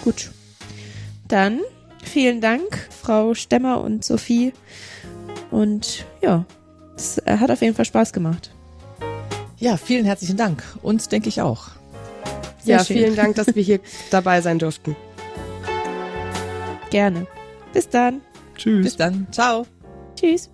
[0.05, 0.31] Gut.
[1.27, 1.61] Dann
[2.09, 4.53] Vielen Dank, Frau Stemmer und Sophie.
[5.51, 6.47] Und ja,
[6.97, 8.55] es hat auf jeden Fall Spaß gemacht.
[9.59, 10.63] Ja, vielen herzlichen Dank.
[10.83, 11.69] Uns denke ich auch.
[12.63, 12.97] Sehr ja, schön.
[12.97, 13.81] vielen Dank, dass wir hier
[14.11, 14.97] dabei sein durften.
[16.91, 17.27] Gerne.
[17.73, 18.21] Bis dann.
[18.57, 18.85] Tschüss.
[18.85, 19.27] Bis dann.
[19.31, 19.67] Ciao.
[20.17, 20.51] Tschüss.